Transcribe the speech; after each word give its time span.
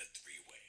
a 0.00 0.06
three-way. 0.16 0.66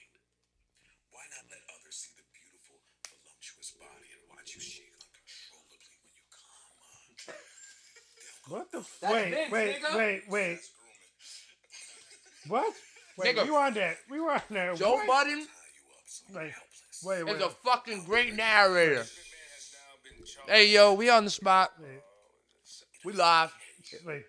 Why 1.12 1.24
not 1.32 1.48
let 1.52 1.64
others 1.76 1.96
see 2.08 2.14
the 2.20 2.26
beautiful, 2.36 2.78
voluptuous 3.08 3.72
body 3.80 4.08
and 4.16 4.22
watch 4.32 4.56
you 4.56 4.62
shake 4.62 4.96
uncontrollably 5.00 5.96
when 6.04 6.14
you 6.16 6.26
come? 6.32 6.76
Uh, 7.32 8.52
What 8.52 8.68
the? 8.72 8.80
F- 8.84 9.00
That's 9.02 9.14
wait, 9.14 9.32
Vince, 9.32 9.52
wait, 9.52 9.72
nigga. 9.82 9.92
wait, 9.98 10.22
wait. 10.30 10.60
What? 12.48 12.74
Wait, 13.18 13.36
Nigga. 13.36 13.46
rewind 13.46 13.76
that. 13.76 13.98
on 14.10 14.42
that. 14.52 14.76
Joe 14.78 14.94
What? 14.96 15.08
Budden 15.08 15.40
tie 15.46 15.72
you 15.76 15.84
up 15.94 16.04
so 16.08 16.24
you're 16.32 16.42
Wait, 16.42 16.52
helpless. 16.52 17.04
wait, 17.04 17.24
wait. 17.24 17.36
is 17.36 17.42
a 17.44 17.50
fucking 17.50 18.04
great 18.06 18.34
narrator. 18.34 18.96
Man 18.96 19.06
has 19.54 19.76
now 19.76 19.94
been 20.04 20.26
charged 20.26 20.50
Hey 20.50 20.70
yo, 20.74 20.94
we 20.94 21.10
on 21.10 21.24
the 21.26 21.30
spot. 21.30 21.72
Wait, 21.80 22.02
We 23.06 23.14
live. 23.14 23.54
wait. 24.06 24.24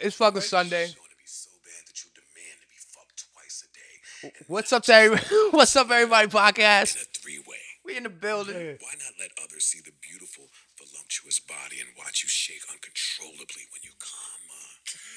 It's 0.00 0.16
fucking 0.16 0.40
Sunday. 0.40 0.86
Showing 0.86 1.10
to 1.10 1.16
be 1.16 1.26
so 1.26 1.50
bad 1.62 1.86
that 1.86 2.02
you 2.02 2.10
demand 2.14 2.56
to 2.62 2.66
be 2.66 2.78
fucked 2.90 3.24
twice 3.32 3.62
a 3.62 3.70
day 3.72 3.94
What's 4.46 4.72
up 4.72 4.84
to 4.84 4.94
everybody? 4.94 5.26
What's 5.50 5.74
up, 5.76 5.90
everybody? 5.90 6.28
Podcast. 6.28 6.94
in 6.96 7.02
a 7.02 7.04
three-way. 7.18 7.58
We 7.84 7.96
in 7.96 8.04
the 8.04 8.08
building. 8.10 8.54
Hey, 8.54 8.76
Why 8.80 8.94
not 9.02 9.14
let 9.18 9.30
others 9.42 9.64
see 9.64 9.80
the 9.84 9.90
beautiful, 10.00 10.44
voluptuous 10.78 11.40
body 11.40 11.80
and 11.82 11.88
watch 11.98 12.22
you 12.22 12.28
shake 12.28 12.62
uncontrollably 12.70 13.66
when 13.72 13.82
you 13.82 13.90
come? 13.98 14.44
Uh, 14.50 14.54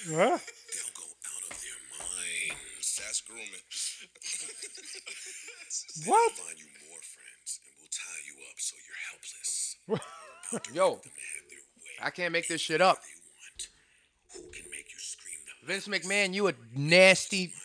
Huh? 0.06 0.38
they'll 0.38 0.94
go 0.98 1.06
out 1.06 1.44
of 1.52 1.58
their 1.62 1.82
minds. 1.98 2.96
That's 3.02 3.22
grooming. 3.22 3.50
What? 6.06 6.32
Find 6.34 6.58
you 6.60 6.66
more 6.90 7.02
friends 7.02 7.60
and 7.62 7.72
we'll 7.80 7.90
tie 7.90 8.22
you 8.26 8.36
up 8.50 8.58
so 8.58 8.76
you're 8.86 9.02
helpless. 9.12 9.78
Yo, 10.74 10.96
Them 10.96 11.02
have 11.04 11.46
their 11.50 11.60
way 11.60 11.98
I 12.02 12.10
can't 12.12 12.32
make 12.34 12.48
this 12.48 12.62
shit 12.62 12.82
up. 12.82 12.98
they 13.02 13.08
want. 13.38 13.70
Who 14.34 14.42
can 14.52 14.70
make 14.72 14.92
you 14.94 15.00
scream 15.00 15.40
the 15.46 15.54
Vince 15.68 15.88
McMahon, 15.88 16.34
you 16.34 16.48
a 16.48 16.54
nasty. 16.76 17.48
line 17.48 17.50
them 17.50 17.58
up 17.58 17.62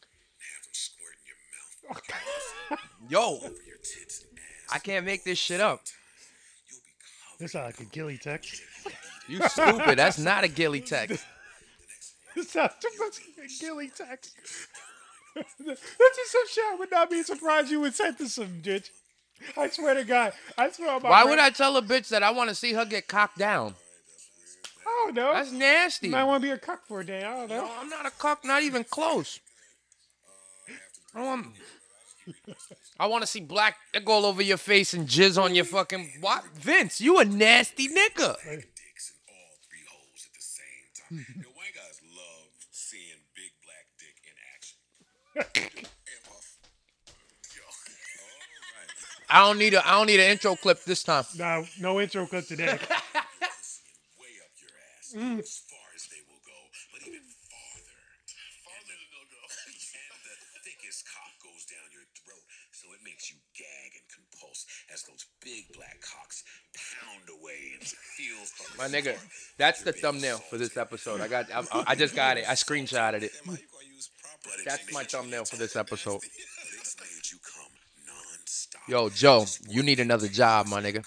and 0.00 0.08
have 0.54 0.62
them 0.64 0.74
squirt 0.74 1.16
in 1.20 1.26
your 1.28 1.40
mouth 1.52 1.74
Yo, 3.08 3.20
over 3.36 3.48
your 3.66 3.76
tits 3.78 4.24
and 4.28 4.38
ass? 4.38 4.74
I 4.74 4.78
can't 4.78 5.04
make 5.04 5.24
this 5.24 5.38
shit 5.38 5.60
up. 5.60 5.80
You'll 6.68 6.80
be 6.80 6.92
covered. 7.30 7.38
This 7.38 7.52
sounds 7.52 7.78
like 7.78 7.86
a 7.86 7.90
gilly 7.90 8.18
text. 8.18 8.62
You 9.28 9.40
stupid. 9.48 9.98
That's 9.98 10.18
not 10.18 10.44
a 10.44 10.48
gilly 10.48 10.80
text. 10.80 11.24
This 12.34 12.48
sounds 12.48 12.72
too 12.80 12.88
much 12.98 13.18
like 13.36 13.44
a 13.46 13.60
gilly 13.60 13.88
text. 13.94 14.34
this 15.34 15.78
is 15.78 16.30
some 16.30 16.48
shit 16.48 16.64
I 16.66 16.76
would 16.78 16.90
not 16.90 17.10
be 17.10 17.22
surprised 17.22 17.70
you 17.70 17.80
would 17.80 17.94
send 17.94 18.16
to 18.16 18.26
some 18.26 18.62
bitch. 18.62 18.88
I 19.54 19.68
swear 19.68 19.92
to 19.92 20.04
God. 20.04 20.32
I 20.56 20.70
swear 20.70 20.92
on 20.94 21.02
my 21.02 21.10
Why 21.10 21.22
breath. 21.24 21.30
would 21.30 21.38
I 21.38 21.50
tell 21.50 21.76
a 21.76 21.82
bitch 21.82 22.08
that 22.08 22.22
I 22.22 22.30
want 22.30 22.48
to 22.48 22.54
see 22.54 22.72
her 22.72 22.86
get 22.86 23.06
cocked 23.06 23.36
down? 23.36 23.74
I 24.86 25.04
don't 25.04 25.14
know. 25.14 25.34
That's 25.34 25.52
nasty. 25.52 26.06
You 26.06 26.12
might 26.12 26.24
want 26.24 26.42
to 26.42 26.48
be 26.48 26.52
a 26.52 26.58
cuck 26.58 26.86
for 26.86 27.00
a 27.00 27.04
day. 27.06 27.22
I 27.22 27.34
don't 27.36 27.50
know. 27.50 27.66
No, 27.66 27.70
I'm 27.78 27.88
not 27.88 28.06
a 28.06 28.10
cock, 28.10 28.44
not 28.44 28.62
even 28.62 28.84
close. 28.84 29.38
I 31.14 31.18
don't 31.18 31.26
want. 31.26 31.46
I 32.98 33.06
want 33.06 33.22
to 33.22 33.26
see 33.26 33.40
black 33.40 33.76
dick 33.92 34.08
all 34.08 34.24
over 34.26 34.42
your 34.42 34.56
face 34.56 34.94
and 34.94 35.08
jizz 35.08 35.42
on 35.42 35.54
your 35.54 35.64
fucking 35.64 36.12
what? 36.20 36.44
Vince, 36.54 37.00
you 37.00 37.18
a 37.18 37.24
nasty 37.24 37.88
nigga. 37.88 38.36
dicks 38.42 39.12
in 39.12 39.18
all 39.28 39.56
three 39.66 39.84
holes 39.90 40.26
at 40.26 40.34
the 40.34 40.42
same 40.42 40.86
time. 40.94 41.42
Yo, 41.42 41.48
white 41.50 41.74
guys 41.74 42.00
love 42.14 42.48
seeing 42.70 43.18
big 43.34 43.52
black 43.64 43.86
dick 43.98 44.16
in 44.26 44.36
action. 44.54 44.78
and 45.34 46.24
puff. 46.24 46.58
Yo. 47.56 47.62
All 47.62 47.70
right. 48.78 48.90
I 49.30 49.40
don't 49.46 49.58
need 49.58 49.74
a 49.74 49.86
I 49.86 49.92
don't 49.92 50.06
need 50.06 50.20
an 50.20 50.30
intro 50.30 50.54
clip 50.56 50.84
this 50.84 51.02
time. 51.02 51.24
No, 51.38 51.64
no 51.80 52.00
intro 52.00 52.26
clip 52.26 52.46
today. 52.46 52.78
Pussy 55.12 55.71
makes 63.22 63.30
you 63.30 63.38
gag 63.56 63.92
and 63.94 64.08
compulse 64.12 64.66
as 64.92 65.02
those 65.02 65.26
big 65.44 65.64
black 65.74 66.00
cocks 66.00 66.44
pound 66.74 67.40
away 67.40 67.74
and 67.78 67.86
feels 67.86 68.52
My 68.78 68.86
nigga, 68.86 69.16
that's 69.58 69.82
the 69.82 69.92
thumbnail 69.92 70.38
for 70.38 70.58
this 70.58 70.76
episode. 70.76 71.20
I 71.20 71.28
got 71.28 71.46
I, 71.52 71.84
I 71.88 71.94
just 71.94 72.14
got 72.16 72.38
it. 72.38 72.44
I 72.48 72.54
screenshotted 72.54 73.22
it. 73.22 73.32
That's 74.64 74.92
my 74.92 75.04
thumbnail 75.04 75.44
for 75.44 75.56
this 75.56 75.76
episode. 75.76 76.20
It's 76.24 76.96
made 76.98 77.30
you 77.30 77.38
come 77.44 77.72
non-stop. 78.06 78.82
Yo, 78.88 79.08
Joe, 79.08 79.46
you 79.68 79.82
need 79.82 80.00
another 80.00 80.28
job, 80.28 80.66
my 80.66 80.82
nigga. 80.82 81.06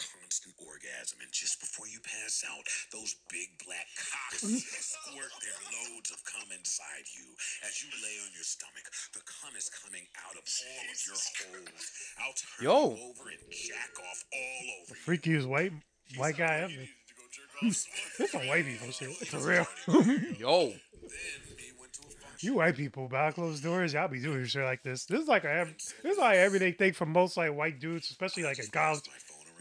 All 10.63 10.91
of 10.91 10.99
your 11.07 11.15
holes. 11.59 11.91
I'll 12.19 12.33
turn 12.33 12.63
Yo. 12.63 12.95
you 12.95 13.09
over 13.09 13.29
and 13.29 13.39
jack 13.51 13.89
off 13.99 14.23
all 14.33 14.65
over 14.81 14.95
you. 14.95 15.17
Freakiest 15.41 15.47
white 15.47 15.71
white 16.17 16.37
guy 16.37 16.57
ever. 16.59 16.73
This 17.61 17.87
some 18.31 18.47
white 18.47 18.65
people 18.65 18.91
shit. 18.91 19.09
For 19.27 19.37
real. 19.39 19.65
Yo, 20.37 20.67
Then 20.67 20.77
he 21.57 21.71
went 21.79 21.93
to 21.93 22.01
a 22.01 22.11
function. 22.11 22.39
you 22.41 22.53
white 22.55 22.75
people 22.75 23.07
behind 23.07 23.35
closed 23.35 23.63
doors, 23.63 23.93
y'all 23.93 24.09
be 24.09 24.19
doing 24.21 24.43
shit 24.45 24.63
like 24.63 24.83
this. 24.83 25.05
This 25.05 25.21
is 25.21 25.27
like 25.29 25.45
a 25.45 25.51
ev- 25.51 25.75
this 26.03 26.11
is 26.13 26.17
like 26.17 26.35
everyday 26.35 26.73
thing 26.73 26.91
for 26.91 27.05
most 27.05 27.37
like 27.37 27.53
white 27.55 27.79
dudes, 27.79 28.09
especially 28.11 28.43
like 28.43 28.59
a 28.59 28.67
college 28.67 29.03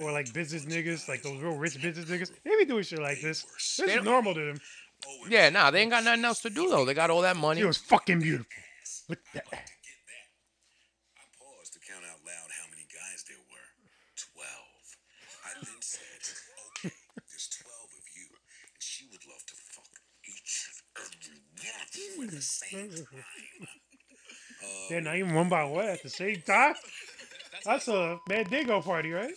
or 0.01 0.11
like 0.11 0.33
business 0.35 0.65
niggas, 0.65 1.09
like 1.09 1.23
those 1.23 1.41
real 1.41 1.57
rich 1.57 1.81
business 1.81 2.07
niggas. 2.11 2.33
They 2.45 2.57
be 2.59 2.65
doing 2.65 2.83
shit 2.83 2.99
like 3.01 3.21
this. 3.21 3.45
This 3.79 3.79
is 3.97 4.03
normal 4.03 4.35
to 4.35 4.41
them. 4.45 4.57
Oh, 5.07 5.27
yeah, 5.29 5.51
nah, 5.51 5.71
they 5.71 5.81
ain't 5.83 5.91
got 5.93 6.03
nothing 6.03 6.25
else 6.25 6.41
to 6.43 6.51
do 6.51 6.69
though. 6.69 6.85
They 6.85 6.95
got 6.95 7.11
all 7.11 7.23
that 7.23 7.37
money. 7.37 7.61
She 7.61 7.67
was 7.67 7.79
fucking 7.79 8.19
beautiful. 8.21 8.47
Look 9.09 9.21
at 9.37 9.45
that. 9.53 9.53
I 11.17 11.23
paused 11.39 11.73
to 11.75 11.79
count 11.79 12.03
out 12.11 12.19
loud 12.27 12.51
how 12.59 12.67
many 12.71 12.87
guys 12.91 13.23
there 13.29 13.39
were. 13.39 13.69
Twelve. 14.19 14.83
I 15.47 15.51
then 15.63 15.79
said, 15.81 16.25
okay, 16.81 16.95
there's 17.29 17.49
twelve 17.53 17.91
of 17.93 18.05
you, 18.17 18.27
and 18.33 18.81
she 18.81 19.05
would 19.13 19.21
love 19.29 19.45
to 19.47 19.55
fuck 19.77 19.93
each 20.25 20.73
and 20.73 21.05
every 21.05 21.37
one 21.37 21.85
of 21.85 21.95
you 21.95 22.14
at 22.25 22.31
the 22.31 22.41
same 22.43 22.91
time. 22.91 23.07
Oh, 24.65 24.87
They're 24.89 25.01
not 25.01 25.17
even 25.17 25.35
one 25.35 25.49
by 25.49 25.65
one 25.65 25.87
at 25.87 26.03
the 26.03 26.09
same 26.09 26.41
time. 26.47 26.75
That's 27.65 27.89
a 27.89 28.19
Mandingo 28.29 28.81
party, 28.83 29.11
right? 29.13 29.33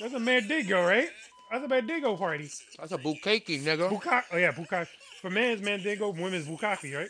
That's 0.00 0.14
a 0.14 0.20
Mandingo, 0.20 0.84
right? 0.86 1.08
That's 1.50 1.64
a 1.64 1.68
Mandingo 1.68 2.16
party. 2.16 2.50
That's 2.78 2.92
a 2.92 2.98
bukaki, 2.98 3.60
nigga. 3.62 3.88
Bukaki. 3.90 4.22
Oh 4.32 4.36
yeah, 4.36 4.52
Bukaki. 4.52 4.88
For 5.20 5.30
men's 5.30 5.62
Mandingo, 5.62 6.10
women's 6.10 6.46
Bukaki, 6.46 6.94
right? 6.96 7.08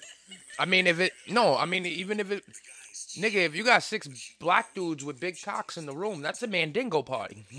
I 0.58 0.64
mean, 0.64 0.86
if 0.86 1.00
it 1.00 1.12
no, 1.28 1.56
I 1.56 1.66
mean, 1.66 1.86
even 1.86 2.20
if 2.20 2.30
it, 2.30 2.42
nigga, 3.18 3.44
if 3.46 3.54
you 3.56 3.64
got 3.64 3.82
six 3.82 4.08
black 4.38 4.74
dudes 4.74 5.04
with 5.04 5.18
big 5.20 5.36
cocks 5.42 5.76
in 5.76 5.86
the 5.86 5.94
room, 5.96 6.20
that's 6.22 6.42
a 6.42 6.46
mandingo 6.46 7.02
party. 7.02 7.44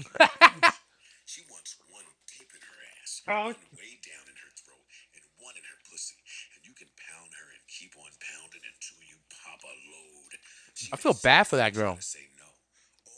She 1.27 1.43
wants 1.51 1.75
one 1.91 2.07
deep 2.23 2.47
in 2.47 2.61
her 2.63 2.79
ass, 3.03 3.21
Oh. 3.27 3.51
one 3.51 3.59
way 3.75 3.99
down 3.99 4.23
in 4.31 4.37
her 4.39 4.51
throat, 4.55 4.79
and 5.11 5.25
one 5.43 5.55
in 5.59 5.65
her 5.67 5.79
pussy. 5.91 6.15
And 6.55 6.63
you 6.63 6.71
can 6.71 6.87
pound 6.95 7.35
her 7.35 7.47
and 7.51 7.63
keep 7.67 7.91
on 7.99 8.07
pounding 8.15 8.63
until 8.63 8.99
you 9.03 9.19
pop 9.43 9.59
a 9.67 9.73
load. 9.91 10.31
She 10.76 10.76
I 10.93 10.95
feel 10.97 11.13
bad 11.23 11.43
for 11.47 11.57
that 11.57 11.73
girl. 11.73 11.97
say 11.99 12.19
no. 12.37 12.45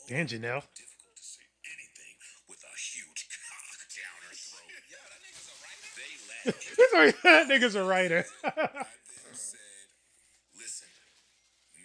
Damn, 0.08 0.26
Janel. 0.26 0.62
difficult 0.74 1.16
to 1.16 1.22
say 1.22 1.46
anything 1.64 2.14
with 2.48 2.58
a 2.64 2.74
huge 2.78 3.28
cock 3.30 3.78
down 3.94 4.18
her 4.26 4.34
throat. 4.34 4.82
Yeah, 4.90 5.06
that 5.14 5.20
nigga's 5.28 5.54
a 5.54 5.54
writer. 5.62 6.66
They 6.76 7.04
laughed. 7.12 7.22
that 7.22 7.48
nigga's 7.48 7.74
a 7.76 7.84
writer. 7.84 8.24
I 8.44 8.50
then 8.56 9.34
said, 9.34 9.60
listen, 10.56 10.88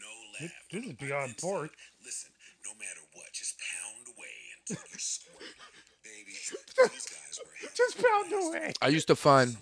no 0.01 0.46
laugh. 0.46 0.51
this 0.72 0.85
is 0.85 0.94
beyond 0.94 1.35
then 1.38 1.50
pork. 1.50 1.72
Listen, 2.03 2.31
no 2.66 2.72
matter 2.79 3.02
what, 3.13 3.31
just 3.34 3.56
pound 3.59 4.07
away 4.17 4.35
until 4.59 4.84
you 4.91 4.97
squirt. 5.00 5.56
Baby, 6.03 6.34
these 6.34 6.53
guys 6.78 7.40
were. 7.40 7.69
Just 7.75 7.97
pound 8.02 8.34
away. 8.34 8.73
I 8.81 8.88
used 8.90 9.07
to 9.07 9.16
find, 9.16 9.57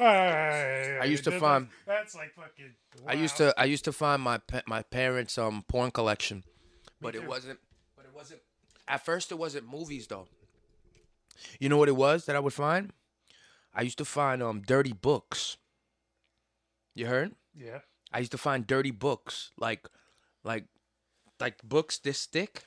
I 0.00 1.04
used 1.04 1.24
to 1.24 1.38
find- 1.38 1.68
That's 1.86 2.14
like 2.14 2.34
fucking. 2.34 2.74
I 3.06 3.12
used 3.14 3.36
to, 3.38 3.54
I 3.58 3.64
used 3.64 3.84
to 3.84 3.92
find 3.92 4.22
my 4.22 4.40
my 4.66 4.82
parents' 4.82 5.38
um 5.38 5.64
porn 5.68 5.90
collection, 5.90 6.44
but 7.00 7.14
it 7.14 7.26
wasn't, 7.26 7.58
but 7.96 8.04
it 8.04 8.14
wasn't. 8.14 8.40
At 8.86 9.04
first, 9.04 9.30
it 9.32 9.38
wasn't 9.38 9.66
movies 9.68 10.06
though. 10.06 10.26
You 11.58 11.68
know 11.68 11.76
what 11.76 11.88
it 11.88 11.96
was 11.96 12.26
that 12.26 12.36
I 12.36 12.40
would 12.40 12.52
find? 12.52 12.92
I 13.74 13.82
used 13.82 13.98
to 13.98 14.04
find 14.04 14.42
um 14.42 14.62
dirty 14.62 14.92
books. 14.92 15.56
You 16.94 17.06
heard? 17.06 17.34
Yeah. 17.56 17.80
I 18.12 18.18
used 18.20 18.30
to 18.32 18.38
find 18.38 18.64
dirty 18.66 18.92
books, 18.92 19.50
like, 19.58 19.88
like, 20.44 20.66
like 21.40 21.60
books 21.64 21.98
this 21.98 22.26
thick, 22.26 22.66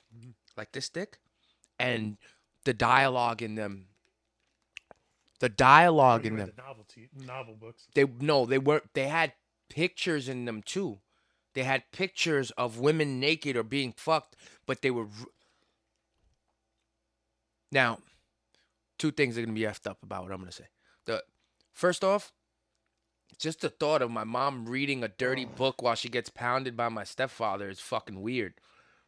like 0.57 0.73
this 0.73 0.89
thick, 0.89 1.19
and 1.79 2.17
the 2.65 2.73
dialogue 2.73 3.41
in 3.41 3.55
them. 3.55 3.87
The 5.39 5.49
dialogue 5.49 6.25
in 6.25 6.37
them. 6.37 6.53
the 6.55 6.61
novelty 6.61 7.09
novel 7.15 7.55
books. 7.55 7.87
They 7.93 8.05
no, 8.19 8.45
they 8.45 8.57
weren't. 8.57 8.93
They 8.93 9.07
had 9.07 9.33
pictures 9.69 10.27
in 10.29 10.45
them 10.45 10.63
too. 10.63 10.99
They 11.53 11.63
had 11.63 11.91
pictures 11.91 12.51
of 12.51 12.79
women 12.79 13.19
naked 13.19 13.55
or 13.55 13.63
being 13.63 13.93
fucked, 13.95 14.35
but 14.65 14.81
they 14.81 14.91
were. 14.91 15.07
Now, 17.71 17.99
two 18.97 19.11
things 19.11 19.37
are 19.37 19.41
gonna 19.41 19.53
be 19.53 19.61
effed 19.61 19.87
up 19.87 20.01
about 20.03 20.23
what 20.23 20.31
I'm 20.31 20.39
gonna 20.39 20.51
say. 20.51 20.67
The 21.05 21.23
first 21.73 22.03
off, 22.03 22.31
Just 23.39 23.61
the 23.61 23.69
thought 23.69 24.01
of 24.01 24.09
my 24.09 24.23
mom 24.23 24.65
reading 24.65 25.03
a 25.03 25.07
dirty 25.07 25.45
oh. 25.45 25.55
book 25.55 25.81
while 25.81 25.95
she 25.95 26.09
gets 26.09 26.29
pounded 26.29 26.75
by 26.75 26.89
my 26.89 27.03
stepfather 27.03 27.69
is 27.69 27.79
fucking 27.79 28.21
weird. 28.21 28.55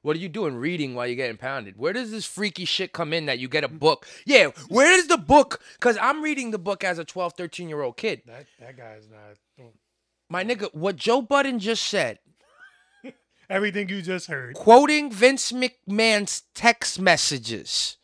What 0.01 0.15
are 0.15 0.19
you 0.19 0.29
doing 0.29 0.55
reading 0.55 0.95
while 0.95 1.07
you're 1.07 1.15
getting 1.17 1.35
pounded? 1.37 1.77
Where 1.77 1.91
does 1.91 2.09
this 2.09 2.25
freaky 2.25 2.63
shit 2.63 2.93
come 2.93 3.11
in 3.11 3.25
that 3.25 3.37
you 3.39 3.49
get 3.49 3.65
a 3.65 3.67
book? 3.67 4.07
Yeah, 4.25 4.47
where 4.69 4.91
is 4.97 5.07
the 5.07 5.17
book? 5.17 5.61
Because 5.73 5.97
I'm 6.01 6.21
reading 6.21 6.51
the 6.51 6.57
book 6.57 6.83
as 6.85 6.99
a 6.99 7.03
12, 7.05 7.33
13 7.33 7.67
year 7.67 7.81
old 7.81 7.97
kid. 7.97 8.21
That 8.25 8.45
that 8.59 8.77
guy's 8.77 9.07
not. 9.09 9.67
My 10.29 10.43
nigga, 10.43 10.73
what 10.73 10.95
Joe 10.95 11.21
Budden 11.21 11.59
just 11.59 11.83
said, 11.83 12.19
Everything 13.49 13.89
you 13.89 14.01
just 14.01 14.27
heard. 14.27 14.53
quoting 14.55 15.11
Vince 15.11 15.51
McMahon's 15.51 16.43
text 16.53 16.99
messages. 17.01 17.97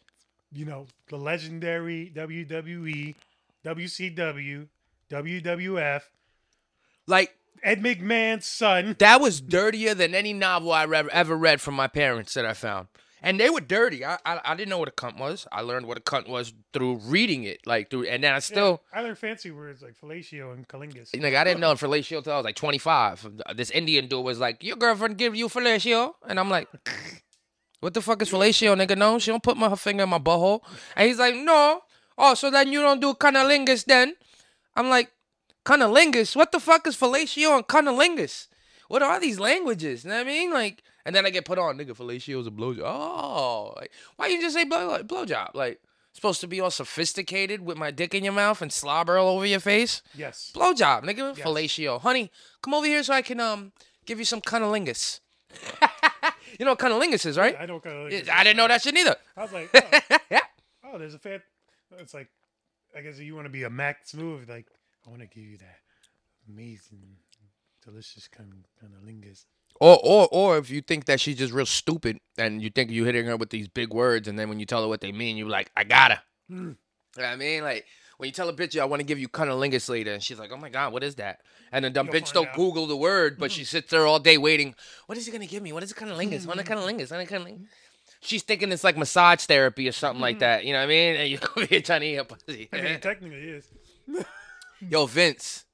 You 0.52 0.66
know 0.66 0.88
the 1.10 1.18
legendary 1.18 2.12
WWE, 2.16 3.16
WCW, 3.64 4.68
WWF. 5.12 6.02
Like, 7.08 7.36
Ed 7.66 7.82
McMahon's 7.82 8.46
son. 8.46 8.96
that 9.00 9.20
was 9.20 9.42
dirtier 9.42 9.94
than 9.96 10.14
any 10.14 10.34
novel 10.34 10.72
I 10.72 10.86
read, 10.86 11.08
ever 11.10 11.36
read 11.36 11.60
from 11.60 11.74
my 11.74 11.88
parents 11.88 12.34
that 12.36 12.46
I 12.46 12.54
found. 12.54 12.88
And 13.22 13.40
they 13.40 13.50
were 13.50 13.60
dirty. 13.60 14.06
I, 14.06 14.20
I 14.24 14.40
I 14.46 14.56
didn't 14.56 14.70
know 14.70 14.78
what 14.78 14.88
a 14.88 14.92
cunt 14.92 15.18
was. 15.18 15.48
I 15.52 15.62
learned 15.62 15.88
what 15.88 15.98
a 15.98 16.02
cunt 16.02 16.30
was 16.30 16.54
through 16.74 16.98
reading 17.06 17.44
it, 17.44 17.60
like 17.66 17.90
through, 17.90 18.06
and 18.06 18.24
then 18.24 18.34
I 18.34 18.38
still, 18.40 18.84
Yeah, 18.94 19.00
I 19.00 19.02
learned 19.02 19.18
fancy 19.18 19.50
words 19.50 19.82
like 19.82 19.96
fellatio 20.00 20.54
and 20.54 20.68
colingus. 20.68 21.10
like, 21.20 21.34
I 21.34 21.44
didn't 21.44 21.60
know 21.60 21.74
fellatio 21.74 22.24
till 22.24 22.34
I 22.34 22.38
was 22.38 22.46
like 22.46 22.56
25. 22.56 23.42
This 23.56 23.72
Indian 23.72 24.08
dude 24.08 24.24
was 24.24 24.38
like, 24.38 24.64
"Your 24.64 24.76
girlfriend 24.78 25.18
give 25.18 25.36
you 25.36 25.48
fellatio," 25.50 26.14
and 26.30 26.40
I'm 26.40 26.52
like, 26.52 26.68
"What 27.80 27.96
the 27.96 28.02
fuck 28.02 28.22
is 28.22 28.30
fellatio, 28.30 28.76
nigga? 28.78 28.96
No, 28.96 29.18
she 29.18 29.32
don't 29.32 29.42
put 29.42 29.58
my 29.58 29.70
her 29.70 29.76
finger 29.76 30.04
in 30.04 30.10
my 30.10 30.20
butthole." 30.20 30.62
And 30.96 31.08
he's 31.08 31.18
like, 31.18 31.34
"No." 31.36 31.82
Oh, 32.20 32.36
so 32.36 32.52
then 32.52 32.72
you 32.72 32.82
don't 32.82 33.02
do 33.02 33.16
cunnilingus 33.16 33.86
then? 33.86 34.16
I'm 34.76 34.90
like, 34.90 35.10
cunnilingus? 35.66 36.36
What 36.36 36.52
the 36.52 36.60
fuck 36.60 36.88
is 36.88 36.96
fellatio 36.96 37.56
and 37.56 37.68
cunnilingus? 37.68 38.48
What 38.88 39.02
are 39.02 39.20
these 39.20 39.40
languages? 39.40 40.04
You 40.04 40.12
know 40.12 40.18
what 40.18 40.28
I 40.28 40.30
mean? 40.30 40.52
Like, 40.54 40.84
and 41.06 41.16
then 41.16 41.26
I 41.26 41.30
get 41.32 41.46
put 41.46 41.58
on, 41.60 41.78
nigga, 41.78 41.92
fellatio 41.98 42.40
is 42.40 42.48
a 42.48 42.52
blowjob. 42.52 42.84
Oh, 42.86 43.74
like, 43.76 43.92
why 44.16 44.28
you 44.28 44.40
just 44.40 44.56
say 44.56 44.64
blow, 44.64 45.02
blowjob? 45.04 45.56
Like, 45.56 45.82
supposed 46.14 46.40
to 46.42 46.48
be 46.48 46.62
all 46.62 46.72
sophisticated 46.72 47.62
with 47.62 47.78
my 47.78 47.92
dick 47.92 48.14
in 48.14 48.24
your 48.24 48.34
mouth 48.34 48.62
and 48.62 48.72
slobber 48.72 49.18
all 49.18 49.36
over 49.36 49.46
your 49.46 49.60
face? 49.60 50.02
Yes. 50.16 50.52
Blowjob, 50.56 51.04
nigga, 51.04 51.36
Yes. 51.38 51.46
fellatio. 51.46 52.00
Honey, 52.02 52.32
come 52.62 52.74
over 52.74 52.86
here 52.86 53.04
so 53.04 53.14
I 53.14 53.22
can 53.22 53.40
um 53.40 53.72
give 54.06 54.20
you 54.20 54.26
some 54.26 54.42
cunnilingus. 54.42 55.20
you 56.60 56.66
know 56.66 56.72
what 56.72 56.80
cunnilingus 56.80 57.26
is, 57.26 57.38
right? 57.38 57.56
I 57.60 57.66
don't 57.66 57.84
kind. 57.84 58.14
I 58.32 58.44
didn't 58.44 58.58
know 58.58 58.68
that 58.68 58.82
shit 58.82 58.94
neither. 58.94 59.16
I 59.36 59.42
was 59.42 59.52
like, 59.52 59.70
oh, 60.32 60.40
oh, 60.94 60.98
there's 60.98 61.14
a 61.16 61.20
fan. 61.20 61.42
It's 61.98 62.14
like, 62.14 62.28
I 62.96 63.02
guess 63.02 63.20
you 63.20 63.36
want 63.36 63.46
to 63.46 63.52
be 63.52 63.64
a 63.64 63.70
Mac 63.70 64.08
smooth, 64.08 64.50
like 64.50 64.68
I 65.06 65.10
want 65.10 65.22
to 65.22 65.28
give 65.28 65.44
you 65.44 65.58
that 65.58 65.80
amazing, 66.50 67.18
delicious 67.84 68.28
kind 68.28 68.52
kind 68.80 68.94
of 68.94 69.08
lingus. 69.08 69.46
Or, 69.80 70.00
or, 70.04 70.28
or 70.32 70.58
if 70.58 70.70
you 70.70 70.82
think 70.82 71.06
that 71.06 71.20
she's 71.20 71.38
just 71.38 71.54
real 71.54 71.66
stupid 71.66 72.18
and 72.38 72.62
you 72.62 72.70
think 72.70 72.92
you're 72.92 73.06
hitting 73.06 73.26
her 73.26 73.36
with 73.36 73.50
these 73.50 73.68
big 73.68 73.94
words, 73.94 74.28
and 74.28 74.40
then 74.40 74.48
when 74.48 74.60
you 74.60 74.66
tell 74.66 74.82
her 74.82 74.88
what 74.88 75.02
they 75.02 75.12
mean, 75.12 75.36
you're 75.36 75.50
like, 75.50 75.70
I 75.76 75.84
gotta. 75.84 76.22
Hmm. 76.50 76.56
You 76.56 76.64
know 76.64 76.76
what 77.16 77.26
I 77.26 77.36
mean? 77.36 77.64
Like, 77.64 77.86
when 78.18 78.28
you 78.28 78.32
tell 78.32 78.48
a 78.48 78.54
bitch, 78.54 78.80
I 78.80 78.86
want 78.86 79.02
to 79.02 79.06
give 79.06 79.20
you 79.20 79.28
cunnilingus 79.28 79.90
later, 79.90 80.14
and 80.14 80.24
she's 80.24 80.40
like, 80.40 80.52
oh 80.54 80.58
my 80.58 80.70
God, 80.70 80.94
what 80.94 81.04
is 81.04 81.16
that? 81.16 81.42
And 81.74 81.84
then 81.84 81.92
dumb 81.92 82.08
You'll 82.08 82.16
bitch 82.16 82.32
don't 82.32 82.48
out. 82.48 82.56
Google 82.56 82.88
the 82.88 82.96
word, 82.96 83.38
but 83.38 83.52
she 83.52 83.62
hmm. 83.62 83.66
sits 83.66 83.92
there 83.92 84.06
all 84.06 84.20
day 84.20 84.38
waiting. 84.38 84.76
What 85.08 85.18
is 85.18 85.26
he 85.26 85.32
gonna 85.32 85.46
give 85.46 85.62
me? 85.62 85.74
What 85.74 85.84
is 85.84 85.92
cunnilingus? 85.94 86.48
What 86.48 86.58
is 86.58 86.64
cunnilingus? 86.64 87.10
Hmm. 87.10 87.16
What 87.16 87.24
is 87.24 87.30
cunnilingus? 87.30 87.68
She's 88.22 88.44
thinking 88.44 88.72
it's 88.72 88.84
like 88.84 88.98
massage 88.98 89.42
therapy 89.42 89.88
or 89.88 89.92
something 89.92 90.22
like 90.22 90.40
that. 90.40 90.66
You 90.66 90.74
know 90.74 90.80
what 90.80 90.86
I 90.86 90.88
mean? 90.88 91.16
And 91.16 91.30
you 91.30 91.38
over 91.56 91.66
here 91.70 91.82
trying 91.82 92.02
to 92.02 92.08
eat 92.08 92.16
her 92.16 92.24
pussy. 92.24 92.70
I 92.72 92.78
mean, 92.78 92.86
it 92.86 93.02
technically 93.02 93.38
is. 93.38 93.68
Yo, 94.80 95.06
Vince. 95.06 95.66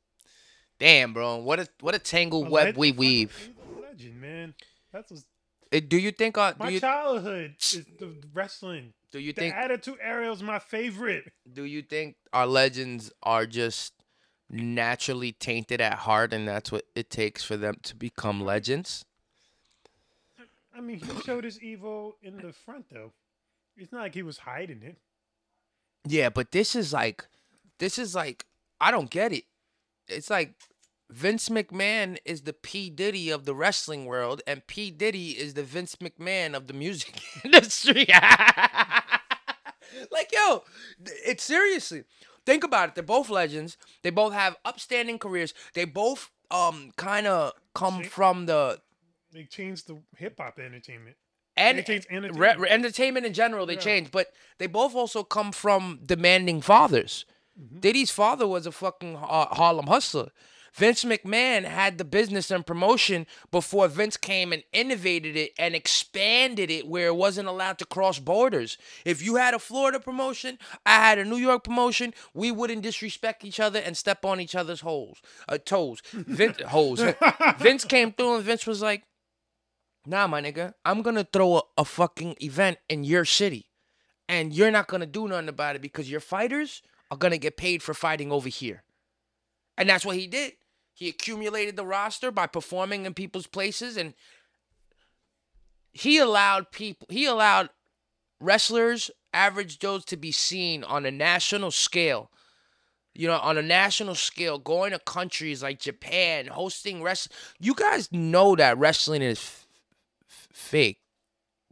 Damn, 0.79 1.13
bro. 1.13 1.37
What 1.37 1.59
a 1.59 1.67
what 1.79 1.95
a 1.95 1.99
tangled 1.99 2.47
A 2.47 2.49
web 2.49 2.77
we 2.77 2.91
weave. 2.91 3.49
legend, 3.81 4.19
man. 4.21 4.53
That's 4.91 5.11
what's- 5.11 5.25
Uh, 5.73 5.79
Do 5.87 5.97
you 5.97 6.11
think? 6.11 6.37
Uh, 6.37 6.51
do 6.53 6.57
my 6.59 6.69
you 6.69 6.79
childhood 6.79 7.55
is 7.59 7.85
the 7.99 8.15
wrestling. 8.33 8.93
do 9.11 9.19
you 9.19 9.31
The 9.33 9.41
think? 9.41 9.55
Attitude 9.55 9.97
Era 10.01 10.31
is 10.31 10.41
my 10.43 10.59
favorite. 10.59 11.31
Do 11.51 11.63
you 11.63 11.81
think 11.81 12.15
our 12.33 12.45
legends 12.47 13.11
are 13.23 13.45
just 13.45 13.93
naturally 14.49 15.31
tainted 15.31 15.79
at 15.81 15.99
heart, 15.99 16.33
and 16.33 16.47
that's 16.47 16.71
what 16.71 16.85
it 16.95 17.09
takes 17.09 17.43
for 17.43 17.55
them 17.57 17.75
to 17.83 17.95
become 17.95 18.41
legends? 18.41 19.05
I 20.75 20.81
mean, 20.81 20.99
he 20.99 21.21
showed 21.21 21.43
his 21.43 21.61
evil 21.61 22.17
in 22.21 22.37
the 22.37 22.51
front, 22.53 22.85
though. 22.89 23.11
It's 23.77 23.91
not 23.91 24.01
like 24.01 24.13
he 24.13 24.23
was 24.23 24.39
hiding 24.39 24.81
it. 24.83 24.97
Yeah, 26.05 26.29
but 26.29 26.51
this 26.51 26.75
is 26.75 26.91
like, 26.91 27.25
this 27.77 27.97
is 27.99 28.15
like, 28.15 28.45
I 28.81 28.91
don't 28.91 29.09
get 29.09 29.31
it. 29.31 29.45
It's 30.07 30.29
like 30.29 30.53
Vince 31.09 31.49
McMahon 31.49 32.17
is 32.25 32.41
the 32.41 32.53
P 32.53 32.89
Diddy 32.89 33.29
of 33.29 33.45
the 33.45 33.53
wrestling 33.55 34.05
world, 34.05 34.41
and 34.47 34.65
P 34.67 34.91
Diddy 34.91 35.31
is 35.31 35.53
the 35.53 35.63
Vince 35.63 35.95
McMahon 35.97 36.53
of 36.55 36.67
the 36.67 36.73
music 36.73 37.21
industry. 37.45 38.05
like, 40.11 40.31
yo, 40.33 40.63
it's 41.25 41.43
seriously. 41.43 42.03
Think 42.45 42.63
about 42.63 42.89
it. 42.89 42.95
They're 42.95 43.03
both 43.03 43.29
legends. 43.29 43.77
They 44.03 44.09
both 44.09 44.33
have 44.33 44.55
upstanding 44.65 45.19
careers. 45.19 45.53
They 45.73 45.85
both 45.85 46.29
um 46.49 46.91
kind 46.97 47.27
of 47.27 47.53
come 47.75 48.03
See? 48.03 48.09
from 48.09 48.45
the 48.47 48.79
They 49.31 49.43
changed 49.45 49.87
the 49.87 50.01
hip 50.17 50.35
hop 50.39 50.59
entertainment. 50.59 51.15
and 51.55 51.77
They 51.77 51.83
changed 51.83 52.07
re- 52.09 52.17
entertainment. 52.17 52.59
re- 52.59 52.69
entertainment 52.69 53.25
in 53.25 53.33
general 53.33 53.65
they 53.65 53.75
Yeah. 53.75 53.79
changed 53.79 54.11
but 54.11 54.27
they 54.57 54.67
both 54.67 54.93
also 54.95 55.23
come 55.23 55.51
from 55.53 55.99
demanding 56.05 56.59
fathers 56.61 57.25
Mm-hmm. 57.59 57.79
diddy's 57.79 58.11
father 58.11 58.47
was 58.47 58.65
a 58.65 58.71
fucking 58.71 59.15
uh, 59.17 59.47
harlem 59.47 59.87
hustler. 59.87 60.29
Vince 60.73 61.03
mcmahon 61.03 61.65
had 61.65 61.97
the 61.97 62.05
business 62.05 62.49
and 62.49 62.65
promotion 62.65 63.27
before 63.51 63.89
vince 63.89 64.15
came 64.15 64.53
and 64.53 64.63
innovated 64.71 65.35
it 65.35 65.51
and 65.59 65.75
expanded 65.75 66.71
it 66.71 66.87
where 66.87 67.07
it 67.07 67.15
wasn't 67.17 67.47
allowed 67.49 67.77
to 67.79 67.85
cross 67.85 68.19
borders. 68.19 68.77
If 69.03 69.21
you 69.21 69.35
had 69.35 69.53
a 69.53 69.59
florida 69.59 69.99
promotion 69.99 70.57
i 70.85 70.95
had 70.95 71.19
a 71.19 71.25
new 71.25 71.35
york 71.35 71.65
promotion 71.65 72.13
we 72.33 72.51
wouldn't 72.51 72.83
disrespect 72.83 73.43
each 73.43 73.59
other 73.59 73.79
and 73.79 73.97
step 73.97 74.23
on 74.23 74.39
each 74.39 74.55
other's 74.55 74.79
holes 74.81 75.21
uh, 75.49 75.57
toes. 75.57 76.01
Vince 76.13 76.61
holes. 76.67 77.03
Vince 77.57 77.83
came 77.83 78.13
through 78.13 78.35
and 78.35 78.45
vince 78.45 78.65
was 78.65 78.81
like 78.81 79.03
Nah, 80.05 80.25
my 80.27 80.41
nigga, 80.41 80.73
I'm 80.83 81.01
gonna 81.01 81.27
throw 81.31 81.57
a, 81.57 81.61
a 81.79 81.85
fucking 81.85 82.37
event 82.41 82.79
in 82.89 83.03
your 83.03 83.23
city, 83.23 83.69
and 84.27 84.51
you're 84.51 84.71
not 84.71 84.87
gonna 84.87 85.05
do 85.05 85.27
nothing 85.27 85.49
about 85.49 85.75
it 85.75 85.81
because 85.81 86.09
your 86.09 86.19
fighters 86.21 86.81
are 87.11 87.17
gonna 87.17 87.37
get 87.37 87.57
paid 87.57 87.83
for 87.83 87.93
fighting 87.93 88.31
over 88.31 88.49
here. 88.49 88.83
And 89.77 89.87
that's 89.87 90.05
what 90.05 90.15
he 90.15 90.25
did. 90.25 90.53
He 90.93 91.09
accumulated 91.09 91.75
the 91.75 91.85
roster 91.85 92.31
by 92.31 92.47
performing 92.47 93.05
in 93.05 93.13
people's 93.13 93.47
places, 93.47 93.97
and 93.97 94.13
he 95.91 96.17
allowed 96.17 96.71
people, 96.71 97.07
he 97.09 97.25
allowed 97.25 97.69
wrestlers, 98.39 99.11
average 99.33 99.79
Joes, 99.79 100.05
to 100.05 100.17
be 100.17 100.31
seen 100.31 100.83
on 100.83 101.05
a 101.05 101.11
national 101.11 101.71
scale. 101.71 102.31
You 103.13 103.27
know, 103.27 103.39
on 103.39 103.57
a 103.57 103.61
national 103.61 104.15
scale, 104.15 104.57
going 104.57 104.91
to 104.91 104.99
countries 104.99 105.61
like 105.61 105.79
Japan, 105.79 106.47
hosting 106.47 107.03
wrestling. 107.03 107.35
You 107.59 107.75
guys 107.75 108.09
know 108.09 108.55
that 108.55 108.77
wrestling 108.77 109.21
is 109.21 109.37
f- 109.37 109.67
f- 110.29 110.47
fake 110.53 111.01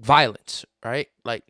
violence, 0.02 0.66
right? 0.84 1.08
Like 1.24 1.44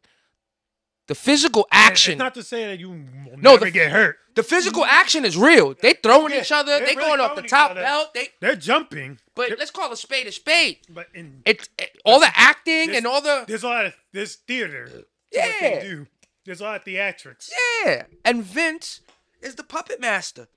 the 1.09 1.15
physical 1.15 1.67
action. 1.71 2.13
It's 2.13 2.19
not 2.19 2.33
to 2.35 2.43
say 2.43 2.67
that 2.67 2.79
you 2.79 2.89
will 2.89 3.37
No, 3.37 3.51
never 3.53 3.65
the- 3.65 3.71
get 3.71 3.91
hurt. 3.91 4.17
the 4.35 4.43
physical 4.43 4.85
action 4.85 5.25
is 5.25 5.35
real. 5.35 5.73
They 5.73 5.93
throwing 5.95 6.31
Yeah, 6.33 6.41
each 6.41 6.51
other. 6.51 6.73
they're 6.79 6.81
really 6.95 6.95
going 6.95 7.19
off 7.19 7.35
the 7.35 7.41
top 7.41 7.73
belt. 7.75 8.13
They, 8.13 8.29
They're 8.39 8.55
jumping. 8.55 9.19
but 9.35 9.49
They're- 9.49 9.57
let's 9.57 9.71
call 9.71 9.91
a 9.91 9.97
spade 9.97 10.27
a 10.27 10.31
spade. 10.31 10.77
but 10.87 11.07
in 11.13 11.41
It's 11.45 11.67
it, 11.77 11.97
all 12.05 12.19
the 12.19 12.31
acting 12.33 12.95
and 12.95 13.05
all 13.07 13.21
the 13.21 13.43
there's 13.47 13.63
a 13.63 13.67
lot 13.67 13.85
of 13.87 13.93
there's 14.13 14.35
theater. 14.35 15.05
Yeah. 15.31 15.51
they 15.59 15.79
do. 15.81 16.07
There's 16.45 16.61
a 16.61 16.63
lot 16.63 16.75
of 16.77 16.85
theatrics. 16.85 17.49
Yeah, 17.83 18.03
and 18.23 18.43
Vince 18.43 19.01
is 19.41 19.55
the 19.55 19.63
puppet 19.63 19.99
master. 19.99 20.47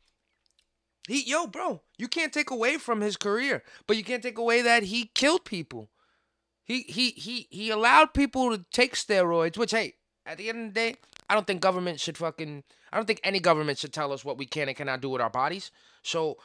He, 1.09 1.23
yo, 1.25 1.47
bro, 1.47 1.83
you 1.99 2.09
can't 2.09 2.33
take 2.33 2.51
away 2.51 2.77
from 2.79 3.01
his 3.01 3.17
career, 3.17 3.65
but 3.87 3.97
you 3.97 4.05
can't 4.05 4.23
take 4.23 4.39
away 4.39 4.63
that 4.63 4.85
he 4.85 5.11
killed 5.15 5.45
people. 5.45 5.91
He 6.65 6.83
he 6.83 7.11
he 7.11 7.49
he 7.51 7.71
allowed 7.71 8.15
people 8.15 8.57
to 8.57 8.65
take 8.71 8.95
steroids, 8.95 9.57
which 9.59 9.73
hey, 9.73 9.95
at 10.27 10.39
the 10.39 10.49
end 10.49 10.69
of 10.69 10.75
the 10.75 10.81
day, 10.81 10.97
I 11.29 11.35
don't 11.35 11.47
think 11.47 11.61
government 11.61 12.01
should 12.01 12.17
fucking 12.19 12.65
I 12.93 12.97
don't 12.97 13.07
think 13.07 13.21
any 13.25 13.41
government 13.41 13.79
should 13.79 13.93
tell 13.93 14.13
us 14.13 14.25
what 14.25 14.37
we 14.39 14.45
can 14.47 14.69
and 14.69 14.77
cannot 14.77 15.01
do 15.01 15.09
with 15.09 15.21
our 15.23 15.31
bodies. 15.31 15.71
So 16.03 16.37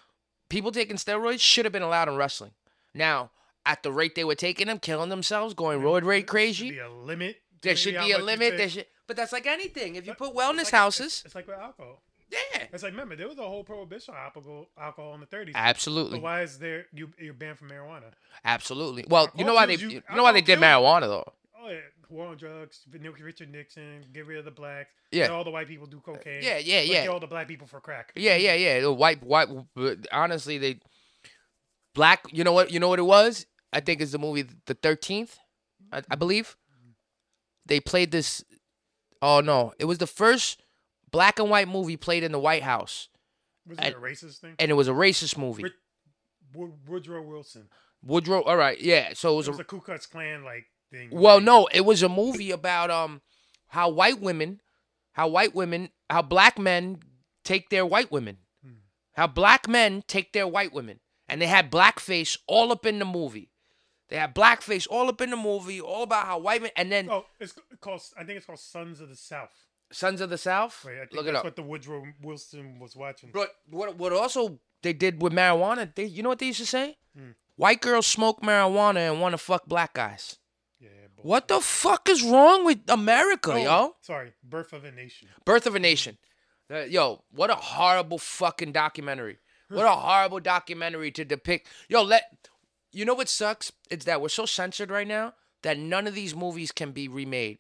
people 0.49 0.71
taking 0.71 0.95
steroids 0.97 1.39
should 1.41 1.65
have 1.65 1.71
been 1.73 1.81
allowed 1.81 2.07
in 2.07 2.15
wrestling. 2.15 2.51
Now, 2.93 3.31
at 3.65 3.83
the 3.83 3.91
rate 3.91 4.15
they 4.15 4.23
were 4.23 4.35
taking 4.35 4.67
them, 4.67 4.79
killing 4.79 5.09
themselves, 5.09 5.53
going 5.53 5.81
rate 5.83 6.03
There 6.05 6.21
crazy, 6.23 6.67
should 6.69 6.75
be 6.75 6.79
a 6.79 6.89
limit. 6.89 7.41
there 7.61 7.75
should 7.75 7.95
be 7.97 8.11
a 8.11 8.17
limit. 8.17 8.55
There 8.57 8.69
should, 8.69 8.85
but 9.07 9.17
that's 9.17 9.33
like 9.33 9.45
anything. 9.45 9.95
If 9.95 10.07
you 10.07 10.13
put 10.13 10.29
it's 10.29 10.37
wellness 10.39 10.63
like- 10.65 10.71
houses, 10.71 11.21
It's 11.25 11.35
like 11.35 11.47
with 11.47 11.57
alcohol. 11.59 12.01
yeah, 12.31 12.67
It's 12.71 12.81
like 12.83 12.93
remember 12.93 13.15
there 13.17 13.27
was 13.27 13.37
a 13.37 13.43
whole 13.43 13.63
prohibition 13.65 14.13
on 14.13 14.21
alcohol 14.21 14.67
alcohol 14.79 15.13
in 15.15 15.19
the 15.19 15.27
30s. 15.27 15.51
absolutely. 15.53 16.19
But 16.19 16.23
why 16.23 16.41
is 16.43 16.59
there 16.59 16.85
you 16.93 17.11
you're 17.19 17.33
banned 17.33 17.57
from 17.59 17.69
marijuana? 17.69 18.13
Absolutely. 18.45 19.03
Well, 19.07 19.29
you 19.35 19.43
know 19.43 19.53
why 19.53 19.65
they 19.65 19.75
you, 19.75 19.89
you- 19.89 20.03
know 20.15 20.23
why 20.23 20.31
they 20.31 20.41
did 20.41 20.59
marijuana 20.59 21.01
though. 21.01 21.33
Oh 21.61 21.69
yeah, 21.69 21.77
war 22.09 22.27
on 22.27 22.37
drugs, 22.37 22.81
Richard 22.91 23.51
Nixon, 23.51 24.05
get 24.13 24.25
rid 24.25 24.37
of 24.39 24.45
the 24.45 24.51
blacks. 24.51 24.89
Yeah. 25.11 25.27
all 25.27 25.43
the 25.43 25.49
white 25.51 25.67
people 25.67 25.87
do 25.87 25.99
cocaine. 25.99 26.41
Yeah, 26.43 26.57
yeah, 26.57 26.81
yeah. 26.81 27.03
Kill 27.03 27.13
all 27.13 27.19
the 27.19 27.27
black 27.27 27.47
people 27.47 27.67
for 27.67 27.79
crack. 27.79 28.11
Yeah, 28.15 28.35
yeah, 28.35 28.53
yeah. 28.55 28.81
The 28.81 28.91
white, 28.93 29.23
white. 29.23 29.47
Honestly, 30.11 30.57
they 30.57 30.79
black. 31.93 32.21
You 32.31 32.43
know 32.43 32.53
what? 32.53 32.71
You 32.71 32.79
know 32.79 32.89
what 32.89 32.99
it 32.99 33.03
was? 33.03 33.45
I 33.73 33.79
think 33.79 34.01
it's 34.01 34.11
the 34.11 34.19
movie 34.19 34.45
The 34.65 34.73
Thirteenth. 34.73 35.37
I, 35.91 36.01
I 36.11 36.15
believe 36.15 36.55
they 37.65 37.79
played 37.79 38.11
this. 38.11 38.43
Oh 39.21 39.39
no! 39.39 39.73
It 39.79 39.85
was 39.85 39.97
the 39.97 40.07
first 40.07 40.61
black 41.11 41.39
and 41.39 41.49
white 41.49 41.67
movie 41.67 41.97
played 41.97 42.23
in 42.23 42.31
the 42.31 42.39
White 42.39 42.63
House, 42.63 43.09
Was 43.67 43.77
it 43.79 43.95
a 43.95 43.97
racist 43.99 44.39
thing? 44.39 44.55
and 44.59 44.69
it 44.69 44.75
was 44.75 44.87
a 44.87 44.91
racist 44.93 45.37
movie. 45.37 45.63
Wood- 46.53 46.73
Woodrow 46.87 47.21
Wilson. 47.23 47.67
Woodrow. 48.03 48.41
All 48.43 48.57
right, 48.57 48.79
yeah. 48.79 49.11
So 49.13 49.33
it 49.33 49.37
was 49.37 49.47
It 49.47 49.55
a 49.55 49.61
a 49.61 49.63
Ku 49.63 49.79
Klux 49.81 50.05
Klan 50.05 50.43
like 50.43 50.65
thing. 50.91 51.09
Well, 51.11 51.39
no, 51.41 51.67
it 51.73 51.81
was 51.85 52.03
a 52.03 52.09
movie 52.09 52.51
about 52.51 52.89
um 52.91 53.21
how 53.67 53.89
white 53.89 54.19
women, 54.21 54.61
how 55.13 55.27
white 55.27 55.53
women, 55.55 55.89
how 56.09 56.21
black 56.21 56.57
men 56.57 56.99
take 57.43 57.69
their 57.69 57.85
white 57.85 58.11
women, 58.11 58.37
how 59.13 59.27
black 59.27 59.67
men 59.67 60.03
take 60.07 60.33
their 60.33 60.47
white 60.47 60.73
women, 60.73 60.99
and 61.27 61.41
they 61.41 61.47
had 61.47 61.71
blackface 61.71 62.37
all 62.47 62.71
up 62.71 62.85
in 62.85 62.99
the 62.99 63.05
movie. 63.05 63.49
They 64.09 64.15
had 64.17 64.33
blackface 64.33 64.87
all 64.89 65.09
up 65.09 65.19
in 65.19 65.31
the 65.31 65.35
movie, 65.37 65.81
all 65.81 66.03
about 66.03 66.25
how 66.27 66.39
white 66.39 66.61
men, 66.61 66.71
and 66.77 66.89
then 66.91 67.09
Oh, 67.09 67.25
it's 67.39 67.53
called. 67.81 68.01
I 68.17 68.23
think 68.23 68.37
it's 68.37 68.45
called 68.45 68.59
Sons 68.59 69.01
of 69.01 69.09
the 69.09 69.15
South. 69.17 69.51
Sons 69.91 70.21
of 70.21 70.29
the 70.29 70.37
South. 70.37 70.83
Wait, 70.85 70.95
I 70.95 70.99
think 70.99 71.13
Look 71.13 71.23
it 71.27 71.31
that's 71.33 71.37
up. 71.39 71.43
what 71.45 71.55
the 71.57 71.63
Woodrow 71.63 72.03
Wilson 72.21 72.79
was 72.79 72.95
watching. 72.95 73.31
But 73.33 73.49
what 73.69 73.97
what 73.97 74.13
also 74.13 74.59
they 74.81 74.93
did 74.93 75.21
with 75.21 75.33
marijuana? 75.33 75.93
They 75.93 76.05
you 76.05 76.23
know 76.23 76.29
what 76.29 76.39
they 76.39 76.47
used 76.47 76.59
to 76.59 76.65
say? 76.65 76.97
Hmm. 77.17 77.31
White 77.57 77.81
girls 77.81 78.05
smoke 78.07 78.41
marijuana 78.41 79.11
and 79.11 79.19
want 79.19 79.33
to 79.33 79.37
fuck 79.37 79.65
black 79.65 79.93
guys. 79.93 80.37
What 81.27 81.49
the 81.49 81.59
fuck 81.59 82.07
is 82.07 82.23
wrong 82.23 82.63
with 82.63 82.79
America, 82.87 83.51
Oh, 83.51 83.57
yo? 83.57 83.95
Sorry, 83.99 84.31
Birth 84.41 84.71
of 84.71 84.85
a 84.85 84.91
Nation. 84.91 85.27
Birth 85.43 85.67
of 85.67 85.75
a 85.75 85.79
Nation. 85.79 86.17
Uh, 86.71 86.85
yo, 86.85 87.25
what 87.31 87.49
a 87.49 87.55
horrible 87.55 88.17
fucking 88.17 88.71
documentary. 88.71 89.37
What 89.67 89.85
a 89.85 89.89
horrible 89.89 90.39
documentary 90.39 91.11
to 91.11 91.25
depict. 91.25 91.67
Yo, 91.89 92.01
let 92.01 92.23
you 92.93 93.03
know 93.03 93.13
what 93.13 93.27
sucks? 93.27 93.73
It's 93.91 94.05
that 94.05 94.21
we're 94.21 94.29
so 94.29 94.45
censored 94.45 94.89
right 94.89 95.05
now 95.07 95.33
that 95.63 95.77
none 95.77 96.07
of 96.07 96.15
these 96.15 96.33
movies 96.33 96.71
can 96.71 96.93
be 96.93 97.09
remade. 97.09 97.57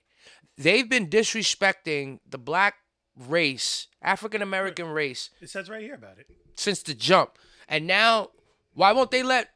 They've 0.57 0.87
been 0.87 1.09
disrespecting 1.09 2.19
the 2.25 2.37
black 2.37 2.75
race, 3.19 3.87
African 4.01 4.41
American 4.41 4.87
race, 4.87 5.29
It 5.41 5.49
says 5.49 5.69
right 5.69 5.81
here 5.81 5.95
about 5.95 6.19
it. 6.19 6.27
since 6.55 6.81
the 6.83 6.93
jump. 6.93 7.31
And 7.67 7.85
now, 7.85 8.29
why 8.73 8.93
won't 8.93 9.11
they 9.11 9.23
let? 9.23 9.49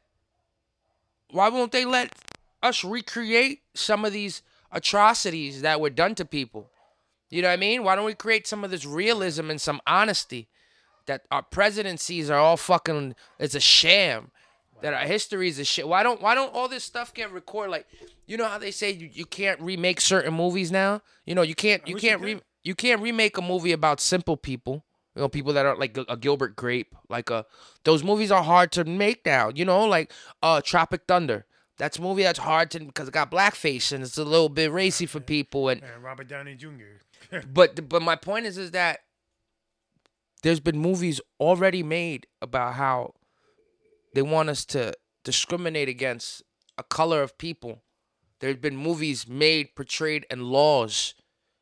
Why 1.30 1.48
won't 1.48 1.72
they 1.72 1.86
let 1.86 2.12
us 2.62 2.84
recreate 2.84 3.62
some 3.74 4.04
of 4.04 4.12
these 4.12 4.42
atrocities 4.70 5.62
that 5.62 5.80
were 5.80 5.90
done 5.90 6.14
to 6.16 6.24
people? 6.24 6.70
You 7.30 7.42
know 7.42 7.48
what 7.48 7.54
I 7.54 7.56
mean? 7.56 7.82
Why 7.82 7.96
don't 7.96 8.04
we 8.04 8.14
create 8.14 8.46
some 8.46 8.62
of 8.62 8.70
this 8.70 8.84
realism 8.84 9.50
and 9.50 9.60
some 9.60 9.80
honesty? 9.86 10.48
That 11.06 11.22
our 11.30 11.42
presidencies 11.42 12.30
are 12.30 12.38
all 12.38 12.56
fucking. 12.56 13.14
It's 13.38 13.54
a 13.54 13.60
sham. 13.60 14.30
That 14.82 14.94
our 14.94 15.00
history 15.00 15.48
is 15.48 15.58
a 15.58 15.64
shit. 15.64 15.88
Why 15.88 16.02
don't 16.02 16.20
Why 16.20 16.34
don't 16.34 16.54
all 16.54 16.68
this 16.68 16.84
stuff 16.84 17.14
get 17.14 17.32
recorded? 17.32 17.70
Like, 17.70 17.86
you 18.26 18.36
know 18.36 18.46
how 18.46 18.58
they 18.58 18.70
say 18.70 18.90
you, 18.90 19.08
you 19.12 19.24
can't 19.24 19.60
remake 19.60 20.00
certain 20.00 20.34
movies 20.34 20.70
now. 20.70 21.02
You 21.24 21.34
know 21.34 21.42
you 21.42 21.54
can't 21.54 21.86
you 21.88 21.96
can't 21.96 22.20
re 22.20 22.40
you 22.62 22.74
can't 22.74 23.00
remake 23.00 23.36
a 23.38 23.42
movie 23.42 23.72
about 23.72 24.00
simple 24.00 24.36
people. 24.36 24.84
You 25.14 25.22
know, 25.22 25.28
people 25.28 25.52
that 25.54 25.66
are 25.66 25.76
like 25.76 25.96
a, 25.96 26.04
a 26.08 26.16
Gilbert 26.16 26.56
Grape, 26.56 26.94
like 27.08 27.30
a 27.30 27.44
those 27.84 28.04
movies 28.04 28.30
are 28.30 28.42
hard 28.42 28.72
to 28.72 28.84
make 28.84 29.26
now. 29.26 29.50
You 29.54 29.64
know, 29.64 29.86
like 29.86 30.12
uh 30.42 30.60
Tropic 30.60 31.02
Thunder. 31.08 31.46
That's 31.82 31.98
a 31.98 32.00
movie 32.00 32.22
that's 32.22 32.38
hard 32.38 32.70
to 32.70 32.78
because 32.78 33.08
it 33.08 33.10
got 33.12 33.32
blackface 33.32 33.90
and 33.90 34.04
it's 34.04 34.16
a 34.16 34.22
little 34.22 34.48
bit 34.48 34.70
racy 34.70 35.04
for 35.04 35.18
people. 35.18 35.68
And 35.68 35.82
And 35.82 36.04
Robert 36.04 36.28
Downey 36.28 36.54
Jr. 36.54 37.40
but 37.52 37.88
but 37.88 38.02
my 38.02 38.14
point 38.14 38.46
is 38.46 38.56
is 38.56 38.70
that 38.70 39.00
there's 40.44 40.60
been 40.60 40.78
movies 40.78 41.20
already 41.40 41.82
made 41.82 42.28
about 42.40 42.74
how 42.74 43.14
they 44.14 44.22
want 44.22 44.48
us 44.48 44.64
to 44.66 44.94
discriminate 45.24 45.88
against 45.88 46.44
a 46.78 46.84
color 46.84 47.20
of 47.20 47.36
people. 47.36 47.82
There's 48.38 48.58
been 48.58 48.76
movies 48.76 49.26
made, 49.26 49.74
portrayed, 49.74 50.24
and 50.30 50.44
laws 50.44 51.14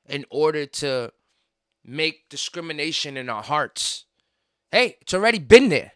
in 0.07 0.27
order 0.29 0.67
to 0.67 1.15
make 1.83 2.29
discrimination 2.29 3.17
in 3.17 3.31
our 3.31 3.43
hearts. 3.43 4.05
Hey, 4.71 4.99
it's 5.01 5.15
already 5.15 5.39
been 5.39 5.71
there. 5.71 5.93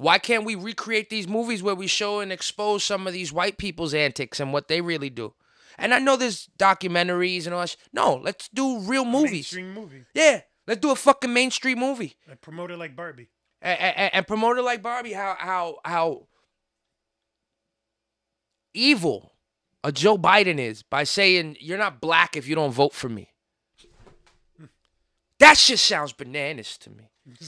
Why 0.00 0.18
can't 0.18 0.44
we 0.46 0.54
recreate 0.54 1.10
these 1.10 1.28
movies 1.28 1.62
where 1.62 1.74
we 1.74 1.86
show 1.86 2.20
and 2.20 2.32
expose 2.32 2.82
some 2.82 3.06
of 3.06 3.12
these 3.12 3.34
white 3.34 3.58
people's 3.58 3.92
antics 3.92 4.40
and 4.40 4.50
what 4.50 4.66
they 4.68 4.80
really 4.80 5.10
do? 5.10 5.34
And 5.76 5.92
I 5.92 5.98
know 5.98 6.16
there's 6.16 6.48
documentaries 6.58 7.44
and 7.44 7.54
all 7.54 7.60
that. 7.60 7.70
sh- 7.70 7.76
No, 7.92 8.14
let's 8.14 8.48
do 8.48 8.78
real 8.80 9.04
movies. 9.04 9.30
Mainstream 9.52 9.74
movie. 9.74 10.04
Yeah, 10.14 10.40
let's 10.66 10.80
do 10.80 10.90
a 10.90 10.96
fucking 10.96 11.32
mainstream 11.34 11.78
movie 11.78 12.16
And 12.28 12.40
promote 12.40 12.70
it 12.70 12.78
like 12.78 12.96
Barbie. 12.96 13.28
and, 13.60 13.78
and, 13.78 14.14
and 14.14 14.26
promote 14.26 14.56
it 14.56 14.62
like 14.62 14.80
Barbie. 14.82 15.12
How 15.12 15.36
how 15.38 15.76
how 15.84 16.28
evil 18.72 19.32
a 19.84 19.92
Joe 19.92 20.16
Biden 20.16 20.58
is 20.58 20.82
by 20.82 21.04
saying 21.04 21.56
you're 21.60 21.78
not 21.78 22.00
black 22.00 22.36
if 22.38 22.46
you 22.48 22.54
don't 22.54 22.72
vote 22.72 22.94
for 22.94 23.08
me. 23.10 23.32
Hmm. 24.58 24.66
That 25.38 25.56
shit 25.58 25.78
sounds 25.78 26.12
bananas 26.14 26.78
to 26.78 26.90
me. 26.90 27.10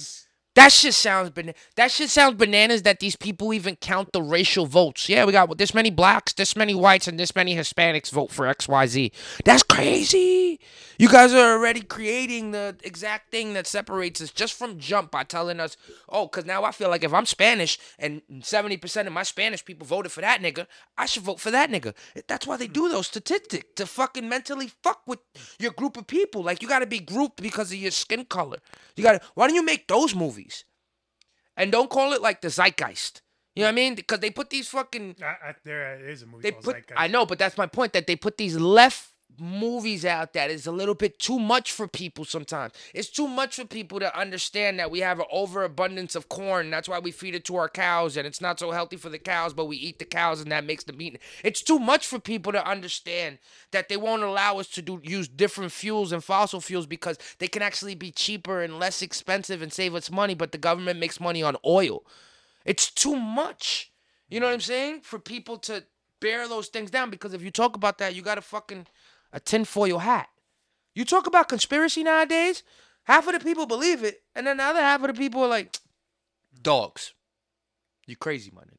That 0.54 0.72
shit 0.72 0.94
sounds 0.94 1.30
ban- 1.30 1.54
That 1.76 1.90
shit 1.90 2.10
sounds 2.10 2.36
bananas 2.36 2.82
that 2.82 3.00
these 3.00 3.16
people 3.16 3.54
even 3.54 3.76
count 3.76 4.12
the 4.12 4.22
racial 4.22 4.66
votes. 4.66 5.08
Yeah, 5.08 5.24
we 5.24 5.32
got 5.32 5.56
this 5.58 5.74
many 5.74 5.90
blacks, 5.90 6.34
this 6.34 6.56
many 6.56 6.74
whites, 6.74 7.08
and 7.08 7.18
this 7.18 7.34
many 7.34 7.56
Hispanics 7.56 8.10
vote 8.10 8.30
for 8.30 8.46
X, 8.46 8.68
Y, 8.68 8.86
Z. 8.86 9.12
That's 9.46 9.62
crazy. 9.62 10.60
You 10.98 11.08
guys 11.08 11.32
are 11.32 11.54
already 11.58 11.80
creating 11.80 12.50
the 12.52 12.76
exact 12.84 13.30
thing 13.30 13.54
that 13.54 13.66
separates 13.66 14.20
us 14.20 14.30
just 14.30 14.54
from 14.54 14.78
jump 14.78 15.10
by 15.10 15.24
telling 15.24 15.58
us, 15.58 15.76
oh, 16.08 16.26
because 16.26 16.44
now 16.44 16.64
I 16.64 16.70
feel 16.72 16.90
like 16.90 17.02
if 17.02 17.14
I'm 17.14 17.26
Spanish 17.26 17.78
and 17.98 18.22
70% 18.40 19.06
of 19.06 19.12
my 19.12 19.22
Spanish 19.22 19.64
people 19.64 19.86
voted 19.86 20.12
for 20.12 20.20
that 20.20 20.42
nigga, 20.42 20.66
I 20.98 21.06
should 21.06 21.22
vote 21.24 21.40
for 21.40 21.50
that 21.50 21.70
nigga. 21.70 21.94
That's 22.28 22.46
why 22.46 22.58
they 22.58 22.68
do 22.68 22.88
those 22.90 23.06
statistics 23.06 23.68
to 23.76 23.86
fucking 23.86 24.28
mentally 24.28 24.70
fuck 24.82 25.02
with 25.06 25.20
your 25.58 25.72
group 25.72 25.96
of 25.96 26.06
people. 26.06 26.42
Like 26.42 26.62
you 26.62 26.68
got 26.68 26.80
to 26.80 26.86
be 26.86 27.00
grouped 27.00 27.42
because 27.42 27.72
of 27.72 27.78
your 27.78 27.90
skin 27.90 28.26
color. 28.26 28.58
You 28.96 29.02
got 29.02 29.12
to. 29.20 29.20
Why 29.34 29.46
don't 29.46 29.56
you 29.56 29.64
make 29.64 29.88
those 29.88 30.14
movies? 30.14 30.51
And 31.56 31.70
don't 31.70 31.90
call 31.90 32.12
it 32.12 32.22
like 32.22 32.40
the 32.40 32.48
zeitgeist. 32.48 33.22
You 33.54 33.62
know 33.62 33.66
what 33.68 33.72
I 33.72 33.74
mean? 33.74 33.94
Because 33.94 34.20
they 34.20 34.30
put 34.30 34.48
these 34.50 34.68
fucking 34.68 35.16
I, 35.22 35.50
I, 35.50 35.54
there 35.64 36.08
is 36.08 36.22
a 36.22 36.26
movie 36.26 36.42
they 36.42 36.52
called 36.52 36.64
put 36.64 36.76
Zeitgeist. 36.76 36.94
I 36.96 37.06
know, 37.08 37.26
but 37.26 37.38
that's 37.38 37.58
my 37.58 37.66
point 37.66 37.92
that 37.92 38.06
they 38.06 38.16
put 38.16 38.38
these 38.38 38.56
left 38.56 39.11
movies 39.38 40.04
out 40.04 40.32
that 40.32 40.50
is 40.50 40.66
a 40.66 40.72
little 40.72 40.94
bit 40.94 41.18
too 41.18 41.38
much 41.38 41.72
for 41.72 41.88
people 41.88 42.24
sometimes. 42.24 42.72
It's 42.94 43.08
too 43.08 43.26
much 43.26 43.56
for 43.56 43.64
people 43.64 44.00
to 44.00 44.18
understand 44.18 44.78
that 44.78 44.90
we 44.90 45.00
have 45.00 45.18
an 45.18 45.26
overabundance 45.30 46.14
of 46.14 46.28
corn. 46.28 46.70
That's 46.70 46.88
why 46.88 46.98
we 46.98 47.10
feed 47.10 47.34
it 47.34 47.44
to 47.46 47.56
our 47.56 47.68
cows 47.68 48.16
and 48.16 48.26
it's 48.26 48.40
not 48.40 48.58
so 48.58 48.70
healthy 48.70 48.96
for 48.96 49.08
the 49.08 49.18
cows, 49.18 49.54
but 49.54 49.66
we 49.66 49.76
eat 49.76 49.98
the 49.98 50.04
cows 50.04 50.40
and 50.40 50.50
that 50.52 50.64
makes 50.64 50.84
the 50.84 50.92
meat. 50.92 51.18
It's 51.44 51.62
too 51.62 51.78
much 51.78 52.06
for 52.06 52.18
people 52.18 52.52
to 52.52 52.68
understand 52.68 53.38
that 53.70 53.88
they 53.88 53.96
won't 53.96 54.22
allow 54.22 54.58
us 54.58 54.68
to 54.68 54.82
do 54.82 55.00
use 55.02 55.28
different 55.28 55.72
fuels 55.72 56.12
and 56.12 56.22
fossil 56.22 56.60
fuels 56.60 56.86
because 56.86 57.18
they 57.38 57.48
can 57.48 57.62
actually 57.62 57.94
be 57.94 58.10
cheaper 58.10 58.62
and 58.62 58.78
less 58.78 59.02
expensive 59.02 59.62
and 59.62 59.72
save 59.72 59.94
us 59.94 60.10
money, 60.10 60.34
but 60.34 60.52
the 60.52 60.58
government 60.58 60.98
makes 61.00 61.20
money 61.20 61.42
on 61.42 61.56
oil. 61.66 62.04
It's 62.64 62.90
too 62.90 63.16
much. 63.16 63.90
You 64.28 64.40
know 64.40 64.46
what 64.46 64.54
I'm 64.54 64.60
saying? 64.60 65.00
For 65.02 65.18
people 65.18 65.58
to 65.58 65.84
bear 66.20 66.48
those 66.48 66.68
things 66.68 66.90
down 66.90 67.10
because 67.10 67.34
if 67.34 67.42
you 67.42 67.50
talk 67.50 67.76
about 67.76 67.98
that, 67.98 68.14
you 68.14 68.22
got 68.22 68.36
to 68.36 68.40
fucking 68.40 68.86
a 69.32 69.40
tinfoil 69.40 69.98
hat. 69.98 70.28
You 70.94 71.04
talk 71.04 71.26
about 71.26 71.48
conspiracy 71.48 72.02
nowadays, 72.02 72.62
half 73.04 73.26
of 73.26 73.34
the 73.34 73.40
people 73.40 73.66
believe 73.66 74.04
it, 74.04 74.22
and 74.34 74.46
then 74.46 74.58
the 74.58 74.64
other 74.64 74.80
half 74.80 75.02
of 75.02 75.08
the 75.08 75.14
people 75.14 75.42
are 75.42 75.48
like, 75.48 75.78
dogs. 76.62 77.14
You 78.06 78.16
crazy, 78.16 78.50
my 78.54 78.62
nigga. 78.62 78.78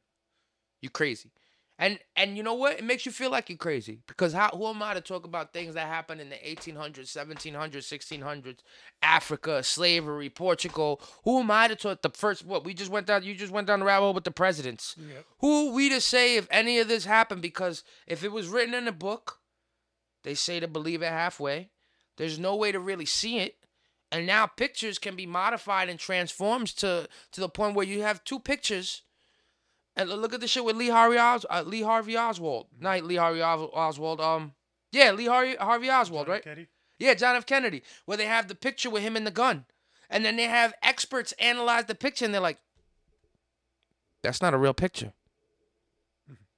You 0.80 0.90
crazy. 0.90 1.30
And 1.78 1.98
and 2.14 2.36
you 2.36 2.44
know 2.44 2.54
what? 2.54 2.78
It 2.78 2.84
makes 2.84 3.04
you 3.04 3.10
feel 3.10 3.30
like 3.30 3.48
you're 3.48 3.58
crazy 3.58 3.98
because 4.06 4.32
how 4.32 4.50
who 4.50 4.66
am 4.68 4.80
I 4.80 4.94
to 4.94 5.00
talk 5.00 5.24
about 5.24 5.52
things 5.52 5.74
that 5.74 5.88
happened 5.88 6.20
in 6.20 6.28
the 6.28 6.36
1800s, 6.36 7.16
1700s, 7.16 8.22
1600s, 8.22 8.58
Africa, 9.02 9.60
slavery, 9.64 10.30
Portugal? 10.30 11.00
Who 11.24 11.40
am 11.40 11.50
I 11.50 11.66
to 11.66 11.74
talk 11.74 12.02
the 12.02 12.10
first 12.10 12.46
what 12.46 12.64
we 12.64 12.74
just 12.74 12.92
went 12.92 13.08
down 13.08 13.24
you 13.24 13.34
just 13.34 13.52
went 13.52 13.66
down 13.66 13.80
the 13.80 13.86
rabbit 13.86 14.04
hole 14.04 14.14
with 14.14 14.22
the 14.22 14.30
presidents. 14.30 14.94
Who 15.40 15.70
are 15.70 15.74
we 15.74 15.88
to 15.88 16.00
say 16.00 16.36
if 16.36 16.46
any 16.50 16.78
of 16.78 16.86
this 16.86 17.06
happened 17.06 17.42
because 17.42 17.82
if 18.06 18.22
it 18.22 18.30
was 18.30 18.46
written 18.46 18.74
in 18.74 18.86
a 18.86 18.92
book, 18.92 19.40
they 20.24 20.34
say 20.34 20.58
to 20.60 20.66
believe 20.66 21.02
it 21.02 21.08
halfway. 21.10 21.70
There's 22.16 22.38
no 22.38 22.56
way 22.56 22.72
to 22.72 22.80
really 22.80 23.06
see 23.06 23.38
it. 23.38 23.56
And 24.10 24.26
now 24.26 24.46
pictures 24.46 24.98
can 24.98 25.16
be 25.16 25.26
modified 25.26 25.88
and 25.88 25.98
transformed 25.98 26.68
to 26.78 27.08
to 27.32 27.40
the 27.40 27.48
point 27.48 27.74
where 27.74 27.86
you 27.86 28.02
have 28.02 28.24
two 28.24 28.38
pictures. 28.38 29.02
And 29.96 30.08
look 30.08 30.34
at 30.34 30.40
the 30.40 30.48
shit 30.48 30.64
with 30.64 30.76
Lee 30.76 30.88
Harvey 30.88 31.18
Os- 31.18 31.46
uh, 31.48 31.62
Lee 31.64 31.82
Harvey 31.82 32.16
Oswald. 32.16 32.66
Not 32.80 33.04
Lee 33.04 33.16
Harvey 33.16 33.42
Os- 33.42 33.70
Oswald. 33.72 34.20
Um, 34.20 34.54
yeah, 34.92 35.12
Lee 35.12 35.26
Harvey 35.26 35.56
Harvey 35.56 35.90
Oswald, 35.90 36.26
John 36.26 36.32
right? 36.32 36.42
Kennedy. 36.42 36.68
Yeah, 36.98 37.14
John 37.14 37.36
F. 37.36 37.46
Kennedy, 37.46 37.82
where 38.06 38.16
they 38.16 38.26
have 38.26 38.48
the 38.48 38.54
picture 38.54 38.90
with 38.90 39.02
him 39.02 39.16
and 39.16 39.26
the 39.26 39.30
gun. 39.32 39.66
And 40.08 40.24
then 40.24 40.36
they 40.36 40.44
have 40.44 40.74
experts 40.82 41.32
analyze 41.40 41.86
the 41.86 41.94
picture 41.94 42.24
and 42.24 42.32
they're 42.32 42.40
like, 42.40 42.58
that's 44.22 44.40
not 44.40 44.54
a 44.54 44.58
real 44.58 44.74
picture. 44.74 45.12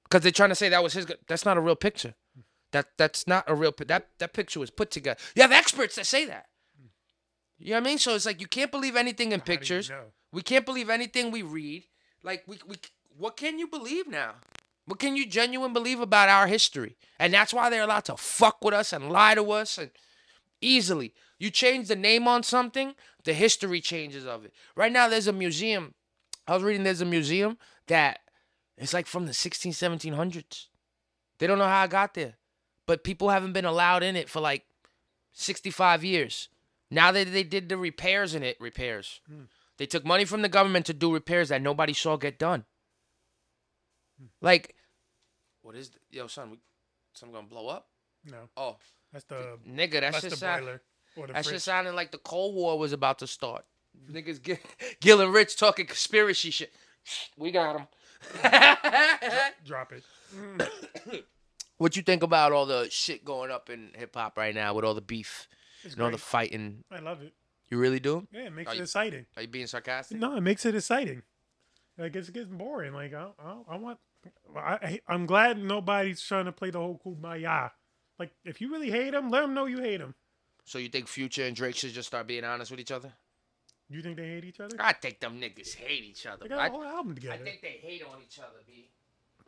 Because 0.03 0.21
they're 0.21 0.31
trying 0.31 0.49
to 0.49 0.55
say 0.55 0.69
that 0.69 0.83
was 0.83 0.93
his 0.93 1.05
gun. 1.05 1.17
That's 1.27 1.43
not 1.43 1.57
a 1.57 1.61
real 1.61 1.75
picture. 1.75 2.13
That 2.71 2.87
that's 2.97 3.27
not 3.27 3.45
a 3.47 3.55
real 3.55 3.73
that 3.87 4.09
that 4.19 4.33
picture 4.33 4.59
was 4.59 4.69
put 4.69 4.91
together. 4.91 5.19
You 5.35 5.41
have 5.41 5.51
experts 5.51 5.95
that 5.95 6.05
say 6.05 6.25
that. 6.25 6.47
You 7.59 7.71
know 7.71 7.77
what 7.77 7.83
I 7.87 7.89
mean? 7.89 7.97
So 7.97 8.13
it's 8.13 8.25
like 8.25 8.41
you 8.41 8.47
can't 8.47 8.71
believe 8.71 8.95
anything 8.95 9.31
in 9.31 9.39
How 9.39 9.45
do 9.45 9.51
you 9.51 9.57
pictures. 9.57 9.89
know? 9.89 10.03
We 10.31 10.41
can't 10.41 10.65
believe 10.65 10.89
anything 10.89 11.31
we 11.31 11.41
read. 11.41 11.85
Like 12.23 12.43
we 12.47 12.59
we 12.67 12.75
what 13.17 13.37
can 13.37 13.57
you 13.57 13.67
believe 13.67 14.07
now? 14.07 14.35
What 14.85 14.99
can 14.99 15.15
you 15.15 15.25
genuine 15.25 15.73
believe 15.73 15.99
about 15.99 16.29
our 16.29 16.47
history? 16.47 16.97
And 17.19 17.33
that's 17.33 17.53
why 17.53 17.69
they're 17.69 17.83
allowed 17.83 18.05
to 18.05 18.15
fuck 18.15 18.63
with 18.63 18.73
us 18.73 18.93
and 18.93 19.11
lie 19.11 19.35
to 19.35 19.51
us 19.51 19.77
and 19.77 19.91
easily. 20.61 21.13
You 21.39 21.49
change 21.49 21.87
the 21.87 21.95
name 21.95 22.27
on 22.27 22.43
something, 22.43 22.95
the 23.23 23.33
history 23.33 23.81
changes 23.81 24.25
of 24.25 24.45
it. 24.45 24.53
Right 24.75 24.91
now 24.91 25.07
there's 25.09 25.27
a 25.27 25.33
museum. 25.33 25.93
I 26.47 26.53
was 26.53 26.63
reading 26.63 26.83
there's 26.83 27.01
a 27.01 27.05
museum 27.05 27.57
that 27.87 28.19
it's 28.77 28.93
like 28.93 29.07
from 29.07 29.25
the 29.25 29.33
16 29.33 29.73
1700s. 29.73 30.67
They 31.39 31.47
don't 31.47 31.57
know 31.57 31.65
how 31.65 31.81
I 31.81 31.87
got 31.87 32.13
there. 32.13 32.35
But 32.87 33.03
people 33.03 33.29
haven't 33.29 33.53
been 33.53 33.65
allowed 33.65 34.01
in 34.01 34.15
it 34.15 34.29
for 34.29 34.39
like 34.39 34.65
65 35.33 36.03
years. 36.03 36.49
Now 36.89 37.11
that 37.11 37.31
they 37.31 37.43
did 37.43 37.69
the 37.69 37.77
repairs 37.77 38.33
in 38.33 38.41
it, 38.43 38.59
repairs. 38.59 39.19
Hmm. 39.27 39.43
They 39.77 39.85
took 39.85 40.03
money 40.05 40.25
from 40.25 40.41
the 40.41 40.49
government 40.49 40.85
to 40.87 40.93
do 40.93 41.13
repairs 41.13 41.49
that 41.49 41.61
nobody 41.61 41.93
saw 41.93 42.15
get 42.17 42.39
done. 42.39 42.63
Hmm. 44.19 44.27
Like, 44.41 44.73
what 45.61 45.75
is 45.75 45.89
the, 45.89 45.99
yo 46.09 46.27
son? 46.27 46.51
We, 46.51 46.57
something 47.13 47.35
gonna 47.35 47.47
blow 47.47 47.67
up? 47.67 47.89
No, 48.25 48.49
Oh, 48.57 48.77
that's 49.13 49.25
the 49.25 49.57
nigga, 49.69 49.91
that 50.01 50.13
that's 50.13 50.21
shit 50.21 50.29
the 50.31 50.35
sound, 50.37 50.65
boiler 50.65 50.81
or 51.17 51.27
the 51.27 51.33
that 51.33 51.43
shit 51.45 51.51
fridge. 51.51 51.61
sounded 51.61 51.93
like 51.93 52.11
the 52.11 52.17
Cold 52.17 52.55
War 52.55 52.79
was 52.79 52.93
about 52.93 53.19
to 53.19 53.27
start. 53.27 53.65
Niggas, 54.11 54.41
Gil, 54.41 54.57
Gil 55.01 55.21
and 55.21 55.33
Rich 55.33 55.57
talking 55.57 55.85
conspiracy 55.85 56.49
shit. 56.51 56.71
We 57.37 57.51
got 57.51 57.73
them. 57.77 57.87
Hmm. 58.41 59.65
Drop 59.65 59.91
it. 59.93 60.03
What 61.77 61.95
you 61.95 62.01
think 62.03 62.23
about 62.23 62.51
all 62.51 62.65
the 62.65 62.87
shit 62.89 63.23
going 63.25 63.51
up 63.51 63.69
in 63.69 63.91
hip 63.95 64.15
hop 64.15 64.37
right 64.37 64.53
now 64.55 64.73
with 64.73 64.83
all 64.85 64.93
the 64.93 65.01
beef 65.01 65.47
It's 65.83 65.93
and 65.93 66.03
all 66.03 66.09
the 66.09 66.17
great. 66.17 66.21
fighting? 66.21 66.83
I 66.91 66.99
love 66.99 67.21
it. 67.21 67.33
You 67.69 67.77
really 67.77 67.99
do? 67.99 68.27
Yeah, 68.31 68.41
it 68.47 68.53
makes 68.53 68.69
Are 68.69 68.73
it 68.73 68.77
you- 68.77 68.83
exciting. 68.83 69.25
Are 69.35 69.41
you 69.41 69.47
being 69.47 69.67
sarcastic? 69.67 70.17
No, 70.17 70.35
it 70.37 70.41
makes 70.41 70.65
it 70.65 70.73
exciting. 70.75 71.21
Like 71.97 72.15
it's 72.15 72.29
getting 72.29 72.57
boring. 72.57 72.93
Like 72.93 73.13
I, 73.13 73.27
I, 73.43 73.55
I 73.69 73.77
want. 73.77 73.97
I, 74.55 74.99
I'm 75.07 75.25
glad 75.25 75.57
nobody's 75.57 76.21
trying 76.21 76.45
to 76.45 76.51
play 76.51 76.69
the 76.69 76.79
whole 76.79 76.99
kumbaya. 77.03 77.71
Like 78.19 78.31
if 78.45 78.61
you 78.61 78.71
really 78.71 78.89
hate 78.91 79.13
him, 79.13 79.29
let 79.29 79.41
them 79.41 79.53
know 79.53 79.65
you 79.65 79.79
hate 79.79 79.99
him. 80.01 80.13
So 80.65 80.77
you 80.79 80.89
think 80.89 81.07
Future 81.07 81.45
and 81.45 81.55
Drake 81.55 81.75
should 81.75 81.93
just 81.93 82.07
start 82.09 82.27
being 82.27 82.43
honest 82.43 82.69
with 82.71 82.79
each 82.79 82.91
other? 82.91 83.13
You 83.89 84.01
think 84.01 84.17
they 84.17 84.27
hate 84.27 84.43
each 84.43 84.59
other? 84.59 84.75
I 84.79 84.91
think 84.93 85.19
them 85.21 85.39
niggas 85.39 85.73
hate 85.75 86.03
each 86.03 86.25
other. 86.25 86.43
They 86.43 86.49
got 86.49 86.57
a 86.59 86.61
I, 86.63 86.69
whole 86.69 86.83
album 86.83 87.13
I 87.13 87.15
together. 87.15 87.43
think 87.45 87.61
they 87.61 87.79
hate 87.81 88.03
on 88.03 88.17
each 88.21 88.37
other, 88.39 88.57
B. 88.67 88.89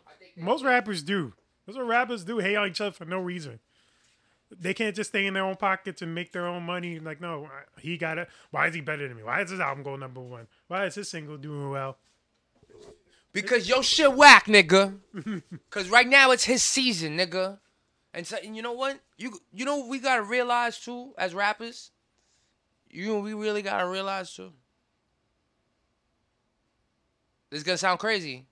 I 0.07 0.12
think 0.17 0.36
they 0.38 0.41
Most 0.41 0.63
rappers 0.63 1.03
do. 1.03 1.33
That's 1.69 1.77
what 1.77 1.88
rappers 1.88 2.23
do. 2.23 2.39
Hate 2.39 2.55
on 2.55 2.67
each 2.67 2.81
other 2.81 2.91
for 2.93 3.05
no 3.05 3.19
reason. 3.19 3.59
They 4.49 4.73
can't 4.73 4.95
just 4.95 5.11
stay 5.11 5.27
in 5.27 5.35
their 5.35 5.43
own 5.43 5.55
pockets 5.55 6.01
and 6.01 6.15
make 6.15 6.31
their 6.31 6.47
own 6.47 6.63
money. 6.63 6.97
Like, 6.97 7.21
no, 7.21 7.47
he 7.79 7.95
got 7.95 8.17
it. 8.17 8.27
Why 8.49 8.65
is 8.65 8.73
he 8.73 8.81
better 8.81 9.07
than 9.07 9.15
me? 9.15 9.21
Why 9.21 9.43
is 9.43 9.51
his 9.51 9.59
album 9.59 9.83
going 9.83 9.99
number 9.99 10.19
one? 10.19 10.47
Why 10.67 10.88
is 10.88 10.95
his 10.95 11.11
single 11.11 11.38
doing 11.38 11.69
well? 11.69 11.99
Because 13.33 13.69
your 13.69 13.83
shit 13.83 14.11
whack, 14.11 14.45
nigga. 14.45 14.97
Cause 15.69 15.89
right 15.89 16.07
now 16.07 16.31
it's 16.31 16.45
his 16.45 16.63
season, 16.63 17.15
nigga. 17.19 17.59
And, 18.15 18.25
so, 18.25 18.38
and 18.43 18.55
you 18.55 18.63
know 18.63 18.73
what? 18.73 18.99
You 19.19 19.39
you 19.53 19.63
know 19.63 19.85
we 19.85 19.99
gotta 19.99 20.23
realize 20.23 20.79
too 20.79 21.13
as 21.19 21.35
rappers? 21.35 21.91
You 22.89 23.09
know 23.09 23.19
we 23.19 23.35
really 23.35 23.61
gotta 23.61 23.88
realize 23.88 24.33
too? 24.33 24.51
This 27.51 27.59
is 27.59 27.63
gonna 27.63 27.77
sound 27.77 27.99
crazy. 27.99 28.47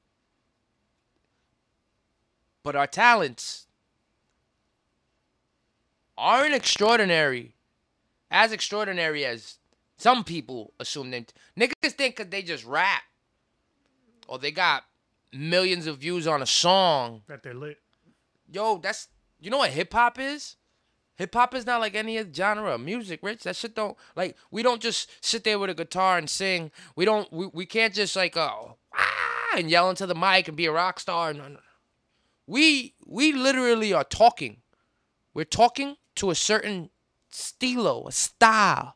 But 2.67 2.75
our 2.75 2.85
talents 2.85 3.65
aren't 6.17 6.53
extraordinary. 6.53 7.55
As 8.29 8.51
extraordinary 8.51 9.23
as 9.23 9.59
some 9.95 10.25
people 10.25 10.73
assume 10.77 11.11
them. 11.11 11.27
Niggas 11.57 11.93
think 11.93 12.17
that 12.17 12.29
they 12.29 12.41
just 12.41 12.65
rap 12.65 13.03
or 14.27 14.37
they 14.37 14.51
got 14.51 14.83
millions 15.31 15.87
of 15.87 15.99
views 15.99 16.27
on 16.27 16.41
a 16.41 16.45
song. 16.45 17.21
That 17.27 17.41
they're 17.41 17.53
lit. 17.53 17.77
Yo, 18.51 18.79
that's 18.79 19.07
you 19.39 19.49
know 19.49 19.59
what 19.59 19.69
hip 19.69 19.93
hop 19.93 20.19
is? 20.19 20.57
Hip 21.15 21.33
hop 21.33 21.55
is 21.55 21.65
not 21.65 21.79
like 21.79 21.95
any 21.95 22.17
other 22.17 22.33
genre 22.33 22.73
of 22.73 22.81
music, 22.81 23.21
Rich. 23.23 23.43
That 23.43 23.55
shit 23.55 23.75
don't 23.75 23.95
like 24.13 24.35
we 24.51 24.61
don't 24.61 24.81
just 24.81 25.09
sit 25.25 25.45
there 25.45 25.57
with 25.57 25.69
a 25.69 25.73
guitar 25.73 26.17
and 26.17 26.29
sing. 26.29 26.71
We 26.97 27.05
don't 27.05 27.31
we, 27.31 27.47
we 27.47 27.65
can't 27.65 27.93
just 27.93 28.17
like 28.17 28.35
oh 28.35 28.75
ah 28.93 29.55
and 29.55 29.71
yell 29.71 29.89
into 29.89 30.05
the 30.05 30.15
mic 30.15 30.49
and 30.49 30.57
be 30.57 30.65
a 30.65 30.71
rock 30.73 30.99
star. 30.99 31.33
No. 31.33 31.59
We 32.47 32.95
we 33.05 33.33
literally 33.33 33.93
are 33.93 34.05
talking. 34.05 34.57
We're 35.33 35.43
talking 35.43 35.97
to 36.15 36.31
a 36.31 36.35
certain 36.35 36.89
stilo, 37.29 38.07
a 38.07 38.11
style. 38.11 38.95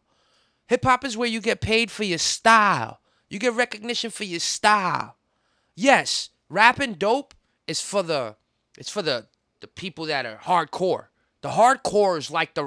Hip 0.68 0.86
hop 0.86 1.04
is 1.04 1.18
where 1.18 1.28
you 1.28 1.42
get 1.42 1.60
paid 1.60 1.92
for 1.92 2.06
your 2.06 2.18
style. 2.18 3.02
You 3.30 3.40
get 3.40 3.54
recognition 3.54 4.10
for 4.10 4.24
your 4.24 4.40
style. 4.40 5.18
Yes, 5.76 6.30
rapping 6.50 6.94
dope 6.94 7.34
is 7.68 7.82
for 7.82 8.04
the 8.04 8.36
it's 8.78 8.90
for 8.90 9.02
the 9.02 9.28
the 9.60 9.68
people 9.68 10.06
that 10.06 10.26
are 10.26 10.38
hardcore. 10.38 11.08
The 11.42 11.50
hardcore 11.50 12.18
is 12.18 12.32
like 12.32 12.54
the 12.54 12.64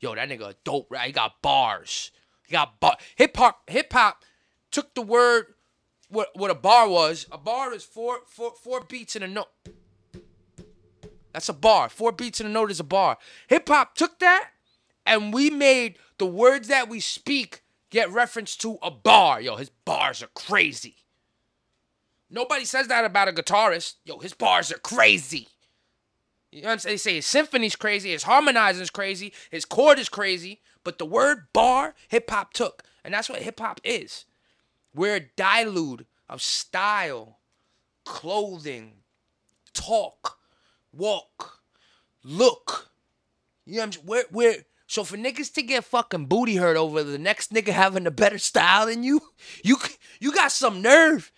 yo 0.00 0.14
that 0.14 0.28
nigga 0.28 0.54
dope. 0.64 0.90
Right? 0.90 1.08
He 1.08 1.12
got 1.12 1.42
bars. 1.42 2.10
He 2.46 2.52
got 2.52 2.80
bar. 2.80 2.96
Hip 3.16 3.36
hop. 3.36 3.68
Hip 3.68 3.92
hop 3.92 4.24
took 4.70 4.94
the 4.94 5.02
word 5.02 5.54
what 6.08 6.30
what 6.34 6.50
a 6.50 6.54
bar 6.54 6.88
was. 6.88 7.26
A 7.30 7.38
bar 7.38 7.74
is 7.74 7.84
four 7.84 8.20
four 8.26 8.52
four 8.62 8.80
beats 8.80 9.16
in 9.16 9.22
a 9.22 9.28
note. 9.28 9.48
That's 11.36 11.50
a 11.50 11.52
bar. 11.52 11.90
Four 11.90 12.12
beats 12.12 12.40
in 12.40 12.46
a 12.46 12.48
note 12.48 12.70
is 12.70 12.80
a 12.80 12.84
bar. 12.84 13.18
Hip 13.48 13.68
hop 13.68 13.94
took 13.94 14.20
that 14.20 14.52
and 15.04 15.34
we 15.34 15.50
made 15.50 15.98
the 16.16 16.24
words 16.24 16.68
that 16.68 16.88
we 16.88 16.98
speak 16.98 17.60
get 17.90 18.10
reference 18.10 18.56
to 18.56 18.78
a 18.80 18.90
bar. 18.90 19.38
Yo, 19.42 19.56
his 19.56 19.68
bars 19.68 20.22
are 20.22 20.30
crazy. 20.34 20.96
Nobody 22.30 22.64
says 22.64 22.88
that 22.88 23.04
about 23.04 23.28
a 23.28 23.32
guitarist. 23.32 23.96
Yo, 24.06 24.18
his 24.18 24.32
bars 24.32 24.72
are 24.72 24.78
crazy. 24.78 25.48
You 26.50 26.62
know 26.62 26.68
what 26.68 26.72
I'm 26.72 26.78
saying? 26.78 26.94
They 26.94 26.96
say 26.96 27.14
his 27.16 27.26
symphony's 27.26 27.76
crazy, 27.76 28.12
his 28.12 28.22
harmonizing's 28.22 28.88
crazy, 28.88 29.34
his 29.50 29.66
chord 29.66 29.98
is 29.98 30.08
crazy, 30.08 30.62
but 30.84 30.96
the 30.96 31.04
word 31.04 31.48
bar, 31.52 31.94
hip 32.08 32.30
hop 32.30 32.54
took. 32.54 32.82
And 33.04 33.12
that's 33.12 33.28
what 33.28 33.42
hip 33.42 33.60
hop 33.60 33.78
is. 33.84 34.24
We're 34.94 35.16
a 35.16 35.28
dilute 35.36 36.06
of 36.30 36.40
style, 36.40 37.40
clothing, 38.06 39.02
talk, 39.74 40.38
walk, 40.96 41.60
look. 42.24 42.90
You 43.64 43.74
know 43.74 43.78
what 43.80 43.84
I'm 43.86 43.92
saying? 43.92 44.06
We're, 44.06 44.24
we're, 44.30 44.54
so 44.86 45.02
for 45.04 45.16
niggas 45.16 45.52
to 45.54 45.62
get 45.62 45.84
fucking 45.84 46.26
booty 46.26 46.56
hurt 46.56 46.76
over 46.76 47.02
the 47.02 47.18
next 47.18 47.52
nigga 47.52 47.68
having 47.68 48.06
a 48.06 48.10
better 48.10 48.38
style 48.38 48.86
than 48.86 49.02
you, 49.02 49.20
you 49.64 49.76
you 50.20 50.32
got 50.32 50.52
some 50.52 50.80
nerve. 50.82 51.32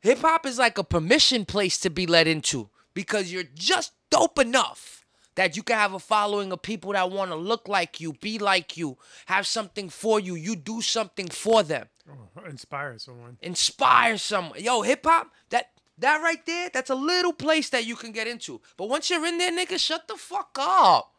Hip 0.00 0.18
hop 0.18 0.44
is 0.44 0.58
like 0.58 0.76
a 0.76 0.84
permission 0.84 1.46
place 1.46 1.78
to 1.78 1.88
be 1.90 2.06
let 2.06 2.26
into 2.26 2.68
because 2.92 3.32
you're 3.32 3.44
just 3.54 3.92
dope 4.10 4.38
enough 4.38 5.06
that 5.36 5.56
you 5.56 5.62
can 5.62 5.76
have 5.76 5.94
a 5.94 5.98
following 5.98 6.52
of 6.52 6.60
people 6.62 6.92
that 6.92 7.10
want 7.10 7.30
to 7.30 7.36
look 7.36 7.66
like 7.66 8.00
you, 8.00 8.12
be 8.12 8.38
like 8.38 8.76
you, 8.76 8.98
have 9.26 9.46
something 9.46 9.88
for 9.88 10.20
you. 10.20 10.34
You 10.34 10.54
do 10.54 10.80
something 10.82 11.28
for 11.28 11.62
them, 11.62 11.86
Oh, 12.08 12.44
inspire 12.44 12.98
someone. 12.98 13.38
inspire 13.40 14.18
someone. 14.18 14.62
Yo, 14.62 14.82
hip 14.82 15.00
hop, 15.04 15.32
that 15.48 15.70
that 15.98 16.22
right 16.22 16.44
there, 16.46 16.70
that's 16.72 16.90
a 16.90 16.94
little 16.94 17.32
place 17.32 17.70
that 17.70 17.86
you 17.86 17.96
can 17.96 18.12
get 18.12 18.26
into. 18.26 18.60
But 18.76 18.88
once 18.88 19.10
you're 19.10 19.24
in 19.26 19.38
there, 19.38 19.52
nigga, 19.52 19.78
shut 19.78 20.08
the 20.08 20.16
fuck 20.16 20.56
up. 20.60 21.12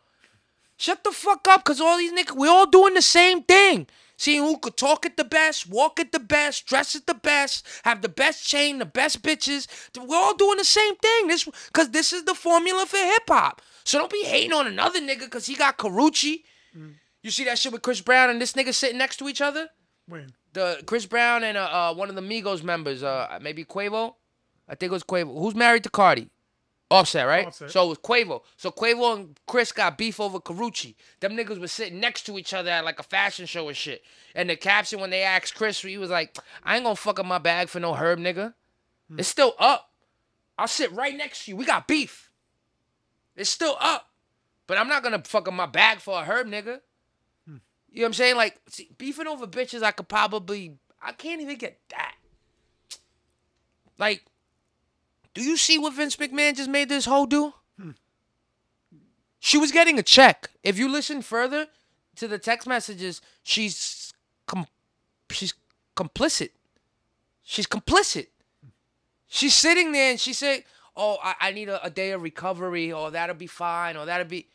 Shut 0.78 1.04
the 1.04 1.12
fuck 1.12 1.48
up, 1.48 1.64
cause 1.64 1.80
all 1.80 1.98
these 1.98 2.12
niggas, 2.12 2.36
we 2.36 2.50
all 2.50 2.66
doing 2.66 2.96
the 2.96 3.02
same 3.02 3.44
thing. 3.44 3.88
Seeing 4.18 4.44
who 4.44 4.58
could 4.58 4.78
talk 4.78 5.06
it 5.06 5.18
the 5.18 5.26
best, 5.26 5.68
walk 5.68 6.00
it 6.00 6.12
the 6.12 6.20
best, 6.20 6.66
dress 6.68 6.96
it 6.96 7.06
the 7.06 7.14
best, 7.14 7.66
have 7.84 8.02
the 8.02 8.10
best 8.10 8.48
chain, 8.48 8.80
the 8.80 8.86
best 8.86 9.22
bitches. 9.22 9.68
We're 9.98 10.16
all 10.16 10.36
doing 10.36 10.58
the 10.58 10.64
same 10.66 10.96
thing. 10.98 11.28
This, 11.28 11.48
cause 11.74 11.90
this 11.92 12.14
is 12.14 12.24
the 12.24 12.34
formula 12.34 12.86
for 12.86 12.98
hip 12.98 13.24
hop. 13.28 13.62
So 13.84 14.00
don't 14.00 14.12
be 14.12 14.24
hating 14.24 14.54
on 14.54 14.68
another 14.68 15.00
nigga, 15.00 15.30
cause 15.30 15.46
he 15.46 15.56
got 15.56 15.78
Karrueche. 15.78 16.44
You 17.24 17.32
see 17.32 17.44
that 17.46 17.58
shit 17.58 17.72
with 17.72 17.82
Chris 17.82 18.02
Brown 18.02 18.30
and 18.30 18.42
this 18.42 18.54
nigga 18.54 18.74
sitting 18.74 18.98
next 18.98 19.18
to 19.18 19.28
each 19.28 19.42
other? 19.42 19.70
When? 20.08 20.28
The 20.54 20.82
Chris 20.86 21.06
Brown 21.06 21.44
and 21.44 21.58
uh, 21.58 21.92
uh 21.92 21.94
one 21.94 22.10
of 22.10 22.16
the 22.16 22.22
Migos 22.22 22.64
members, 22.64 23.04
uh 23.04 23.40
maybe 23.42 23.66
Quavo. 23.66 24.16
I 24.68 24.76
think 24.76 24.92
it 24.92 24.94
was 24.94 25.04
Quavo. 25.04 25.40
Who's 25.40 25.56
married 25.56 25.84
to 25.84 25.90
Cardi? 25.90 26.30
Offset, 26.92 27.28
right? 27.28 27.48
Offset. 27.48 27.72
So 27.72 27.86
it 27.86 27.90
was 27.90 27.98
Quavo. 27.98 28.42
So 28.58 28.72
Quavo 28.72 29.16
and 29.16 29.40
Chris 29.48 29.72
got 29.72 29.98
beef 29.98 30.20
over 30.20 30.40
Karrueche. 30.40 30.96
Them 31.20 31.36
niggas 31.36 31.60
were 31.60 31.68
sitting 31.68 32.00
next 32.00 32.24
to 32.28 32.38
each 32.38 32.54
other 32.54 32.70
at 32.70 32.86
like 32.86 33.00
a 33.00 33.04
fashion 33.04 33.48
show 33.48 33.68
and 33.68 33.78
shit. 33.78 34.04
And 34.36 34.50
the 34.50 34.56
caption 34.56 35.00
when 35.00 35.10
they 35.10 35.24
asked 35.24 35.56
Chris, 35.56 35.82
he 35.82 35.98
was 35.98 36.12
like, 36.12 36.38
I 36.64 36.76
ain't 36.76 36.84
gonna 36.84 36.96
fuck 36.96 37.20
up 37.20 37.26
my 37.26 37.40
bag 37.40 37.70
for 37.70 37.80
no 37.80 37.96
herb, 37.96 38.20
nigga. 38.20 38.54
Hmm. 39.10 39.20
It's 39.20 39.28
still 39.28 39.56
up. 39.58 39.90
I'll 40.58 40.68
sit 40.68 40.92
right 40.92 41.16
next 41.16 41.46
to 41.46 41.52
you. 41.52 41.58
We 41.58 41.66
got 41.66 41.88
beef. 41.88 42.30
It's 43.36 43.50
still 43.50 43.78
up. 43.80 44.10
But 44.68 44.78
I'm 44.78 44.88
not 44.88 45.04
gonna 45.04 45.24
fuck 45.24 45.48
up 45.48 45.54
my 45.54 45.66
bag 45.66 46.00
for 46.00 46.20
a 46.20 46.24
herb, 46.24 46.48
nigga. 46.48 46.82
Hmm. 47.48 47.58
You 47.90 48.02
know 48.02 48.02
what 48.02 48.06
I'm 48.06 48.14
saying? 48.14 48.36
Like, 48.36 48.60
see, 48.68 48.90
beefing 48.98 49.28
over 49.28 49.48
bitches, 49.48 49.82
I 49.82 49.92
could 49.92 50.08
probably, 50.08 50.78
I 51.02 51.14
can't 51.14 51.42
even 51.42 51.58
get 51.58 51.80
that. 51.90 52.16
Like, 53.98 54.24
do 55.36 55.44
you 55.44 55.58
see 55.58 55.78
what 55.78 55.94
Vince 55.94 56.16
McMahon 56.16 56.56
just 56.56 56.70
made 56.70 56.90
this 56.90 57.06
hoe 57.06 57.28
do? 57.28 57.54
She 59.40 59.60
was 59.60 59.72
getting 59.72 60.00
a 60.00 60.04
check. 60.04 60.50
If 60.64 60.80
you 60.80 60.90
listen 60.90 61.22
further 61.22 61.68
to 62.16 62.28
the 62.28 62.40
text 62.40 62.68
messages, 62.68 63.22
she's 63.44 64.12
com- 64.48 64.66
she's 65.30 65.54
complicit. 65.96 66.50
She's 67.44 67.68
complicit. 67.68 68.28
She's 69.28 69.54
sitting 69.54 69.92
there 69.92 70.10
and 70.12 70.20
she 70.20 70.34
said, 70.34 70.64
"Oh, 70.96 71.18
I, 71.22 71.36
I 71.40 71.52
need 71.52 71.70
a, 71.70 71.84
a 71.86 71.92
day 71.92 72.12
of 72.12 72.24
recovery, 72.24 72.92
or 72.92 73.12
that'll 73.12 73.36
be 73.36 73.46
fine, 73.46 73.98
or 73.98 74.06
that'll 74.06 74.26
be." 74.26 74.48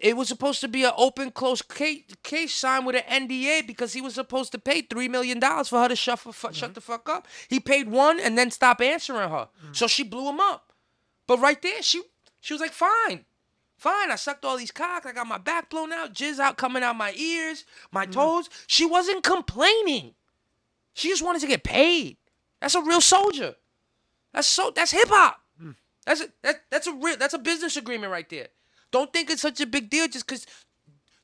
It 0.00 0.16
was 0.16 0.28
supposed 0.28 0.60
to 0.62 0.68
be 0.68 0.84
an 0.84 0.92
open 0.96 1.30
close 1.30 1.62
case, 1.62 2.02
case 2.22 2.54
signed 2.54 2.86
with 2.86 2.96
an 2.96 3.28
NDA 3.28 3.66
because 3.66 3.92
he 3.92 4.00
was 4.00 4.14
supposed 4.14 4.52
to 4.52 4.58
pay 4.58 4.82
three 4.82 5.08
million 5.08 5.38
dollars 5.38 5.68
for 5.68 5.80
her 5.80 5.88
to 5.88 5.96
shut, 5.96 6.18
fu- 6.18 6.32
shut 6.32 6.52
mm-hmm. 6.52 6.72
the 6.72 6.80
fuck 6.80 7.08
up. 7.08 7.26
He 7.48 7.60
paid 7.60 7.88
one 7.88 8.18
and 8.18 8.36
then 8.36 8.50
stopped 8.50 8.80
answering 8.80 9.28
her, 9.28 9.48
mm-hmm. 9.48 9.72
so 9.72 9.86
she 9.86 10.02
blew 10.02 10.28
him 10.28 10.40
up. 10.40 10.72
But 11.26 11.40
right 11.40 11.60
there, 11.60 11.82
she 11.82 12.02
she 12.40 12.54
was 12.54 12.60
like, 12.60 12.72
"Fine, 12.72 13.24
fine. 13.76 14.10
I 14.10 14.16
sucked 14.16 14.44
all 14.44 14.56
these 14.56 14.72
cocks. 14.72 15.06
I 15.06 15.12
got 15.12 15.26
my 15.26 15.38
back 15.38 15.70
blown 15.70 15.92
out, 15.92 16.14
jizz 16.14 16.38
out 16.38 16.56
coming 16.56 16.82
out 16.82 16.96
my 16.96 17.12
ears, 17.16 17.64
my 17.92 18.04
mm-hmm. 18.04 18.12
toes." 18.12 18.48
She 18.66 18.86
wasn't 18.86 19.22
complaining. 19.22 20.14
She 20.94 21.08
just 21.08 21.22
wanted 21.22 21.42
to 21.42 21.46
get 21.46 21.62
paid. 21.62 22.16
That's 22.60 22.74
a 22.74 22.82
real 22.82 23.00
soldier. 23.00 23.54
That's 24.32 24.48
so. 24.48 24.72
That's 24.74 24.90
hip 24.90 25.08
hop. 25.08 25.40
Mm. 25.62 25.74
That's 26.04 26.20
a, 26.20 26.28
that, 26.42 26.62
That's 26.70 26.86
a 26.86 26.92
real. 26.92 27.16
That's 27.16 27.34
a 27.34 27.38
business 27.38 27.76
agreement 27.76 28.12
right 28.12 28.28
there. 28.28 28.48
Don't 28.90 29.12
think 29.12 29.30
it's 29.30 29.42
such 29.42 29.60
a 29.60 29.66
big 29.66 29.90
deal 29.90 30.08
just 30.08 30.26
because 30.26 30.46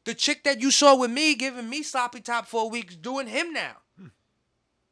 the 0.05 0.15
chick 0.15 0.45
that 0.45 0.61
you 0.61 0.71
saw 0.71 0.97
with 0.97 1.11
me 1.11 1.35
giving 1.35 1.69
me 1.69 1.83
sloppy 1.83 2.21
top 2.21 2.47
for 2.47 2.65
a 2.65 2.69
week 2.69 3.01
doing 3.01 3.27
him 3.27 3.53
now. 3.53 3.77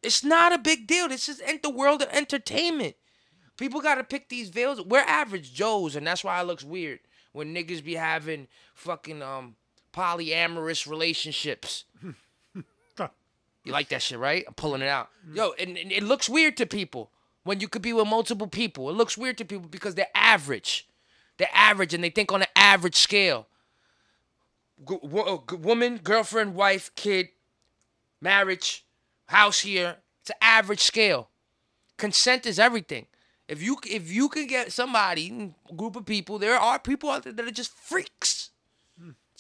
It's 0.03 0.25
not 0.25 0.53
a 0.53 0.59
big 0.59 0.87
deal. 0.87 1.09
This 1.09 1.29
is 1.29 1.43
ent- 1.45 1.63
the 1.63 1.71
world 1.71 2.01
of 2.01 2.09
entertainment. 2.11 2.97
People 3.59 3.83
got 3.83 3.97
to 3.97 4.05
pick 4.05 4.31
these 4.31 4.49
veils. 4.49 4.81
We're 4.81 5.01
average 5.01 5.53
Joes, 5.53 5.95
and 5.95 6.07
that's 6.07 6.25
why 6.25 6.41
it 6.41 6.47
looks 6.47 6.65
weird 6.65 7.01
when 7.33 7.55
niggas 7.55 7.85
be 7.85 7.97
having 7.97 8.49
fucking 8.75 9.21
um 9.23 9.57
polyamorous 9.93 10.87
relationships. 10.89 11.85
You 13.65 13.73
like 13.73 13.91
that 13.91 14.03
shit, 14.03 14.19
right? 14.19 14.45
I'm 14.49 14.55
pulling 14.55 14.81
it 14.83 14.89
out. 14.89 15.11
Yo, 15.35 15.53
and, 15.59 15.77
and 15.77 15.93
it 15.93 16.03
looks 16.03 16.29
weird 16.29 16.57
to 16.57 16.67
people 16.67 17.11
when 17.45 17.61
you 17.61 17.69
could 17.69 17.83
be 17.83 17.93
with 17.93 18.09
multiple 18.09 18.47
people. 18.47 18.89
It 18.89 18.95
looks 18.95 19.19
weird 19.19 19.37
to 19.39 19.45
people 19.45 19.69
because 19.69 19.95
they're 19.95 20.07
average. 20.15 20.89
They're 21.41 21.49
average 21.55 21.95
and 21.95 22.05
they 22.05 22.11
think 22.11 22.31
on 22.33 22.43
an 22.43 22.49
average 22.55 22.97
scale. 22.97 23.49
G- 24.87 24.99
wo- 25.01 25.23
uh, 25.23 25.51
g- 25.51 25.57
woman, 25.57 25.97
girlfriend, 25.97 26.55
wife, 26.55 26.95
kid, 26.95 27.31
marriage, 28.21 28.85
house 29.25 29.61
here. 29.61 29.97
It's 30.21 30.29
an 30.29 30.37
average 30.43 30.81
scale. 30.83 31.31
Consent 31.97 32.45
is 32.45 32.59
everything. 32.59 33.07
If 33.49 33.63
you 33.63 33.79
if 33.89 34.13
you 34.13 34.29
can 34.29 34.49
get 34.49 34.71
somebody, 34.71 35.55
group 35.75 35.97
of 35.97 36.05
people, 36.05 36.39
there 36.39 36.57
are 36.59 36.79
people 36.79 37.09
out 37.09 37.23
there 37.23 37.33
that 37.33 37.47
are 37.47 37.51
just 37.51 37.73
freaks 37.73 38.50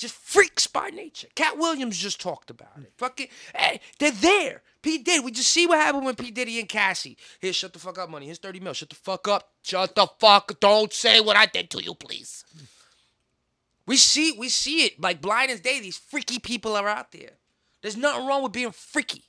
just 0.01 0.15
freaks 0.15 0.67
by 0.67 0.89
nature. 0.89 1.29
Katt 1.35 1.59
Williams 1.59 1.99
just 1.99 2.21
talked 2.21 2.49
about 2.49 2.79
it. 2.79 2.93
Fucking, 2.97 3.29
hey, 3.55 3.81
they're 3.99 4.11
there. 4.11 4.63
P 4.83 4.99
Diddy, 4.99 5.21
we 5.21 5.31
just 5.31 5.51
see 5.51 5.67
what 5.67 5.79
happened 5.79 6.07
when 6.07 6.15
P 6.15 6.31
Diddy 6.31 6.59
and 6.59 6.69
Cassie. 6.69 7.19
Here, 7.39 7.53
shut 7.53 7.75
the 7.75 7.79
fuck 7.79 7.99
up, 7.99 8.09
money. 8.09 8.27
Here's 8.27 8.39
thirty 8.39 8.61
mil. 8.61 8.73
Shut 8.73 8.89
the 8.89 8.97
fuck 8.97 9.29
up. 9.29 9.51
Shut 9.63 9.95
the 9.95 10.09
fuck. 10.19 10.59
Don't 10.59 10.93
say 10.93 11.21
what 11.21 11.37
I 11.37 11.45
did 11.45 11.69
to 11.71 11.85
you, 11.85 11.95
please. 11.95 12.45
We 13.87 13.97
see, 13.97 14.35
we 14.39 14.49
see 14.49 14.85
it 14.85 15.01
like 15.01 15.21
blind 15.21 15.51
as 15.51 15.61
day. 15.61 15.81
These 15.81 15.99
freaky 15.99 16.39
people 16.39 16.77
are 16.77 16.89
out 16.89 17.13
there. 17.13 17.33
There's 17.83 17.97
nothing 17.97 18.27
wrong 18.27 18.43
with 18.43 18.53
being 18.53 18.73
freaky. 18.73 19.25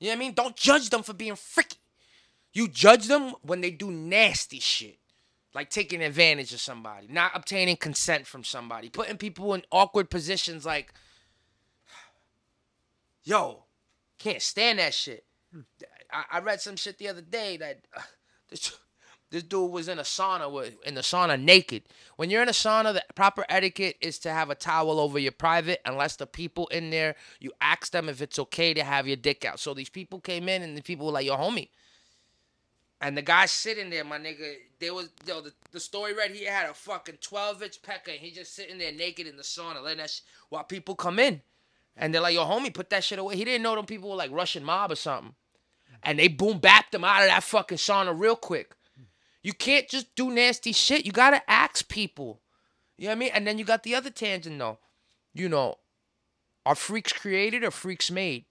You 0.00 0.08
know 0.08 0.12
what 0.12 0.16
I 0.16 0.18
mean? 0.18 0.34
Don't 0.34 0.56
judge 0.56 0.90
them 0.90 1.02
for 1.02 1.14
being 1.14 1.36
freaky. 1.36 1.78
You 2.52 2.68
judge 2.68 3.06
them 3.06 3.34
when 3.42 3.62
they 3.62 3.70
do 3.70 3.90
nasty 3.90 4.60
shit 4.60 4.98
like 5.54 5.70
taking 5.70 6.02
advantage 6.02 6.52
of 6.52 6.60
somebody, 6.60 7.06
not 7.08 7.30
obtaining 7.34 7.76
consent 7.76 8.26
from 8.26 8.42
somebody, 8.42 8.88
putting 8.88 9.16
people 9.16 9.54
in 9.54 9.62
awkward 9.70 10.10
positions 10.10 10.66
like, 10.66 10.92
yo, 13.24 13.64
can't 14.18 14.42
stand 14.42 14.80
that 14.80 14.92
shit. 14.92 15.24
I, 16.12 16.24
I 16.32 16.38
read 16.40 16.60
some 16.60 16.76
shit 16.76 16.98
the 16.98 17.08
other 17.08 17.22
day 17.22 17.56
that 17.58 17.86
uh, 17.96 18.00
this, 18.50 18.76
this 19.30 19.44
dude 19.44 19.70
was 19.70 19.88
in 19.88 19.98
a 20.00 20.02
sauna 20.02 20.50
with, 20.50 20.74
in 20.84 20.94
the 20.94 21.00
sauna 21.02 21.40
naked. 21.40 21.84
When 22.16 22.30
you're 22.30 22.42
in 22.42 22.48
a 22.48 22.52
sauna, 22.52 22.92
the 22.92 23.04
proper 23.14 23.44
etiquette 23.48 23.96
is 24.00 24.18
to 24.20 24.30
have 24.30 24.50
a 24.50 24.54
towel 24.56 24.98
over 24.98 25.18
your 25.20 25.32
private, 25.32 25.80
unless 25.86 26.16
the 26.16 26.26
people 26.26 26.66
in 26.68 26.90
there, 26.90 27.14
you 27.38 27.52
ask 27.60 27.92
them 27.92 28.08
if 28.08 28.20
it's 28.20 28.38
okay 28.40 28.74
to 28.74 28.82
have 28.82 29.06
your 29.06 29.16
dick 29.16 29.44
out. 29.44 29.60
So 29.60 29.72
these 29.72 29.88
people 29.88 30.18
came 30.18 30.48
in 30.48 30.62
and 30.62 30.76
the 30.76 30.82
people 30.82 31.06
were 31.06 31.12
like, 31.12 31.26
yo, 31.26 31.36
homie, 31.36 31.68
and 33.04 33.18
the 33.18 33.22
guy 33.22 33.44
sitting 33.44 33.90
there, 33.90 34.02
my 34.02 34.18
nigga, 34.18 34.54
there 34.80 34.94
was 34.94 35.10
yo 35.26 35.42
the, 35.42 35.52
the 35.72 35.78
story 35.78 36.14
read 36.14 36.30
he 36.30 36.46
had 36.46 36.70
a 36.70 36.72
fucking 36.72 37.18
twelve 37.20 37.62
inch 37.62 37.82
pecker 37.82 38.10
and 38.10 38.18
he 38.18 38.30
just 38.30 38.54
sitting 38.56 38.78
there 38.78 38.92
naked 38.92 39.26
in 39.26 39.36
the 39.36 39.42
sauna, 39.42 39.82
letting 39.82 39.98
that 39.98 40.08
sh- 40.08 40.20
while 40.48 40.64
people 40.64 40.94
come 40.94 41.18
in, 41.18 41.42
and 41.98 42.14
they're 42.14 42.22
like, 42.22 42.34
"Yo, 42.34 42.46
homie, 42.46 42.72
put 42.72 42.88
that 42.88 43.04
shit 43.04 43.18
away." 43.18 43.36
He 43.36 43.44
didn't 43.44 43.62
know 43.62 43.74
them 43.74 43.84
people 43.84 44.08
were 44.08 44.16
like 44.16 44.30
Russian 44.32 44.64
mob 44.64 44.90
or 44.90 44.96
something, 44.96 45.34
and 46.02 46.18
they 46.18 46.28
boom 46.28 46.60
bapped 46.60 46.94
him 46.94 47.04
out 47.04 47.20
of 47.20 47.28
that 47.28 47.42
fucking 47.42 47.76
sauna 47.76 48.18
real 48.18 48.36
quick. 48.36 48.74
You 49.42 49.52
can't 49.52 49.86
just 49.86 50.14
do 50.16 50.30
nasty 50.30 50.72
shit. 50.72 51.04
You 51.04 51.12
gotta 51.12 51.42
ask 51.48 51.86
people. 51.86 52.40
You 52.96 53.04
know 53.04 53.10
what 53.10 53.16
I 53.16 53.18
mean? 53.18 53.30
And 53.34 53.46
then 53.46 53.58
you 53.58 53.66
got 53.66 53.82
the 53.82 53.94
other 53.94 54.08
tangent 54.08 54.58
though. 54.58 54.78
You 55.34 55.50
know, 55.50 55.74
are 56.64 56.74
freaks 56.74 57.12
created 57.12 57.64
or 57.64 57.70
freaks 57.70 58.10
made? 58.10 58.46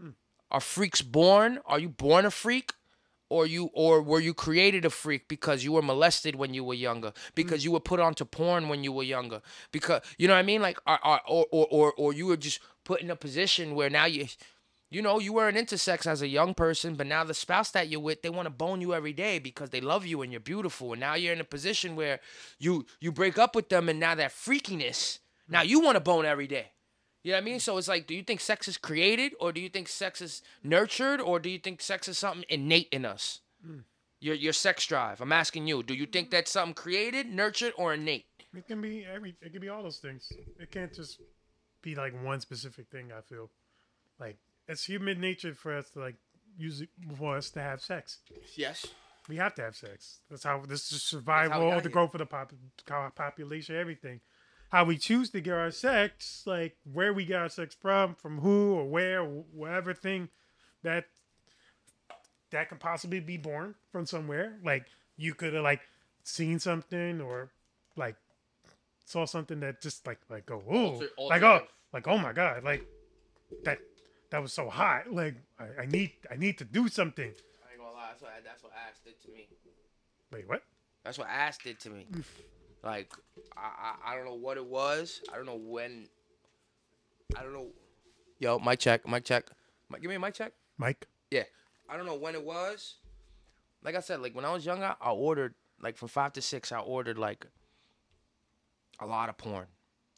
Hmm. 0.00 0.10
Are 0.50 0.62
freaks 0.62 1.02
born? 1.02 1.58
Are 1.66 1.78
you 1.78 1.90
born 1.90 2.24
a 2.24 2.30
freak? 2.30 2.72
Or 3.28 3.46
you 3.46 3.70
or 3.72 4.02
were 4.02 4.20
you 4.20 4.34
created 4.34 4.84
a 4.84 4.90
freak 4.90 5.26
because 5.26 5.64
you 5.64 5.72
were 5.72 5.82
molested 5.82 6.36
when 6.36 6.54
you 6.54 6.62
were 6.62 6.74
younger? 6.74 7.08
Mm-hmm. 7.08 7.30
Because 7.34 7.64
you 7.64 7.72
were 7.72 7.80
put 7.80 7.98
onto 7.98 8.24
porn 8.24 8.68
when 8.68 8.84
you 8.84 8.92
were 8.92 9.02
younger? 9.02 9.42
Because 9.72 10.02
you 10.16 10.28
know 10.28 10.34
what 10.34 10.40
I 10.40 10.44
mean? 10.44 10.62
Like 10.62 10.78
are, 10.86 11.20
or, 11.26 11.46
or 11.50 11.66
or 11.70 11.92
or 11.94 12.12
you 12.12 12.26
were 12.26 12.36
just 12.36 12.60
put 12.84 13.00
in 13.00 13.10
a 13.10 13.16
position 13.16 13.74
where 13.74 13.90
now 13.90 14.04
you 14.04 14.28
you 14.88 15.02
know, 15.02 15.18
you 15.18 15.32
were 15.32 15.48
an 15.48 15.56
intersex 15.56 16.06
as 16.06 16.22
a 16.22 16.28
young 16.28 16.54
person, 16.54 16.94
but 16.94 17.08
now 17.08 17.24
the 17.24 17.34
spouse 17.34 17.72
that 17.72 17.88
you're 17.88 18.00
with, 18.00 18.22
they 18.22 18.30
want 18.30 18.46
to 18.46 18.50
bone 18.50 18.80
you 18.80 18.94
every 18.94 19.12
day 19.12 19.38
because 19.40 19.70
they 19.70 19.80
love 19.80 20.06
you 20.06 20.22
and 20.22 20.30
you're 20.30 20.40
beautiful. 20.40 20.92
And 20.92 21.00
now 21.00 21.14
you're 21.14 21.32
in 21.32 21.40
a 21.40 21.44
position 21.44 21.96
where 21.96 22.20
you 22.58 22.86
you 23.00 23.10
break 23.10 23.36
up 23.36 23.56
with 23.56 23.68
them 23.68 23.88
and 23.88 23.98
now 23.98 24.14
that 24.14 24.30
freakiness, 24.30 25.18
mm-hmm. 25.18 25.52
now 25.52 25.62
you 25.62 25.80
want 25.80 25.96
to 25.96 26.00
bone 26.00 26.24
every 26.24 26.46
day. 26.46 26.68
You 27.26 27.32
know 27.32 27.38
what 27.38 27.42
I 27.42 27.44
mean? 27.46 27.58
So 27.58 27.76
it's 27.76 27.88
like, 27.88 28.06
do 28.06 28.14
you 28.14 28.22
think 28.22 28.38
sex 28.40 28.68
is 28.68 28.76
created, 28.76 29.32
or 29.40 29.50
do 29.50 29.60
you 29.60 29.68
think 29.68 29.88
sex 29.88 30.20
is 30.22 30.42
nurtured, 30.62 31.20
or 31.20 31.40
do 31.40 31.50
you 31.50 31.58
think 31.58 31.82
sex 31.82 32.06
is 32.06 32.18
something 32.18 32.44
innate 32.48 32.88
in 32.92 33.04
us? 33.04 33.40
Hmm. 33.66 33.78
Your 34.20 34.36
your 34.36 34.52
sex 34.52 34.86
drive. 34.86 35.20
I'm 35.20 35.32
asking 35.32 35.66
you. 35.66 35.82
Do 35.82 35.92
you 35.92 36.06
think 36.06 36.28
hmm. 36.28 36.36
that's 36.36 36.52
something 36.52 36.74
created, 36.74 37.26
nurtured, 37.26 37.72
or 37.76 37.94
innate? 37.94 38.26
It 38.56 38.68
can 38.68 38.80
be 38.80 39.04
every. 39.04 39.34
It 39.42 39.50
can 39.50 39.60
be 39.60 39.68
all 39.68 39.82
those 39.82 39.98
things. 39.98 40.32
It 40.60 40.70
can't 40.70 40.94
just 40.94 41.20
be 41.82 41.96
like 41.96 42.12
one 42.22 42.40
specific 42.40 42.86
thing. 42.92 43.10
I 43.10 43.22
feel 43.22 43.50
like 44.20 44.36
it's 44.68 44.84
human 44.84 45.20
nature 45.20 45.52
for 45.52 45.76
us 45.76 45.90
to 45.94 45.98
like 45.98 46.14
use 46.56 46.82
it 46.82 46.90
for 47.18 47.36
us 47.36 47.50
to 47.50 47.60
have 47.60 47.80
sex. 47.80 48.18
Yes. 48.54 48.86
We 49.28 49.34
have 49.38 49.56
to 49.56 49.62
have 49.62 49.74
sex. 49.74 50.20
That's 50.30 50.44
how 50.44 50.62
this 50.64 50.92
is 50.92 51.02
survival, 51.02 51.70
the 51.70 51.80
here. 51.80 51.90
growth 51.90 52.14
of 52.14 52.20
the 52.20 52.26
pop, 52.26 52.52
population, 53.16 53.74
everything. 53.74 54.20
How 54.70 54.84
we 54.84 54.98
choose 54.98 55.30
to 55.30 55.40
get 55.40 55.54
our 55.54 55.70
sex, 55.70 56.42
like 56.46 56.76
where 56.92 57.12
we 57.12 57.24
get 57.24 57.40
our 57.40 57.48
sex 57.48 57.74
from, 57.74 58.14
from 58.14 58.40
who 58.40 58.74
or 58.74 58.84
where, 58.84 59.24
wh- 59.24 59.54
whatever 59.54 59.94
thing 59.94 60.28
that 60.82 61.04
that 62.50 62.68
can 62.68 62.78
possibly 62.78 63.20
be 63.20 63.36
born 63.36 63.74
from 63.92 64.06
somewhere. 64.06 64.58
Like 64.64 64.86
you 65.16 65.34
could 65.34 65.54
have 65.54 65.62
like 65.64 65.82
seen 66.24 66.58
something 66.58 67.20
or 67.20 67.50
like 67.96 68.16
saw 69.04 69.24
something 69.24 69.60
that 69.60 69.80
just 69.80 70.06
like 70.06 70.18
like 70.28 70.46
go 70.46 70.62
oh 70.68 70.74
Alter- 70.86 71.08
like 71.18 71.42
alter 71.42 71.64
oh 71.64 71.68
like 71.92 72.08
oh 72.08 72.18
my 72.18 72.32
god 72.32 72.64
like 72.64 72.84
that 73.64 73.78
that 74.30 74.42
was 74.42 74.52
so 74.52 74.68
hot 74.68 75.12
like 75.12 75.36
I, 75.60 75.82
I 75.82 75.86
need 75.86 76.12
I 76.30 76.34
need 76.36 76.58
to 76.58 76.64
do 76.64 76.88
something. 76.88 77.26
I 77.30 77.72
ain't 77.72 77.80
gonna 77.80 77.92
lie. 77.92 78.08
That's 78.10 78.22
what 78.22 78.32
that's 78.44 78.62
what 78.64 78.72
Ash 78.72 78.96
did 79.04 79.20
to 79.22 79.30
me. 79.30 79.46
Wait, 80.32 80.48
what? 80.48 80.62
That's 81.04 81.18
what 81.18 81.28
Ash 81.28 81.58
did 81.58 81.78
to 81.80 81.90
me. 81.90 82.06
Like 82.86 83.12
I, 83.56 83.94
I 84.06 84.12
I 84.12 84.16
don't 84.16 84.24
know 84.24 84.34
what 84.34 84.56
it 84.56 84.64
was. 84.64 85.20
I 85.32 85.36
don't 85.36 85.46
know 85.46 85.58
when. 85.60 86.08
I 87.36 87.42
don't 87.42 87.52
know. 87.52 87.66
Yo, 88.38 88.60
mic 88.60 88.78
check, 88.78 89.08
mic 89.08 89.24
check. 89.24 89.50
Mic, 89.90 90.00
give 90.00 90.08
me 90.08 90.14
a 90.14 90.20
mic 90.20 90.34
check. 90.34 90.52
Mike? 90.78 91.08
Yeah. 91.30 91.42
I 91.88 91.96
don't 91.96 92.06
know 92.06 92.14
when 92.14 92.34
it 92.34 92.44
was. 92.44 92.94
Like 93.82 93.96
I 93.96 94.00
said, 94.00 94.20
like 94.20 94.36
when 94.36 94.44
I 94.44 94.52
was 94.52 94.64
younger, 94.64 94.94
I 95.00 95.10
ordered 95.10 95.54
like 95.82 95.96
from 95.96 96.08
five 96.08 96.32
to 96.34 96.42
six. 96.42 96.70
I 96.70 96.78
ordered 96.78 97.18
like 97.18 97.46
a 99.00 99.06
lot 99.06 99.28
of 99.28 99.36
porn, 99.36 99.66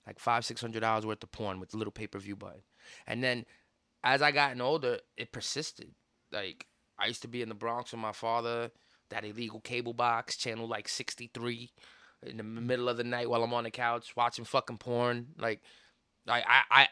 like 0.07 0.19
five 0.19 0.45
six 0.45 0.61
hundred 0.61 0.81
dollars 0.81 1.07
worth 1.07 1.23
of 1.23 1.33
porn 1.33 1.61
with 1.61 1.71
the 1.71 1.79
little 1.79 1.91
pay 1.91 2.07
per 2.07 2.19
view 2.19 2.37
button. 2.37 2.63
And 3.07 3.25
then 3.25 3.47
as 4.05 4.21
I 4.21 4.31
gotten 4.31 4.61
older, 4.61 4.99
it 5.17 5.33
persisted. 5.33 5.93
Like 6.31 6.67
I 6.99 7.07
used 7.07 7.23
to 7.23 7.29
be 7.29 7.41
in 7.41 7.49
the 7.49 7.55
Bronx 7.55 7.93
with 7.93 8.01
my 8.01 8.13
father, 8.13 8.71
that 9.09 9.25
illegal 9.25 9.61
cable 9.61 9.95
box 9.95 10.37
channel 10.37 10.69
like 10.69 10.89
sixty 10.89 11.31
three, 11.33 11.71
in 12.23 12.37
the 12.37 12.43
middle 12.43 12.89
of 12.89 12.97
the 12.97 13.05
night 13.05 13.29
while 13.31 13.43
I'm 13.43 13.55
on 13.55 13.65
the 13.65 13.71
couch 13.71 14.15
watching 14.17 14.45
fucking 14.45 14.79
porn. 14.79 15.29
Like 15.39 15.61
I 16.27 16.43
I, 16.47 16.63
I 16.71 16.89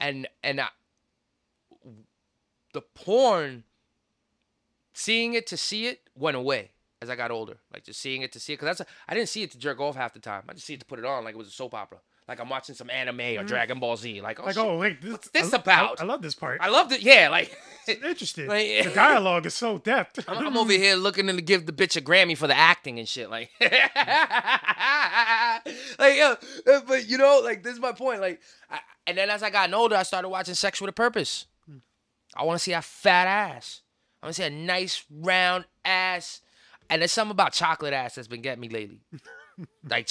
and 0.00 0.28
and 0.42 0.60
I, 0.60 0.68
the 2.72 2.80
porn 2.80 3.64
seeing 4.92 5.34
it 5.34 5.46
to 5.48 5.56
see 5.56 5.86
it 5.86 6.08
went 6.14 6.36
away 6.36 6.70
as 7.02 7.10
I 7.10 7.16
got 7.16 7.30
older. 7.30 7.58
Like 7.72 7.84
just 7.84 8.00
seeing 8.00 8.22
it 8.22 8.32
to 8.32 8.40
see 8.40 8.52
it, 8.52 8.56
cause 8.56 8.66
that's 8.66 8.80
a, 8.80 8.86
I 9.08 9.14
didn't 9.14 9.28
see 9.28 9.42
it 9.42 9.50
to 9.52 9.58
jerk 9.58 9.80
off 9.80 9.96
half 9.96 10.14
the 10.14 10.20
time. 10.20 10.44
I 10.48 10.54
just 10.54 10.66
see 10.66 10.74
it 10.74 10.80
to 10.80 10.86
put 10.86 10.98
it 10.98 11.04
on 11.04 11.24
like 11.24 11.34
it 11.34 11.38
was 11.38 11.48
a 11.48 11.52
soap 11.52 11.74
opera. 11.74 11.98
Like 12.26 12.40
I'm 12.40 12.48
watching 12.48 12.74
some 12.74 12.88
anime 12.88 13.20
or 13.20 13.22
mm-hmm. 13.22 13.46
Dragon 13.46 13.80
Ball 13.80 13.96
Z. 13.96 14.22
Like 14.22 14.40
oh, 14.40 14.46
Like, 14.46 14.56
oh, 14.56 14.62
shit. 14.62 14.70
oh 14.70 14.78
wait, 14.78 15.02
this, 15.02 15.12
What's 15.12 15.28
this 15.28 15.52
I, 15.52 15.58
about? 15.58 16.00
I, 16.00 16.04
I 16.04 16.06
love 16.06 16.22
this 16.22 16.34
part. 16.34 16.60
I 16.62 16.68
loved 16.68 16.92
it. 16.92 17.02
Yeah, 17.02 17.28
like 17.30 17.54
Interesting. 17.86 18.46
Like- 18.48 18.84
the 18.84 18.92
dialogue 18.94 19.46
is 19.46 19.54
so 19.54 19.78
depth. 19.78 20.24
I'm, 20.28 20.46
I'm 20.46 20.56
over 20.56 20.72
here 20.72 20.96
looking 20.96 21.26
to 21.26 21.40
give 21.40 21.66
the 21.66 21.72
bitch 21.72 21.96
a 21.96 22.00
Grammy 22.00 22.36
for 22.36 22.46
the 22.46 22.56
acting 22.56 22.98
and 22.98 23.08
shit. 23.08 23.30
Like, 23.30 23.50
like, 23.60 23.72
yo, 26.16 26.36
but 26.86 27.08
you 27.08 27.18
know, 27.18 27.40
like, 27.42 27.62
this 27.62 27.74
is 27.74 27.80
my 27.80 27.92
point. 27.92 28.20
Like, 28.20 28.40
I, 28.70 28.80
and 29.06 29.18
then 29.18 29.30
as 29.30 29.42
I 29.42 29.50
got 29.50 29.72
older, 29.72 29.96
I 29.96 30.02
started 30.02 30.28
watching 30.28 30.54
Sex 30.54 30.80
with 30.80 30.90
a 30.90 30.92
Purpose. 30.92 31.46
Hmm. 31.68 31.78
I 32.36 32.44
want 32.44 32.58
to 32.58 32.62
see 32.62 32.72
that 32.72 32.84
fat 32.84 33.26
ass. 33.26 33.82
I 34.22 34.26
want 34.26 34.36
to 34.36 34.42
see 34.42 34.46
a 34.46 34.50
nice 34.50 35.04
round 35.10 35.64
ass. 35.84 36.40
And 36.90 37.00
there's 37.00 37.12
something 37.12 37.32
about 37.32 37.52
chocolate 37.52 37.94
ass 37.94 38.14
that's 38.14 38.28
been 38.28 38.42
getting 38.42 38.60
me 38.60 38.68
lately. 38.68 39.00
like, 39.88 40.10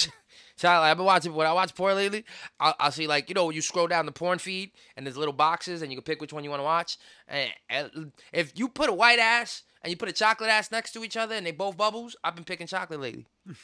chocolate. 0.56 0.90
I've 0.90 0.96
been 0.96 1.06
watching 1.06 1.34
when 1.34 1.46
I 1.46 1.52
watch 1.52 1.74
porn 1.74 1.96
lately. 1.96 2.24
I'll, 2.60 2.74
I'll 2.78 2.92
see 2.92 3.06
like 3.06 3.28
you 3.28 3.34
know 3.34 3.50
you 3.50 3.60
scroll 3.60 3.86
down 3.86 4.06
the 4.06 4.12
porn 4.12 4.38
feed 4.38 4.72
and 4.96 5.06
there's 5.06 5.16
little 5.16 5.34
boxes 5.34 5.82
and 5.82 5.90
you 5.90 5.98
can 5.98 6.04
pick 6.04 6.20
which 6.20 6.32
one 6.32 6.44
you 6.44 6.50
want 6.50 6.60
to 6.60 6.64
watch. 6.64 6.98
And, 7.28 7.50
and 7.68 8.12
if 8.32 8.52
you 8.58 8.68
put 8.68 8.88
a 8.88 8.94
white 8.94 9.18
ass 9.18 9.62
and 9.82 9.90
you 9.90 9.96
put 9.96 10.08
a 10.08 10.12
chocolate 10.12 10.50
ass 10.50 10.70
next 10.70 10.92
to 10.92 11.04
each 11.04 11.16
other 11.16 11.34
and 11.34 11.46
they 11.46 11.52
both 11.52 11.76
bubbles, 11.76 12.16
I've 12.24 12.34
been 12.34 12.44
picking 12.44 12.66
chocolate 12.66 13.00
lately. 13.00 13.26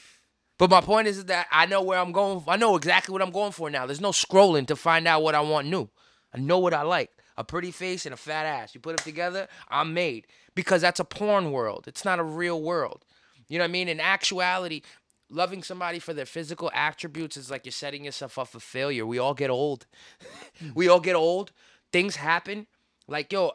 But 0.60 0.68
my 0.68 0.82
point 0.82 1.08
is, 1.08 1.16
is 1.16 1.24
that 1.24 1.46
I 1.50 1.64
know 1.64 1.80
where 1.80 1.98
I'm 1.98 2.12
going. 2.12 2.44
I 2.46 2.58
know 2.58 2.76
exactly 2.76 3.14
what 3.14 3.22
I'm 3.22 3.30
going 3.30 3.52
for 3.52 3.70
now. 3.70 3.86
There's 3.86 3.98
no 3.98 4.10
scrolling 4.10 4.66
to 4.66 4.76
find 4.76 5.08
out 5.08 5.22
what 5.22 5.34
I 5.34 5.40
want 5.40 5.68
new. 5.68 5.88
I 6.34 6.38
know 6.38 6.58
what 6.58 6.74
I 6.74 6.82
like. 6.82 7.08
A 7.38 7.42
pretty 7.42 7.70
face 7.70 8.04
and 8.04 8.12
a 8.12 8.16
fat 8.18 8.44
ass. 8.44 8.74
You 8.74 8.80
put 8.82 8.98
them 8.98 9.02
together, 9.02 9.48
I'm 9.70 9.94
made. 9.94 10.26
Because 10.54 10.82
that's 10.82 11.00
a 11.00 11.04
porn 11.04 11.50
world. 11.50 11.86
It's 11.88 12.04
not 12.04 12.18
a 12.18 12.22
real 12.22 12.60
world. 12.60 13.06
You 13.48 13.56
know 13.56 13.64
what 13.64 13.70
I 13.70 13.72
mean? 13.72 13.88
In 13.88 14.00
actuality, 14.00 14.82
loving 15.30 15.62
somebody 15.62 15.98
for 15.98 16.12
their 16.12 16.26
physical 16.26 16.70
attributes 16.74 17.36
is 17.36 17.50
like 17.50 17.64
you're 17.64 17.72
setting 17.72 18.04
yourself 18.04 18.38
up 18.38 18.48
for 18.48 18.60
failure. 18.60 19.06
We 19.06 19.18
all 19.18 19.34
get 19.34 19.50
old. 19.50 19.86
we 20.74 20.88
all 20.88 21.00
get 21.00 21.16
old. 21.16 21.52
Things 21.92 22.16
happen. 22.16 22.66
Like, 23.06 23.32
yo, 23.32 23.52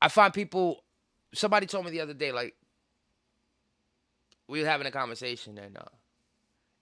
I 0.00 0.08
find 0.08 0.32
people 0.32 0.84
somebody 1.34 1.66
told 1.66 1.84
me 1.84 1.90
the 1.90 2.00
other 2.00 2.14
day, 2.14 2.32
like, 2.32 2.54
we 4.48 4.60
were 4.60 4.66
having 4.66 4.86
a 4.86 4.92
conversation 4.92 5.58
and 5.58 5.76
uh 5.76 5.82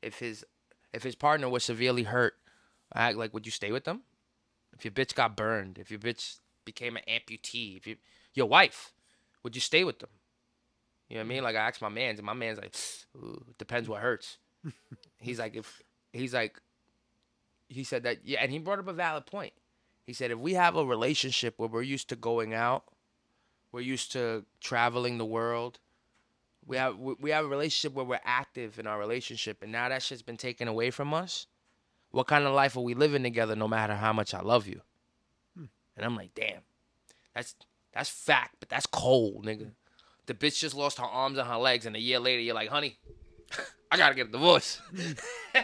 if 0.02 0.18
his 0.18 0.44
if 0.92 1.02
his 1.02 1.14
partner 1.14 1.48
was 1.48 1.64
severely 1.64 2.02
hurt, 2.02 2.34
I 2.92 3.08
act 3.08 3.16
like 3.16 3.32
would 3.32 3.46
you 3.46 3.52
stay 3.52 3.72
with 3.72 3.84
them? 3.84 4.02
If 4.76 4.84
your 4.84 4.92
bitch 4.92 5.14
got 5.14 5.36
burned, 5.36 5.78
if 5.78 5.90
your 5.90 6.00
bitch 6.00 6.40
became 6.64 6.96
an 6.96 7.02
amputee, 7.08 7.76
if 7.76 7.86
you 7.86 7.96
your 8.34 8.46
wife, 8.46 8.92
would 9.42 9.54
you 9.54 9.60
stay 9.60 9.82
with 9.82 10.00
them? 10.00 10.10
You 11.14 11.20
know 11.20 11.26
what 11.26 11.32
I 11.32 11.34
mean? 11.34 11.44
Like 11.44 11.54
I 11.54 11.68
asked 11.68 11.80
my 11.80 11.88
man's 11.88 12.18
and 12.18 12.26
my 12.26 12.32
man's 12.32 12.58
like, 12.58 12.74
Ooh, 13.16 13.40
depends 13.56 13.88
what 13.88 14.00
hurts. 14.00 14.38
he's 15.20 15.38
like 15.38 15.54
if 15.54 15.80
he's 16.12 16.34
like 16.34 16.60
he 17.68 17.84
said 17.84 18.02
that 18.02 18.18
yeah, 18.24 18.40
and 18.42 18.50
he 18.50 18.58
brought 18.58 18.80
up 18.80 18.88
a 18.88 18.92
valid 18.92 19.24
point. 19.24 19.52
He 20.08 20.12
said 20.12 20.32
if 20.32 20.38
we 20.38 20.54
have 20.54 20.74
a 20.74 20.84
relationship 20.84 21.54
where 21.56 21.68
we're 21.68 21.82
used 21.82 22.08
to 22.08 22.16
going 22.16 22.52
out, 22.52 22.82
we're 23.70 23.80
used 23.80 24.10
to 24.10 24.44
traveling 24.60 25.18
the 25.18 25.24
world, 25.24 25.78
we 26.66 26.78
have 26.78 26.98
we 26.98 27.14
we 27.20 27.30
have 27.30 27.44
a 27.44 27.48
relationship 27.48 27.94
where 27.94 28.04
we're 28.04 28.18
active 28.24 28.80
in 28.80 28.88
our 28.88 28.98
relationship, 28.98 29.62
and 29.62 29.70
now 29.70 29.88
that 29.88 30.02
shit's 30.02 30.20
been 30.20 30.36
taken 30.36 30.66
away 30.66 30.90
from 30.90 31.14
us. 31.14 31.46
What 32.10 32.26
kind 32.26 32.44
of 32.44 32.54
life 32.54 32.76
are 32.76 32.80
we 32.80 32.94
living 32.94 33.22
together? 33.22 33.54
No 33.54 33.68
matter 33.68 33.94
how 33.94 34.12
much 34.12 34.34
I 34.34 34.40
love 34.40 34.66
you, 34.66 34.80
hmm. 35.56 35.66
and 35.96 36.04
I'm 36.04 36.16
like, 36.16 36.34
damn, 36.34 36.62
that's 37.36 37.54
that's 37.92 38.10
fact, 38.10 38.56
but 38.58 38.68
that's 38.68 38.86
cold, 38.86 39.46
nigga. 39.46 39.70
The 40.26 40.34
bitch 40.34 40.58
just 40.58 40.74
lost 40.74 40.98
her 40.98 41.04
arms 41.04 41.38
and 41.38 41.46
her 41.46 41.56
legs, 41.56 41.86
and 41.86 41.94
a 41.96 42.00
year 42.00 42.18
later, 42.18 42.40
you're 42.40 42.54
like, 42.54 42.70
honey, 42.70 42.98
I 43.90 43.96
gotta 43.96 44.14
get 44.14 44.28
a 44.28 44.32
divorce. 44.32 44.80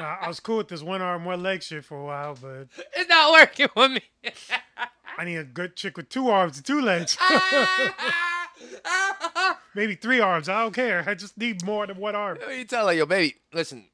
I 0.00 0.28
was 0.28 0.40
cool 0.40 0.58
with 0.58 0.68
this 0.68 0.82
one 0.82 1.02
arm, 1.02 1.24
one 1.24 1.42
leg 1.42 1.62
shit 1.62 1.84
for 1.84 2.00
a 2.00 2.04
while, 2.04 2.36
but 2.40 2.68
it's 2.96 3.08
not 3.08 3.32
working 3.32 3.68
for 3.72 3.88
me. 3.88 4.02
I 5.16 5.24
need 5.24 5.36
a 5.36 5.44
good 5.44 5.74
chick 5.76 5.96
with 5.96 6.08
two 6.08 6.28
arms 6.28 6.56
and 6.56 6.66
two 6.66 6.80
legs. 6.80 7.16
Maybe 9.74 9.94
three 9.94 10.20
arms. 10.20 10.48
I 10.48 10.62
don't 10.62 10.74
care. 10.74 11.04
I 11.06 11.14
just 11.14 11.36
need 11.38 11.64
more 11.64 11.86
than 11.86 11.96
one 11.98 12.14
arm. 12.14 12.38
You 12.50 12.64
tell 12.64 12.86
her, 12.88 12.92
yo, 12.92 13.06
baby, 13.06 13.36
listen. 13.52 13.86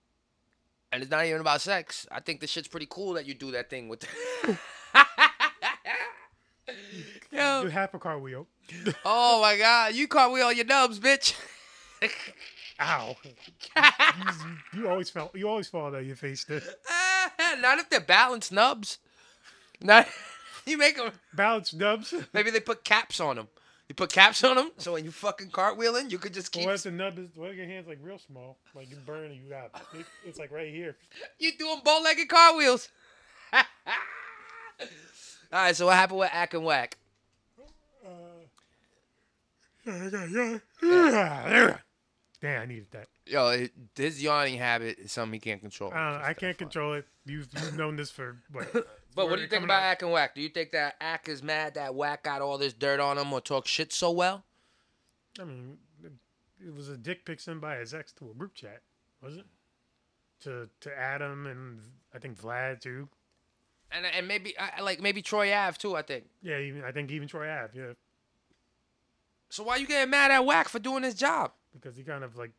And 0.92 1.02
it's 1.02 1.10
not 1.10 1.24
even 1.24 1.40
about 1.40 1.60
sex. 1.60 2.06
I 2.10 2.20
think 2.20 2.40
this 2.40 2.50
shit's 2.50 2.68
pretty 2.68 2.86
cool 2.88 3.14
that 3.14 3.26
you 3.26 3.34
do 3.34 3.50
that 3.52 3.70
thing 3.70 3.88
with. 3.88 4.00
Do 4.00 4.56
yo, 7.34 7.68
half 7.70 7.94
a 7.94 7.98
cartwheel. 7.98 8.46
oh 9.04 9.40
my 9.40 9.56
God, 9.56 9.94
you 9.94 10.08
cartwheel 10.08 10.52
your 10.52 10.64
nubs, 10.64 11.00
bitch. 11.00 11.34
Ow. 12.80 13.16
you, 13.24 13.32
you 14.80 14.88
always 14.88 15.08
fell. 15.08 15.30
You 15.34 15.48
always 15.48 15.68
fall 15.68 15.94
on 15.94 16.04
your 16.04 16.16
face. 16.16 16.44
Then. 16.44 16.62
not 17.60 17.78
if 17.78 17.88
they're 17.88 18.00
balanced 18.00 18.52
nubs. 18.52 18.98
Not 19.80 20.08
you 20.66 20.78
make 20.78 20.96
them. 20.96 21.12
Balance 21.34 21.72
nubs. 21.72 22.14
Maybe 22.32 22.50
they 22.50 22.60
put 22.60 22.84
caps 22.84 23.20
on 23.20 23.36
them. 23.36 23.48
You 23.88 23.94
put 23.94 24.10
caps 24.10 24.42
on 24.42 24.56
them, 24.56 24.70
so 24.78 24.94
when 24.94 25.04
you 25.04 25.10
fucking 25.10 25.50
cartwheeling, 25.50 26.10
you 26.10 26.16
could 26.18 26.32
just 26.32 26.50
keep. 26.52 26.64
What 26.64 26.74
if 26.74 26.84
the 26.84 26.90
nub 26.90 27.18
is? 27.18 27.28
What 27.34 27.50
if 27.50 27.56
your 27.56 27.66
hands 27.66 27.86
like 27.86 27.98
real 28.00 28.18
small? 28.18 28.56
Like 28.74 28.90
you 28.90 28.96
burn 29.04 29.26
and 29.26 29.36
you 29.36 29.50
got 29.50 29.70
it, 29.92 30.06
it's 30.24 30.38
like 30.38 30.50
right 30.50 30.72
here. 30.72 30.96
You 31.38 31.52
doing 31.58 31.82
bow-legged 31.84 32.28
cartwheels. 32.28 32.88
All 33.52 33.62
right, 35.52 35.76
so 35.76 35.86
what 35.86 35.96
happened 35.96 36.18
with 36.18 36.30
Ak 36.32 36.54
and 36.54 36.64
Wack? 36.64 36.96
Damn, 39.86 40.60
I 42.62 42.66
needed 42.66 42.86
that. 42.92 43.08
Yo, 43.26 43.48
it- 43.48 43.72
this 43.94 44.20
yawning 44.20 44.58
habit 44.58 44.98
is 44.98 45.12
something 45.12 45.34
he 45.34 45.40
can't 45.40 45.60
control. 45.60 45.90
I, 45.92 46.10
don't 46.12 46.20
know, 46.20 46.24
I 46.26 46.34
can't 46.34 46.56
fun. 46.58 46.68
control 46.68 46.94
it. 46.94 47.06
You've, 47.24 47.48
you've 47.54 47.76
known 47.76 47.96
this 47.96 48.10
for 48.10 48.38
what? 48.52 48.68
But 49.16 49.26
what 49.26 49.28
Where 49.28 49.36
do 49.36 49.42
you 49.42 49.46
it 49.46 49.50
think 49.50 49.62
about 49.62 49.80
out? 49.84 49.92
Ak 49.92 50.02
and 50.02 50.10
Wack? 50.10 50.34
Do 50.34 50.40
you 50.40 50.48
think 50.48 50.72
that 50.72 50.96
Ak 51.00 51.28
is 51.28 51.40
mad 51.40 51.74
that 51.74 51.94
Wack 51.94 52.24
got 52.24 52.42
all 52.42 52.58
this 52.58 52.72
dirt 52.72 52.98
on 52.98 53.16
him 53.16 53.32
or 53.32 53.40
talk 53.40 53.64
shit 53.68 53.92
so 53.92 54.10
well? 54.10 54.42
I 55.40 55.44
mean, 55.44 55.78
it, 56.02 56.10
it 56.66 56.74
was 56.74 56.88
a 56.88 56.96
dick 56.96 57.24
pic 57.24 57.38
sent 57.38 57.60
by 57.60 57.76
his 57.76 57.94
ex 57.94 58.10
to 58.14 58.28
a 58.32 58.34
group 58.34 58.54
chat, 58.54 58.80
was 59.22 59.36
it? 59.36 59.44
To 60.42 60.68
to 60.80 60.98
Adam 60.98 61.46
and 61.46 61.78
I 62.12 62.18
think 62.18 62.40
Vlad 62.40 62.80
too. 62.80 63.08
And 63.92 64.04
and 64.04 64.26
maybe 64.26 64.58
I- 64.58 64.72
I 64.78 64.80
like 64.80 65.00
maybe 65.00 65.22
Troy 65.22 65.54
Ave 65.54 65.76
too. 65.78 65.94
I 65.94 66.02
think. 66.02 66.24
Yeah, 66.42 66.58
even 66.58 66.82
I 66.82 66.90
think 66.90 67.12
even 67.12 67.28
Troy 67.28 67.48
Ave, 67.48 67.68
yeah, 67.78 67.92
So 69.50 69.62
why 69.64 69.76
you 69.76 69.86
getting 69.86 70.10
mad 70.10 70.30
at 70.30 70.44
Wack 70.44 70.68
for 70.68 70.78
doing 70.78 71.02
his 71.02 71.14
job? 71.14 71.52
because 71.72 71.96
he 71.96 72.04
kind 72.04 72.22
of 72.24 72.36
like 72.36 72.52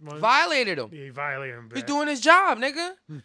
well, 0.00 0.18
Violated 0.18 0.78
him. 0.78 0.90
he 0.90 1.08
violated 1.08 1.56
him. 1.56 1.70
He's 1.74 1.82
doing 1.82 2.06
his 2.08 2.20
job, 2.20 2.58
nigga. 2.58 2.92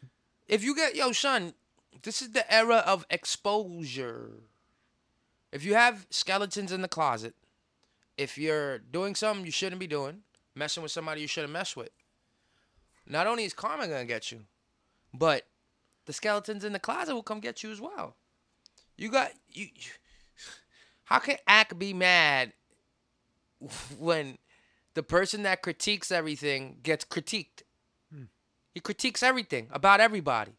if 0.48 0.64
you 0.64 0.76
get 0.76 0.96
yo 0.96 1.12
son, 1.12 1.54
this 2.02 2.22
is 2.22 2.32
the 2.32 2.52
era 2.52 2.78
of 2.78 3.06
exposure. 3.10 4.32
If 5.52 5.64
you 5.64 5.76
have 5.76 6.08
skeletons 6.10 6.72
in 6.72 6.82
the 6.82 6.88
closet, 6.88 7.36
if 8.18 8.38
you're 8.38 8.80
doing 8.80 9.14
something 9.16 9.46
you 9.46 9.52
shouldn't 9.52 9.80
be 9.80 9.86
doing, 9.88 10.22
messing 10.56 10.82
with 10.82 10.92
somebody 10.92 11.22
you 11.22 11.28
shouldn't 11.28 11.54
mess 11.54 11.76
with, 11.76 11.90
not 13.08 13.28
only 13.28 13.44
is 13.44 13.54
karma 13.54 13.88
gonna 13.88 14.06
get 14.06 14.32
you, 14.32 14.42
but 15.14 15.46
the 16.06 16.14
skeletons 16.14 16.64
in 16.64 16.74
the 16.74 16.80
closet 16.80 17.14
will 17.14 17.22
come 17.24 17.40
get 17.40 17.62
you 17.64 17.72
as 17.72 17.80
well. 17.80 18.16
You 18.98 19.10
got 19.12 19.32
you. 19.52 19.66
you- 19.76 19.92
How 21.06 21.20
can 21.20 21.38
Ak 21.48 21.78
be 21.78 21.94
mad 21.94 22.54
when 24.00 24.38
the 24.94 25.04
person 25.04 25.44
that 25.44 25.62
critiques 25.62 26.12
everything 26.12 26.78
gets 26.84 27.06
critiqued? 27.06 27.64
Hmm. 28.14 28.24
He 28.74 28.80
critiques 28.80 29.24
everything 29.24 29.68
about 29.72 30.00
everybody. 30.00 30.54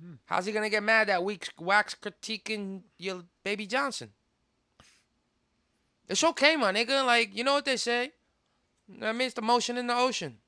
Hmm. 0.00 0.14
How's 0.26 0.46
he 0.46 0.52
gonna 0.52 0.70
get 0.70 0.82
mad 0.82 1.08
that 1.08 1.24
week's 1.24 1.50
wax 1.58 1.94
critiquing 1.94 2.82
your 2.98 3.24
baby 3.44 3.66
Johnson? 3.66 4.10
It's 6.08 6.22
okay, 6.22 6.56
my 6.56 6.72
nigga. 6.72 7.04
Like 7.04 7.34
you 7.36 7.44
know 7.44 7.54
what 7.54 7.64
they 7.64 7.76
say. 7.76 8.12
I 9.02 9.12
mean, 9.12 9.22
it's 9.22 9.34
the 9.34 9.42
motion 9.42 9.76
in 9.76 9.86
the 9.86 9.96
ocean. 9.96 10.38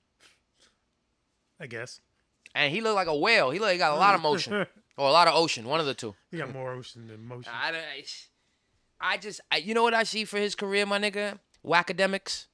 I 1.60 1.66
guess 1.66 2.00
And 2.54 2.72
he 2.72 2.80
looked 2.80 2.94
like 2.94 3.08
a 3.08 3.16
whale. 3.16 3.50
He 3.50 3.58
look 3.58 3.72
he 3.72 3.78
got 3.78 3.92
a 3.92 3.96
lot 3.96 4.14
of 4.14 4.20
motion 4.20 4.52
or 4.96 5.08
a 5.08 5.12
lot 5.12 5.26
of 5.28 5.34
ocean. 5.34 5.66
One 5.66 5.80
of 5.80 5.86
the 5.86 5.94
two. 5.94 6.14
he 6.30 6.38
got 6.38 6.52
more 6.52 6.72
ocean 6.72 7.08
than 7.08 7.26
motion. 7.26 7.52
I, 7.52 7.70
I, 7.70 8.04
I 9.00 9.16
just, 9.16 9.40
I, 9.50 9.56
you 9.56 9.74
know 9.74 9.82
what 9.82 9.94
I 9.94 10.04
see 10.04 10.24
for 10.24 10.38
his 10.38 10.54
career, 10.54 10.86
my 10.86 10.98
nigga? 10.98 11.38
Whackademics. 11.64 12.46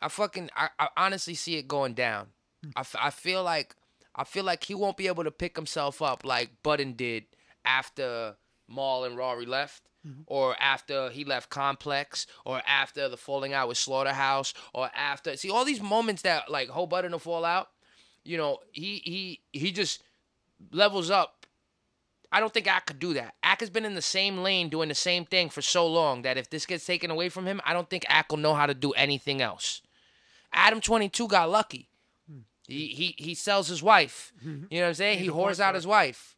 I 0.00 0.08
fucking, 0.08 0.50
I, 0.54 0.68
I 0.78 0.88
honestly 0.96 1.34
see 1.34 1.56
it 1.56 1.68
going 1.68 1.94
down. 1.94 2.28
I, 2.74 2.80
f- 2.80 2.96
I 3.00 3.10
feel 3.10 3.42
like, 3.42 3.74
I 4.14 4.24
feel 4.24 4.44
like 4.44 4.64
he 4.64 4.74
won't 4.74 4.96
be 4.96 5.06
able 5.06 5.24
to 5.24 5.30
pick 5.30 5.56
himself 5.56 6.02
up 6.02 6.24
like 6.24 6.62
Budden 6.62 6.94
did 6.94 7.24
after 7.64 8.36
Mal 8.68 9.04
and 9.04 9.16
Rory 9.16 9.46
left. 9.46 9.82
Mm-hmm. 10.06 10.22
Or 10.28 10.54
after 10.60 11.10
he 11.10 11.24
left 11.24 11.50
Complex, 11.50 12.28
or 12.44 12.62
after 12.64 13.08
the 13.08 13.16
falling 13.16 13.52
out 13.52 13.66
with 13.66 13.76
Slaughterhouse, 13.76 14.54
or 14.72 14.88
after 14.94 15.36
see 15.36 15.50
all 15.50 15.64
these 15.64 15.82
moments 15.82 16.22
that 16.22 16.48
like 16.48 16.68
whole 16.68 16.86
Budden 16.86 17.10
will 17.10 17.18
fall 17.18 17.44
out, 17.44 17.70
you 18.24 18.36
know, 18.36 18.60
he 18.70 19.02
he 19.04 19.40
he 19.52 19.72
just 19.72 20.04
levels 20.70 21.10
up 21.10 21.35
I 22.32 22.40
don't 22.40 22.52
think 22.52 22.66
Ak 22.66 22.86
could 22.86 22.98
do 22.98 23.14
that. 23.14 23.34
Ak 23.42 23.60
has 23.60 23.70
been 23.70 23.84
in 23.84 23.94
the 23.94 24.02
same 24.02 24.38
lane 24.38 24.68
doing 24.68 24.88
the 24.88 24.94
same 24.94 25.24
thing 25.24 25.48
for 25.48 25.62
so 25.62 25.86
long 25.86 26.22
that 26.22 26.36
if 26.36 26.50
this 26.50 26.66
gets 26.66 26.84
taken 26.84 27.10
away 27.10 27.28
from 27.28 27.46
him, 27.46 27.60
I 27.64 27.72
don't 27.72 27.88
think 27.88 28.04
Ak 28.08 28.30
will 28.30 28.38
know 28.38 28.54
how 28.54 28.66
to 28.66 28.74
do 28.74 28.92
anything 28.92 29.40
else. 29.40 29.80
Adam 30.52 30.80
22 30.80 31.28
got 31.28 31.50
lucky. 31.50 31.88
He 32.68 32.88
he 32.88 33.14
he 33.16 33.34
sells 33.34 33.68
his 33.68 33.82
wife. 33.82 34.32
You 34.42 34.50
know 34.80 34.84
what 34.84 34.88
I'm 34.88 34.94
saying? 34.94 35.18
He 35.20 35.28
whores 35.28 35.60
out 35.60 35.74
his 35.76 35.86
wife. 35.86 36.34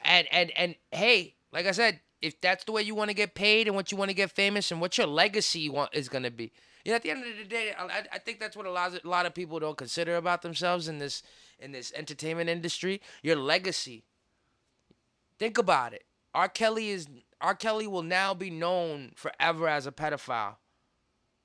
And 0.00 0.26
and 0.32 0.50
and 0.56 0.74
hey, 0.90 1.36
like 1.52 1.66
I 1.66 1.70
said, 1.72 2.00
if 2.20 2.40
that's 2.40 2.64
the 2.64 2.72
way 2.72 2.82
you 2.82 2.94
want 2.96 3.10
to 3.10 3.14
get 3.14 3.34
paid 3.34 3.68
and 3.68 3.76
what 3.76 3.92
you 3.92 3.96
want 3.98 4.10
to 4.10 4.14
get 4.16 4.30
famous 4.32 4.72
and 4.72 4.80
what 4.80 4.98
your 4.98 5.06
legacy 5.06 5.68
want 5.68 5.90
is 5.94 6.08
gonna 6.08 6.30
be. 6.32 6.50
You 6.84 6.90
know, 6.90 6.96
at 6.96 7.02
the 7.02 7.10
end 7.12 7.24
of 7.24 7.36
the 7.38 7.44
day, 7.44 7.72
I, 7.78 7.84
I- 7.84 8.06
I 8.14 8.18
think 8.18 8.40
that's 8.40 8.56
what 8.56 8.66
a 8.66 8.70
lot, 8.72 8.92
of, 8.92 9.04
a 9.04 9.08
lot 9.08 9.24
of 9.24 9.34
people 9.34 9.60
don't 9.60 9.76
consider 9.76 10.16
about 10.16 10.42
themselves 10.42 10.88
in 10.88 10.98
this 10.98 11.22
in 11.60 11.70
this 11.70 11.92
entertainment 11.94 12.50
industry. 12.50 13.00
Your 13.22 13.36
legacy. 13.36 14.02
Think 15.42 15.58
about 15.58 15.92
it. 15.92 16.04
R. 16.32 16.48
Kelly 16.48 16.90
is 16.90 17.08
R. 17.40 17.56
Kelly 17.56 17.88
will 17.88 18.04
now 18.04 18.32
be 18.32 18.48
known 18.48 19.10
forever 19.16 19.66
as 19.66 19.88
a 19.88 19.90
pedophile, 19.90 20.54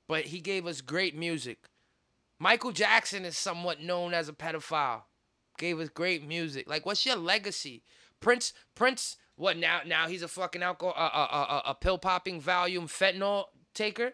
but 0.06 0.26
he 0.26 0.38
gave 0.38 0.68
us 0.68 0.80
great 0.80 1.16
music. 1.16 1.64
Michael 2.38 2.70
Jackson 2.70 3.24
is 3.24 3.36
somewhat 3.36 3.82
known 3.82 4.14
as 4.14 4.28
a 4.28 4.32
pedophile. 4.32 5.02
Gave 5.58 5.80
us 5.80 5.88
great 5.88 6.24
music. 6.24 6.68
Like, 6.68 6.86
what's 6.86 7.04
your 7.04 7.16
legacy? 7.16 7.82
Prince, 8.20 8.52
Prince, 8.76 9.16
what 9.34 9.56
now? 9.56 9.80
Now 9.84 10.06
he's 10.06 10.22
a 10.22 10.28
fucking 10.28 10.62
alcohol, 10.62 10.94
uh, 10.96 11.08
uh, 11.08 11.62
a 11.66 11.74
pill 11.74 11.98
popping 11.98 12.40
volume 12.40 12.86
fentanyl 12.86 13.46
taker, 13.74 14.12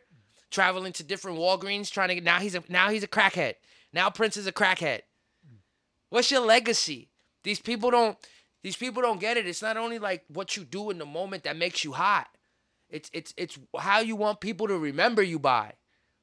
traveling 0.51 0.95
to 0.95 1.03
different 1.03 1.37
Walgreens 1.37 1.91
trying 1.91 2.09
to 2.09 2.15
get. 2.15 2.25
Now 2.25 2.39
he's 2.39 2.55
a 2.55 2.65
now 2.71 2.89
he's 2.89 3.05
a 3.05 3.07
crackhead. 3.07 3.57
Now 3.93 4.09
Prince 4.09 4.39
is 4.39 4.47
a 4.47 4.53
crackhead. 4.53 5.01
What's 6.09 6.31
your 6.31 6.41
legacy? 6.41 7.11
These 7.43 7.61
people 7.61 7.91
don't. 7.91 8.17
These 8.65 8.77
people 8.77 9.03
don't 9.03 9.21
get 9.21 9.37
it. 9.37 9.47
It's 9.47 9.61
not 9.61 9.77
only 9.77 9.99
like 9.99 10.25
what 10.29 10.57
you 10.57 10.65
do 10.65 10.89
in 10.89 10.97
the 10.97 11.05
moment 11.05 11.45
that 11.45 11.55
makes 11.57 11.85
you 11.85 11.93
hot. 11.93 12.27
It's 12.89 13.11
it's 13.13 13.35
it's 13.37 13.59
how 13.79 14.01
you 14.01 14.17
want 14.17 14.41
people 14.41 14.67
to 14.69 14.79
remember 14.79 15.23
you 15.23 15.39
by. 15.39 15.75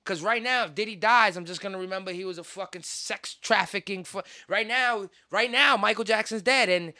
Cause 0.05 0.23
right 0.23 0.41
now, 0.41 0.65
if 0.65 0.73
Diddy 0.73 0.95
dies, 0.95 1.37
I'm 1.37 1.45
just 1.45 1.61
gonna 1.61 1.77
remember 1.77 2.11
he 2.11 2.25
was 2.25 2.39
a 2.39 2.43
fucking 2.43 2.81
sex 2.81 3.35
trafficking. 3.35 4.03
Fu- 4.03 4.23
right 4.49 4.67
now, 4.67 5.07
right 5.29 5.51
now, 5.51 5.77
Michael 5.77 6.03
Jackson's 6.03 6.41
dead, 6.41 6.67
and 6.67 6.93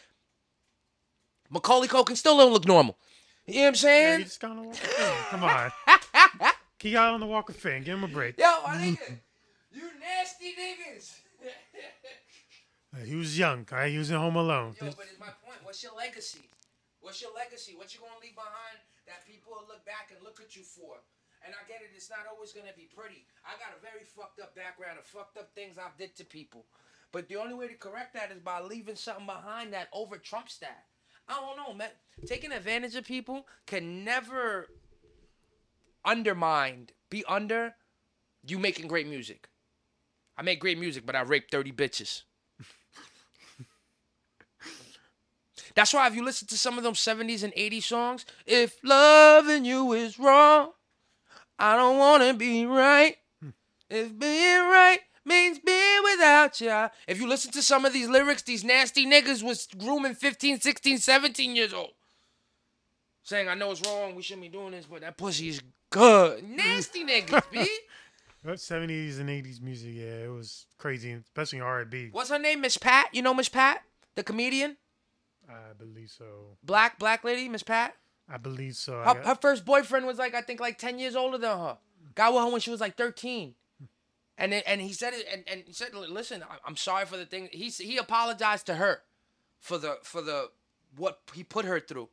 Macaulay 1.50 1.88
Culkin 1.88 2.16
still 2.16 2.38
don't 2.38 2.54
look 2.54 2.68
normal. 2.68 3.00
You 3.48 3.56
know 3.56 3.62
what 3.62 3.68
I'm 3.70 3.74
Yeah, 3.74 3.80
saying? 3.80 4.18
he 4.20 4.24
just 4.26 4.40
got 4.40 4.52
on 4.52 4.58
the 4.58 4.64
Walk 4.64 4.76
of 4.76 5.28
Come 5.32 5.44
on. 5.44 5.72
he 6.80 6.92
got 6.92 7.14
on 7.16 7.20
the 7.20 7.26
Walk 7.26 7.50
of 7.50 7.56
Fame. 7.56 7.82
Give 7.84 7.98
him 7.98 8.04
a 8.04 8.08
break. 8.08 8.38
Yo, 8.38 8.46
my 8.68 8.76
nigga, 8.76 9.18
you 9.74 9.82
nasty 10.00 10.54
niggas. 10.54 11.12
Uh, 12.94 13.04
He 13.06 13.16
was 13.16 13.38
young. 13.38 13.66
right? 13.72 13.92
He 13.92 13.98
was 13.98 14.12
in 14.12 14.18
Home 14.18 14.36
Alone. 14.36 14.76
Yo, 14.80 14.88
but 14.92 15.08
it's 15.10 15.20
my 15.20 15.32
point. 15.46 15.60
What's 15.64 15.82
your 15.84 15.96
legacy? 15.96 16.44
What's 17.00 17.22
your 17.22 17.34
legacy? 17.34 17.74
What 17.76 17.94
you 17.94 18.00
gonna 18.00 18.20
leave 18.22 18.36
behind 18.36 18.78
that 19.08 19.26
people 19.26 19.54
will 19.54 19.66
look 19.68 19.84
back 19.86 20.12
and 20.14 20.24
look 20.24 20.40
at 20.42 20.56
you 20.56 20.62
for? 20.64 20.98
And 21.44 21.56
I 21.56 21.68
get 21.68 21.82
it. 21.82 21.90
It's 21.96 22.10
not 22.10 22.28
always 22.30 22.54
gonna 22.54 22.76
be 22.76 22.88
pretty. 22.96 23.26
I 23.46 23.58
got 23.58 23.76
a 23.76 23.82
very 23.82 24.04
fucked 24.04 24.40
up 24.40 24.56
background 24.56 25.00
of 25.00 25.06
fucked 25.06 25.38
up 25.38 25.50
things 25.56 25.78
I've 25.78 25.98
did 25.98 26.16
to 26.18 26.26
people. 26.26 26.66
But 27.12 27.28
the 27.28 27.38
only 27.38 27.56
way 27.56 27.68
to 27.68 27.74
correct 27.74 28.14
that 28.14 28.32
is 28.32 28.40
by 28.40 28.62
leaving 28.62 28.96
something 28.96 29.26
behind 29.26 29.74
that 29.74 29.90
over 29.92 30.18
trumps 30.18 30.58
that. 30.60 30.86
I 31.28 31.34
don't 31.40 31.58
know, 31.58 31.74
man. 31.74 31.90
Taking 32.26 32.52
advantage 32.52 32.96
of 32.96 33.06
people 33.06 33.48
can 33.66 34.04
never 34.04 34.68
undermine, 36.06 36.90
be 37.10 37.24
under 37.28 37.76
you 38.46 38.60
making 38.60 38.88
great 38.88 39.08
music. 39.08 39.50
I 40.38 40.42
make 40.44 40.60
great 40.60 40.78
music, 40.80 41.06
but 41.06 41.16
I 41.16 41.22
rape 41.22 41.50
30 41.52 41.72
bitches. 41.72 42.24
That's 45.76 45.94
why 45.94 46.08
if 46.08 46.16
you 46.16 46.24
listen 46.24 46.48
to 46.50 46.58
some 46.58 46.78
of 46.78 46.84
them 46.84 46.94
70s 46.94 47.44
and 47.44 47.54
80s 47.54 47.84
songs, 47.84 48.26
if 48.46 48.78
loving 48.84 49.66
you 49.66 49.94
is 49.94 50.20
wrong, 50.20 50.72
I 51.58 51.76
don't 51.76 51.98
want 51.98 52.24
to 52.24 52.34
be 52.34 52.66
right. 52.66 53.18
Hmm. 53.42 53.50
If 53.90 54.18
being 54.18 54.60
right 54.60 55.00
means 55.26 55.60
being 55.60 56.02
without 56.04 56.60
ya. 56.60 56.90
If 57.08 57.20
you 57.20 57.28
listen 57.28 57.52
to 57.52 57.62
some 57.62 57.86
of 57.86 57.94
these 57.94 58.10
lyrics, 58.10 58.42
these 58.42 58.64
nasty 58.64 59.06
niggas 59.06 59.44
was 59.44 59.68
grooming 59.78 60.16
15, 60.16 60.60
16, 60.60 60.98
17 60.98 61.56
years 61.56 61.74
old. 61.74 61.92
Saying, 63.24 63.48
I 63.48 63.54
know 63.54 63.72
it's 63.72 63.82
wrong, 63.86 64.16
we 64.16 64.24
shouldn't 64.24 64.44
be 64.44 64.50
doing 64.50 64.72
this, 64.72 64.86
but 64.86 65.02
that 65.02 65.18
pussy 65.18 65.50
is 65.50 65.62
good. 65.90 66.44
Nasty 66.50 67.06
niggas, 67.06 67.44
B. 67.52 67.68
70s 68.44 69.20
and 69.20 69.30
80s 69.30 69.62
music, 69.62 69.92
yeah, 69.94 70.26
it 70.26 70.32
was 70.32 70.66
crazy, 70.80 71.12
especially 71.12 71.62
R&B. 71.62 72.10
What's 72.12 72.32
her 72.32 72.40
name? 72.40 72.62
Miss 72.62 72.78
Pat? 72.78 73.14
You 73.14 73.22
know 73.22 73.36
Miss 73.36 73.50
Pat? 73.50 73.84
The 74.16 74.24
comedian? 74.24 74.78
I 75.52 75.74
believe 75.78 76.10
so. 76.10 76.58
Black, 76.64 76.98
black 77.00 77.24
lady, 77.24 77.48
Miss 77.50 77.64
Pat? 77.64 77.96
I 78.30 78.38
believe 78.38 78.76
so. 78.76 78.94
Her, 79.00 79.04
got- 79.16 79.26
her 79.26 79.36
first 79.36 79.66
boyfriend 79.66 80.06
was 80.06 80.18
like 80.18 80.34
I 80.34 80.42
think 80.42 80.60
like 80.60 80.78
ten 80.78 81.00
years 81.00 81.16
older 81.16 81.38
than 81.38 81.58
her. 81.58 81.78
Got 82.16 82.34
with 82.34 82.44
her 82.44 82.52
when 82.52 82.62
she 82.62 82.72
was 82.72 82.82
like 82.82 82.96
thirteen, 82.96 83.56
and 84.38 84.52
then, 84.52 84.64
and 84.66 84.82
he 84.82 84.94
said 84.94 85.14
it 85.14 85.26
and, 85.32 85.44
and 85.48 85.64
he 85.66 85.74
said, 85.74 85.94
"Listen, 85.94 86.44
I'm 86.66 86.76
sorry 86.78 87.06
for 87.06 87.18
the 87.18 87.26
thing." 87.26 87.50
He 87.52 87.70
he 87.70 87.98
apologized 87.98 88.66
to 88.68 88.76
her 88.76 89.02
for 89.60 89.78
the 89.78 89.98
for 90.04 90.22
the 90.22 90.50
what 90.98 91.20
he 91.34 91.44
put 91.44 91.66
her 91.66 91.80
through 91.80 92.10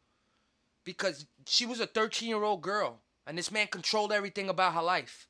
because 0.85 1.27
she 1.47 1.67
was 1.67 1.81
a 1.81 1.87
13 1.87 2.29
year 2.29 2.43
old 2.45 2.63
girl 2.63 3.01
and 3.27 3.37
this 3.37 3.51
man 3.51 3.67
controlled 3.67 4.13
everything 4.13 4.49
about 4.49 4.75
her 4.75 4.83
life. 4.83 5.29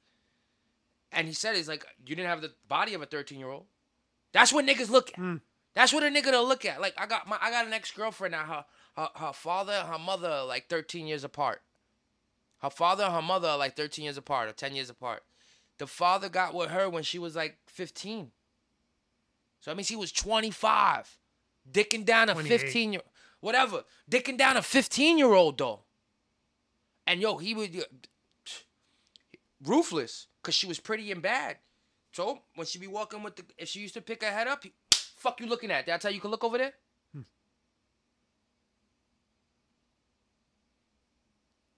And 1.13 1.27
he 1.27 1.33
said, 1.33 1.57
"He's 1.57 1.69
like 1.69 1.85
you 2.07 2.15
didn't 2.15 2.29
have 2.29 2.43
the 2.43 2.53
body 2.69 2.95
of 2.95 3.03
a 3.03 3.07
13 3.07 3.39
year 3.39 3.49
old." 3.51 3.65
That's 4.33 4.53
what 4.53 4.67
niggas 4.67 4.91
look 4.91 5.11
at. 5.11 5.17
Hmm. 5.17 5.37
That's 5.75 5.93
what 5.93 6.03
a 6.03 6.07
nigga 6.07 6.31
to 6.31 6.41
look 6.43 6.65
at. 6.65 6.81
Like 6.81 6.95
I 6.99 7.07
got 7.07 7.29
my 7.29 7.39
I 7.41 7.51
got 7.51 7.67
an 7.67 7.73
ex 7.73 7.91
girlfriend 7.91 8.33
now. 8.33 8.45
Her, 8.45 8.65
her 8.97 9.09
her 9.17 9.33
father 9.33 9.73
and 9.73 9.89
her 9.89 9.99
mother 9.99 10.29
are 10.29 10.47
like 10.47 10.69
13 10.69 11.07
years 11.07 11.25
apart. 11.25 11.63
Her 12.61 12.71
father 12.71 13.05
and 13.05 13.15
her 13.15 13.23
mother 13.23 13.49
are 13.49 13.59
like 13.59 13.77
13 13.77 14.05
years 14.05 14.17
apart 14.17 14.49
or 14.49 14.53
10 14.53 14.75
years 14.75 14.91
apart. 14.91 15.23
The 15.79 15.87
father 15.87 16.29
got 16.29 16.55
with 16.55 16.71
her 16.71 16.91
when 16.91 17.05
she 17.05 17.19
was 17.19 17.37
like 17.37 17.57
15. 17.69 18.33
So 19.61 19.71
that 19.71 19.77
means 19.77 19.89
he 19.89 19.97
was 19.97 20.11
25. 20.13 21.17
Dicking 21.71 22.05
down 22.05 22.29
a 22.29 22.35
15 22.35 22.95
year 22.95 23.03
whatever. 23.41 23.85
Dicking 24.11 24.39
down 24.39 24.57
a 24.57 24.63
15 24.63 25.19
year 25.19 25.33
old 25.33 25.59
though. 25.59 25.81
And 27.07 27.21
yo, 27.21 27.39
he 27.39 27.55
was 27.55 27.69
ruthless 29.65 30.27
because 30.43 30.55
she 30.55 30.67
was 30.67 30.81
pretty 30.81 31.11
and 31.13 31.23
bad. 31.23 31.59
So 32.13 32.41
when 32.55 32.67
she 32.67 32.79
be 32.79 32.87
walking 32.87 33.23
with 33.23 33.37
the, 33.37 33.45
if 33.57 33.69
she 33.69 33.81
used 33.81 33.95
to 33.95 34.01
pick 34.01 34.23
her 34.23 34.31
head 34.31 34.49
up, 34.49 34.65
fuck 35.19 35.41
you 35.41 35.47
looking 35.47 35.71
at? 35.71 35.87
That's 35.87 36.05
how 36.05 36.11
you 36.11 36.21
can 36.21 36.31
look 36.31 36.45
over 36.45 36.59
there. 36.59 36.73
Hmm. 37.13 37.23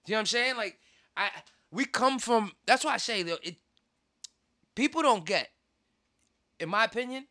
You 0.05 0.13
know 0.13 0.15
what 0.15 0.19
I'm 0.19 0.25
saying? 0.27 0.57
Like, 0.57 0.79
I 1.17 1.29
we 1.71 1.85
come 1.85 2.19
from. 2.19 2.51
That's 2.65 2.83
why 2.85 2.93
I 2.93 2.97
say 2.97 3.23
that 3.23 3.39
it. 3.43 3.57
People 4.75 5.01
don't 5.01 5.25
get, 5.25 5.49
in 6.59 6.69
my 6.69 6.85
opinion. 6.85 7.27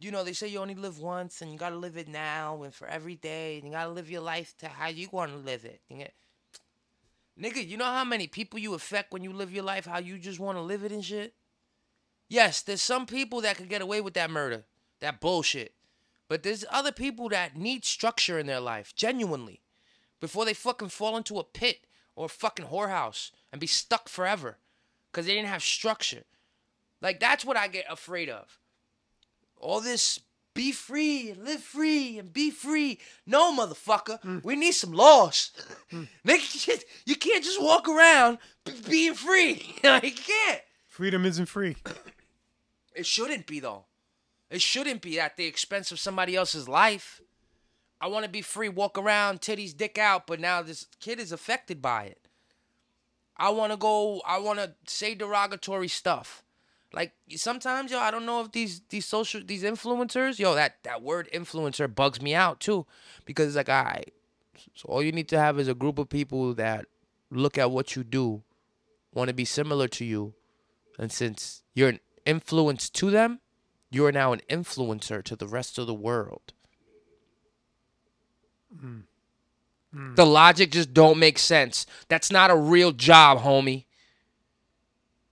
You 0.00 0.12
know, 0.12 0.22
they 0.22 0.32
say 0.32 0.46
you 0.46 0.60
only 0.60 0.76
live 0.76 1.00
once, 1.00 1.42
and 1.42 1.50
you 1.50 1.58
gotta 1.58 1.76
live 1.76 1.96
it 1.96 2.08
now 2.08 2.62
and 2.62 2.72
for 2.72 2.86
every 2.86 3.16
day. 3.16 3.56
And 3.56 3.66
you 3.66 3.72
gotta 3.72 3.90
live 3.90 4.10
your 4.10 4.20
life 4.22 4.54
to 4.58 4.68
how 4.68 4.88
you 4.88 5.08
want 5.10 5.32
to 5.32 5.38
live 5.38 5.64
it. 5.64 5.80
Nigga, 7.40 7.66
you 7.66 7.76
know 7.76 7.84
how 7.84 8.04
many 8.04 8.26
people 8.26 8.58
you 8.58 8.74
affect 8.74 9.12
when 9.12 9.22
you 9.22 9.32
live 9.32 9.52
your 9.52 9.64
life, 9.64 9.86
how 9.86 9.98
you 9.98 10.18
just 10.18 10.40
want 10.40 10.56
to 10.58 10.62
live 10.62 10.84
it 10.84 10.92
and 10.92 11.04
shit? 11.04 11.34
Yes, 12.28 12.60
there's 12.60 12.82
some 12.82 13.06
people 13.06 13.40
that 13.40 13.56
could 13.56 13.68
get 13.68 13.82
away 13.82 14.00
with 14.00 14.14
that 14.14 14.30
murder, 14.30 14.64
that 15.00 15.20
bullshit. 15.20 15.74
But 16.28 16.42
there's 16.42 16.64
other 16.70 16.92
people 16.92 17.30
that 17.30 17.56
need 17.56 17.84
structure 17.84 18.38
in 18.38 18.46
their 18.46 18.60
life, 18.60 18.94
genuinely, 18.94 19.62
before 20.20 20.44
they 20.44 20.54
fucking 20.54 20.90
fall 20.90 21.16
into 21.16 21.38
a 21.38 21.44
pit 21.44 21.86
or 22.14 22.26
a 22.26 22.28
fucking 22.28 22.66
whorehouse 22.66 23.30
and 23.50 23.60
be 23.60 23.66
stuck 23.66 24.08
forever 24.08 24.58
because 25.10 25.26
they 25.26 25.34
didn't 25.34 25.48
have 25.48 25.62
structure. 25.62 26.24
Like, 27.00 27.18
that's 27.18 27.44
what 27.44 27.56
I 27.56 27.68
get 27.68 27.86
afraid 27.88 28.28
of. 28.28 28.58
All 29.56 29.80
this 29.80 30.20
be 30.54 30.72
free 30.72 31.30
and 31.30 31.44
live 31.44 31.62
free 31.62 32.18
and 32.18 32.32
be 32.32 32.50
free. 32.50 32.98
No, 33.24 33.56
motherfucker. 33.56 34.20
Mm. 34.22 34.44
We 34.44 34.56
need 34.56 34.72
some 34.72 34.92
laws. 34.92 35.52
Nigga, 36.26 36.84
you 37.06 37.14
can't 37.14 37.44
just 37.44 37.62
walk 37.62 37.88
around 37.88 38.38
being 38.88 39.14
free. 39.14 39.76
you 39.84 40.12
can't. 40.12 40.60
Freedom 40.88 41.24
isn't 41.24 41.46
free. 41.46 41.76
It 42.98 43.06
shouldn't 43.06 43.46
be 43.46 43.60
though. 43.60 43.84
It 44.50 44.60
shouldn't 44.60 45.02
be 45.02 45.20
at 45.20 45.36
the 45.36 45.46
expense 45.46 45.92
of 45.92 46.00
somebody 46.00 46.34
else's 46.34 46.68
life. 46.68 47.20
I 48.00 48.08
want 48.08 48.24
to 48.24 48.30
be 48.30 48.42
free, 48.42 48.68
walk 48.68 48.98
around, 48.98 49.40
titties, 49.40 49.76
dick 49.76 49.98
out, 49.98 50.26
but 50.26 50.40
now 50.40 50.62
this 50.62 50.86
kid 50.98 51.20
is 51.20 51.30
affected 51.30 51.80
by 51.80 52.04
it. 52.04 52.28
I 53.36 53.50
want 53.50 53.72
to 53.72 53.76
go. 53.76 54.20
I 54.26 54.38
want 54.38 54.58
to 54.58 54.74
say 54.86 55.14
derogatory 55.14 55.86
stuff. 55.86 56.42
Like 56.92 57.12
sometimes, 57.36 57.92
yo, 57.92 57.98
I 58.00 58.10
don't 58.10 58.26
know 58.26 58.40
if 58.40 58.50
these 58.50 58.80
these 58.88 59.06
social 59.06 59.42
these 59.44 59.62
influencers, 59.62 60.40
yo, 60.40 60.56
that 60.56 60.82
that 60.82 61.00
word 61.00 61.28
influencer 61.32 61.92
bugs 61.92 62.20
me 62.20 62.34
out 62.34 62.58
too, 62.58 62.84
because 63.24 63.46
it's 63.46 63.56
like, 63.56 63.68
all 63.68 63.84
right, 63.84 64.12
so 64.74 64.88
all 64.88 65.02
you 65.04 65.12
need 65.12 65.28
to 65.28 65.38
have 65.38 65.60
is 65.60 65.68
a 65.68 65.74
group 65.74 65.98
of 65.98 66.08
people 66.08 66.52
that 66.54 66.86
look 67.30 67.58
at 67.58 67.70
what 67.70 67.94
you 67.94 68.02
do, 68.02 68.42
want 69.14 69.28
to 69.28 69.34
be 69.34 69.44
similar 69.44 69.86
to 69.86 70.04
you, 70.04 70.34
and 70.98 71.12
since 71.12 71.62
you're 71.74 71.90
an 71.90 72.00
influence 72.28 72.90
to 72.90 73.10
them, 73.10 73.40
you 73.90 74.04
are 74.04 74.12
now 74.12 74.32
an 74.32 74.42
influencer 74.50 75.24
to 75.24 75.34
the 75.34 75.46
rest 75.46 75.78
of 75.78 75.86
the 75.86 75.94
world. 75.94 76.52
Hmm. 78.78 80.14
The 80.14 80.26
logic 80.26 80.70
just 80.72 80.92
don't 80.92 81.18
make 81.18 81.38
sense. 81.38 81.86
That's 82.08 82.30
not 82.30 82.50
a 82.50 82.56
real 82.56 82.92
job, 82.92 83.38
homie. 83.38 83.86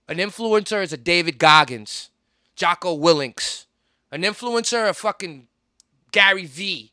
An 0.09 0.17
influencer 0.17 0.81
is 0.81 0.91
a 0.91 0.97
David 0.97 1.37
Goggins, 1.37 2.09
Jocko 2.55 2.95
Willinks. 2.95 3.67
An 4.11 4.23
influencer, 4.23 4.89
a 4.89 4.93
fucking 4.93 5.47
Gary 6.11 6.45
V, 6.45 6.91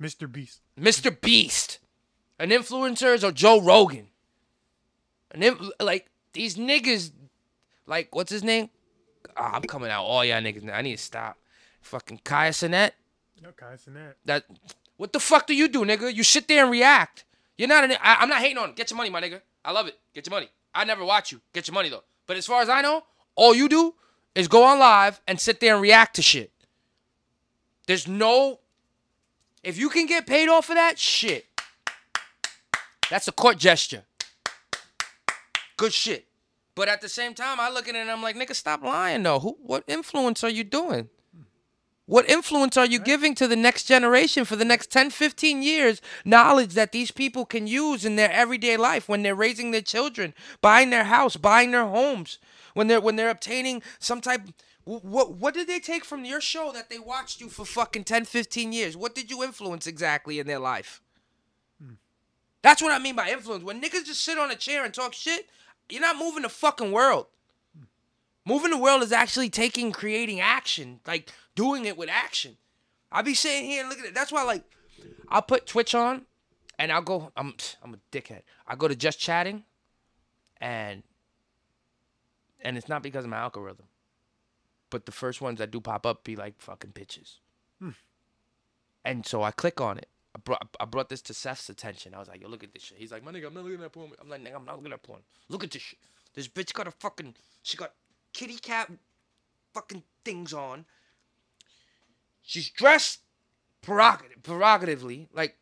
Mr. 0.00 0.30
Beast. 0.30 0.60
Mr. 0.78 1.20
Beast. 1.20 1.78
An 2.38 2.50
influencer 2.50 3.14
is 3.14 3.22
a 3.22 3.30
Joe 3.30 3.60
Rogan. 3.60 4.08
An 5.30 5.42
inf- 5.42 5.70
like 5.78 6.08
these 6.32 6.56
niggas, 6.56 7.12
like 7.86 8.14
what's 8.14 8.32
his 8.32 8.42
name? 8.42 8.70
Ah, 9.36 9.52
I'm 9.54 9.62
coming 9.62 9.90
out 9.90 10.04
all 10.04 10.24
y'all 10.24 10.40
niggas. 10.42 10.62
now. 10.62 10.74
I 10.74 10.82
need 10.82 10.96
to 10.96 11.02
stop. 11.02 11.36
Fucking 11.82 12.20
Kai 12.24 12.50
Cenat. 12.50 12.92
Okay, 13.44 13.66
it's 13.72 13.86
in 13.86 13.96
that. 14.24 14.44
What 14.96 15.12
the 15.12 15.20
fuck 15.20 15.46
do 15.46 15.54
you 15.54 15.68
do, 15.68 15.84
nigga? 15.84 16.12
You 16.12 16.22
sit 16.22 16.48
there 16.48 16.62
and 16.62 16.70
react. 16.72 17.24
You're 17.58 17.68
not 17.68 17.84
an. 17.84 17.92
I, 18.02 18.16
I'm 18.20 18.28
not 18.28 18.40
hating 18.40 18.58
on. 18.58 18.70
it. 18.70 18.76
Get 18.76 18.90
your 18.90 18.96
money, 18.96 19.10
my 19.10 19.20
nigga. 19.20 19.40
I 19.64 19.72
love 19.72 19.86
it. 19.86 19.98
Get 20.14 20.26
your 20.26 20.32
money. 20.32 20.48
I 20.74 20.84
never 20.84 21.04
watch 21.04 21.32
you. 21.32 21.40
Get 21.52 21.68
your 21.68 21.74
money 21.74 21.88
though. 21.88 22.04
But 22.26 22.36
as 22.36 22.46
far 22.46 22.60
as 22.62 22.68
I 22.68 22.82
know, 22.82 23.04
all 23.34 23.54
you 23.54 23.68
do 23.68 23.94
is 24.34 24.48
go 24.48 24.64
on 24.64 24.78
live 24.78 25.20
and 25.26 25.40
sit 25.40 25.60
there 25.60 25.74
and 25.74 25.82
react 25.82 26.16
to 26.16 26.22
shit. 26.22 26.50
There's 27.86 28.08
no. 28.08 28.60
If 29.62 29.78
you 29.78 29.88
can 29.88 30.06
get 30.06 30.26
paid 30.26 30.48
off 30.48 30.68
of 30.70 30.76
that, 30.76 30.98
shit. 30.98 31.46
That's 33.10 33.28
a 33.28 33.32
court 33.32 33.58
gesture. 33.58 34.04
Good 35.76 35.92
shit. 35.92 36.25
But 36.76 36.88
at 36.88 37.00
the 37.00 37.08
same 37.08 37.34
time, 37.34 37.58
I 37.58 37.70
look 37.70 37.88
at 37.88 37.96
it 37.96 37.98
and 37.98 38.10
I'm 38.10 38.22
like, 38.22 38.36
nigga, 38.36 38.54
stop 38.54 38.82
lying 38.82 39.24
though. 39.24 39.40
Who? 39.40 39.56
What 39.60 39.82
influence 39.88 40.44
are 40.44 40.50
you 40.50 40.62
doing? 40.62 41.08
What 42.04 42.30
influence 42.30 42.76
are 42.76 42.86
you 42.86 43.00
giving 43.00 43.34
to 43.34 43.48
the 43.48 43.56
next 43.56 43.84
generation 43.84 44.44
for 44.44 44.54
the 44.54 44.64
next 44.64 44.92
10, 44.92 45.10
15 45.10 45.62
years? 45.64 46.00
Knowledge 46.24 46.74
that 46.74 46.92
these 46.92 47.10
people 47.10 47.44
can 47.44 47.66
use 47.66 48.04
in 48.04 48.14
their 48.14 48.30
everyday 48.30 48.76
life 48.76 49.08
when 49.08 49.22
they're 49.22 49.34
raising 49.34 49.72
their 49.72 49.80
children, 49.80 50.32
buying 50.60 50.90
their 50.90 51.04
house, 51.04 51.36
buying 51.36 51.72
their 51.72 51.86
homes, 51.86 52.38
when 52.74 52.86
they're 52.86 53.00
when 53.00 53.16
they're 53.16 53.30
obtaining 53.30 53.82
some 53.98 54.20
type 54.20 54.42
what 54.84 55.34
what 55.34 55.54
did 55.54 55.66
they 55.66 55.80
take 55.80 56.04
from 56.04 56.24
your 56.24 56.40
show 56.40 56.70
that 56.72 56.90
they 56.90 56.98
watched 57.00 57.40
you 57.40 57.48
for 57.48 57.64
fucking 57.64 58.04
10, 58.04 58.26
15 58.26 58.72
years? 58.72 58.96
What 58.96 59.16
did 59.16 59.30
you 59.30 59.42
influence 59.42 59.88
exactly 59.88 60.38
in 60.38 60.46
their 60.46 60.60
life? 60.60 61.00
Hmm. 61.82 61.94
That's 62.62 62.80
what 62.80 62.92
I 62.92 63.00
mean 63.00 63.16
by 63.16 63.30
influence. 63.30 63.64
When 63.64 63.80
niggas 63.80 64.04
just 64.04 64.24
sit 64.24 64.38
on 64.38 64.52
a 64.52 64.56
chair 64.56 64.84
and 64.84 64.94
talk 64.94 65.12
shit, 65.12 65.46
you're 65.90 66.00
not 66.00 66.16
moving 66.16 66.42
the 66.42 66.48
fucking 66.48 66.92
world. 66.92 67.26
Moving 68.44 68.70
the 68.70 68.78
world 68.78 69.02
is 69.02 69.12
actually 69.12 69.50
taking, 69.50 69.90
creating 69.90 70.40
action, 70.40 71.00
like 71.06 71.32
doing 71.54 71.84
it 71.84 71.96
with 71.96 72.08
action. 72.08 72.56
I'll 73.10 73.24
be 73.24 73.34
sitting 73.34 73.68
here 73.68 73.80
and 73.80 73.88
looking 73.88 74.04
at 74.04 74.10
it. 74.10 74.14
That's 74.14 74.30
why, 74.30 74.44
like, 74.44 74.62
I'll 75.28 75.42
put 75.42 75.66
Twitch 75.66 75.94
on, 75.94 76.26
and 76.78 76.92
I'll 76.92 77.02
go. 77.02 77.32
I'm, 77.36 77.54
I'm 77.82 77.94
a 77.94 77.98
dickhead. 78.12 78.42
I 78.66 78.76
go 78.76 78.86
to 78.86 78.94
just 78.94 79.18
chatting, 79.18 79.64
and, 80.60 81.02
and 82.60 82.76
it's 82.76 82.88
not 82.88 83.02
because 83.02 83.24
of 83.24 83.30
my 83.30 83.38
algorithm, 83.38 83.86
but 84.90 85.06
the 85.06 85.12
first 85.12 85.40
ones 85.40 85.58
that 85.58 85.72
do 85.72 85.80
pop 85.80 86.06
up 86.06 86.22
be 86.22 86.36
like 86.36 86.60
fucking 86.60 86.92
bitches. 86.92 87.38
Hmm. 87.80 87.90
And 89.04 89.26
so 89.26 89.42
I 89.42 89.50
click 89.50 89.80
on 89.80 89.98
it. 89.98 90.08
I 90.36 90.38
brought, 90.38 90.76
I 90.78 90.84
brought 90.84 91.08
this 91.08 91.22
to 91.22 91.34
Seth's 91.34 91.70
attention. 91.70 92.12
I 92.12 92.18
was 92.18 92.28
like, 92.28 92.42
yo, 92.42 92.48
look 92.48 92.62
at 92.62 92.74
this 92.74 92.82
shit. 92.82 92.98
He's 92.98 93.10
like, 93.10 93.24
my 93.24 93.32
nigga, 93.32 93.46
I'm 93.46 93.54
not 93.54 93.64
looking 93.64 93.82
at 93.82 93.90
porn. 93.90 94.10
I'm 94.20 94.28
like, 94.28 94.44
nigga, 94.44 94.56
I'm 94.56 94.66
not 94.66 94.76
looking 94.76 94.92
at 94.92 95.02
porn. 95.02 95.20
Look 95.48 95.64
at 95.64 95.70
this 95.70 95.80
shit. 95.80 95.98
This 96.34 96.46
bitch 96.46 96.74
got 96.74 96.86
a 96.86 96.90
fucking, 96.90 97.34
she 97.62 97.78
got 97.78 97.92
kitty 98.34 98.58
cat 98.58 98.92
fucking 99.72 100.02
things 100.26 100.52
on. 100.52 100.84
She's 102.42 102.68
dressed 102.68 103.20
prerogative, 103.80 104.42
prerogatively, 104.42 105.28
like 105.32 105.56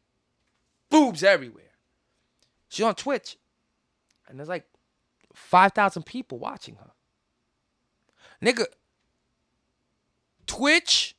boobs 0.90 1.22
everywhere. 1.22 1.70
She's 2.68 2.84
on 2.84 2.96
Twitch. 2.96 3.36
And 4.26 4.40
there's 4.40 4.48
like 4.48 4.66
5,000 5.34 6.02
people 6.04 6.40
watching 6.40 6.74
her. 6.76 6.90
Nigga, 8.44 8.64
Twitch, 10.48 11.14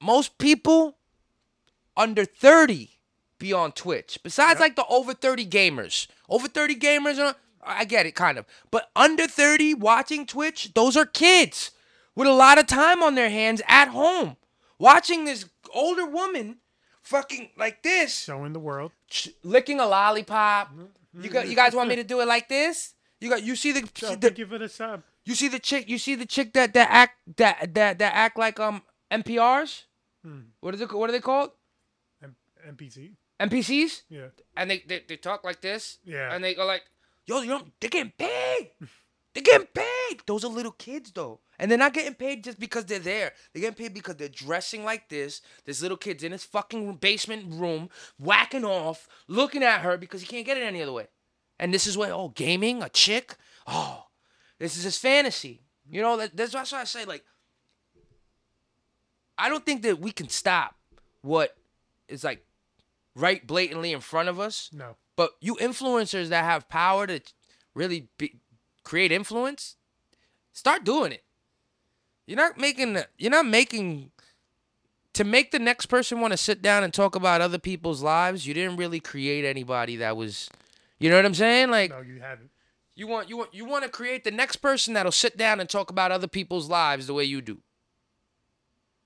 most 0.00 0.38
people 0.38 0.96
under 1.96 2.24
30 2.24 2.90
be 3.38 3.52
on 3.52 3.72
Twitch. 3.72 4.18
Besides, 4.22 4.60
like 4.60 4.76
the 4.76 4.86
over 4.86 5.12
30 5.14 5.46
gamers. 5.46 6.06
Over 6.28 6.48
30 6.48 6.76
gamers, 6.76 7.18
are, 7.18 7.36
I 7.62 7.84
get 7.84 8.06
it, 8.06 8.14
kind 8.14 8.38
of. 8.38 8.46
But 8.70 8.90
under 8.96 9.26
30 9.26 9.74
watching 9.74 10.24
Twitch, 10.26 10.72
those 10.74 10.96
are 10.96 11.04
kids 11.06 11.70
with 12.14 12.26
a 12.28 12.32
lot 12.32 12.58
of 12.58 12.66
time 12.66 13.02
on 13.02 13.14
their 13.14 13.28
hands 13.30 13.60
at 13.68 13.88
home. 13.88 14.36
Watching 14.78 15.24
this 15.26 15.44
older 15.74 16.06
woman 16.06 16.58
fucking 17.02 17.50
like 17.56 17.82
this, 17.82 18.18
Showing 18.24 18.52
the 18.52 18.58
world. 18.60 18.92
ch- 19.10 19.30
licking 19.42 19.80
a 19.80 19.86
lollipop. 19.86 20.72
Mm-hmm. 20.72 21.22
You 21.22 21.30
got, 21.30 21.48
you 21.48 21.56
guys 21.56 21.74
want 21.74 21.88
me 21.88 21.96
to 21.96 22.04
do 22.04 22.20
it 22.20 22.26
like 22.28 22.48
this? 22.48 22.94
You 23.20 23.30
got, 23.30 23.42
you 23.42 23.56
see 23.56 23.72
the, 23.72 23.88
So 23.94 24.10
the 24.14 24.16
thank 24.28 24.38
you 24.38 24.46
for 24.46 24.58
the 24.58 24.68
sub. 24.68 25.02
you 25.24 25.34
see 25.34 25.48
the 25.48 25.58
chick. 25.58 25.88
You 25.88 25.96
see 25.98 26.14
the 26.14 26.26
chick 26.26 26.52
that 26.52 26.74
that 26.74 26.88
act 26.90 27.14
that 27.36 27.72
that 27.74 27.98
that 27.98 28.14
act 28.14 28.38
like 28.38 28.60
um 28.60 28.82
NPRs. 29.10 29.84
Hmm. 30.22 30.40
What 30.60 30.74
is 30.74 30.80
it? 30.82 30.92
What 30.92 31.08
are 31.08 31.12
they 31.12 31.20
called? 31.20 31.50
NPC. 32.66 33.12
NPCs. 33.40 34.02
Yeah. 34.08 34.28
And 34.56 34.70
they, 34.70 34.82
they 34.86 35.02
they 35.06 35.16
talk 35.16 35.44
like 35.44 35.60
this. 35.60 35.98
Yeah. 36.04 36.34
And 36.34 36.42
they 36.42 36.54
go 36.54 36.64
like, 36.64 36.82
yo, 37.26 37.42
you 37.42 37.48
know, 37.48 37.62
they're 37.80 37.90
getting 37.90 38.12
paid. 38.16 38.70
They're 39.34 39.42
getting 39.42 39.66
paid. 39.66 40.22
Those 40.24 40.44
are 40.44 40.50
little 40.50 40.72
kids 40.72 41.12
though, 41.12 41.40
and 41.58 41.70
they're 41.70 41.76
not 41.76 41.92
getting 41.92 42.14
paid 42.14 42.42
just 42.42 42.58
because 42.58 42.86
they're 42.86 42.98
there. 42.98 43.34
They're 43.52 43.60
getting 43.60 43.76
paid 43.76 43.92
because 43.92 44.16
they're 44.16 44.30
dressing 44.30 44.82
like 44.82 45.10
this. 45.10 45.42
This 45.66 45.82
little 45.82 45.98
kid's 45.98 46.24
in 46.24 46.32
his 46.32 46.42
fucking 46.42 46.94
basement 46.94 47.44
room, 47.52 47.90
whacking 48.18 48.64
off, 48.64 49.06
looking 49.28 49.62
at 49.62 49.82
her 49.82 49.98
because 49.98 50.22
he 50.22 50.26
can't 50.26 50.46
get 50.46 50.56
it 50.56 50.62
any 50.62 50.80
other 50.80 50.94
way. 50.94 51.08
And 51.58 51.74
this 51.74 51.86
is 51.86 51.98
what 51.98 52.10
oh 52.12 52.32
gaming 52.34 52.82
a 52.82 52.88
chick. 52.88 53.36
Oh, 53.66 54.06
this 54.58 54.74
is 54.78 54.84
his 54.84 54.96
fantasy. 54.96 55.60
You 55.86 56.00
know 56.00 56.16
that, 56.16 56.34
that's 56.34 56.54
why 56.54 56.80
I 56.80 56.84
say 56.84 57.04
like. 57.04 57.22
I 59.36 59.50
don't 59.50 59.66
think 59.66 59.82
that 59.82 59.98
we 59.98 60.12
can 60.12 60.30
stop 60.30 60.76
what 61.20 61.54
is 62.08 62.24
like 62.24 62.45
right 63.16 63.44
blatantly 63.46 63.92
in 63.92 64.00
front 64.00 64.28
of 64.28 64.38
us. 64.38 64.70
No. 64.72 64.96
But 65.16 65.32
you 65.40 65.56
influencers 65.56 66.28
that 66.28 66.44
have 66.44 66.68
power 66.68 67.06
to 67.06 67.20
really 67.74 68.08
be, 68.18 68.36
create 68.84 69.10
influence, 69.10 69.76
start 70.52 70.84
doing 70.84 71.10
it. 71.12 71.24
You're 72.26 72.36
not 72.36 72.58
making 72.58 72.98
you're 73.18 73.30
not 73.30 73.46
making 73.46 74.10
to 75.14 75.24
make 75.24 75.50
the 75.50 75.58
next 75.58 75.86
person 75.86 76.20
want 76.20 76.32
to 76.32 76.36
sit 76.36 76.60
down 76.60 76.84
and 76.84 76.92
talk 76.92 77.16
about 77.16 77.40
other 77.40 77.58
people's 77.58 78.02
lives. 78.02 78.46
You 78.46 78.52
didn't 78.52 78.76
really 78.76 79.00
create 79.00 79.44
anybody 79.46 79.96
that 79.96 80.16
was, 80.16 80.50
you 80.98 81.08
know 81.08 81.16
what 81.16 81.24
I'm 81.24 81.34
saying? 81.34 81.70
Like 81.70 81.90
No, 81.90 82.02
you 82.02 82.20
haven't. 82.20 82.50
you 82.94 83.06
want 83.06 83.30
you 83.30 83.36
want 83.38 83.54
you 83.54 83.64
want 83.64 83.84
to 83.84 83.90
create 83.90 84.24
the 84.24 84.30
next 84.30 84.56
person 84.56 84.92
that'll 84.94 85.12
sit 85.12 85.38
down 85.38 85.60
and 85.60 85.68
talk 85.70 85.88
about 85.90 86.12
other 86.12 86.28
people's 86.28 86.68
lives 86.68 87.06
the 87.06 87.14
way 87.14 87.24
you 87.24 87.40
do. 87.40 87.58